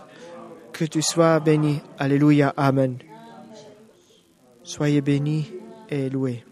Que 0.72 0.86
tu 0.86 1.02
sois 1.02 1.40
béni. 1.40 1.82
Alléluia. 1.98 2.54
Amen. 2.58 2.98
Soyez 4.64 5.02
bénis 5.02 5.52
et 5.90 6.10
loués. 6.10 6.44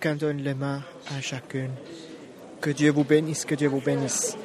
Chacun 0.00 0.14
donne 0.14 0.44
les 0.44 0.54
mains 0.54 0.80
à 1.10 1.20
chacune. 1.20 1.72
Que 2.60 2.70
Dieu 2.70 2.92
vous 2.92 3.02
bénisse, 3.02 3.44
que 3.44 3.56
Dieu 3.56 3.66
vous 3.66 3.80
bénisse. 3.80 4.36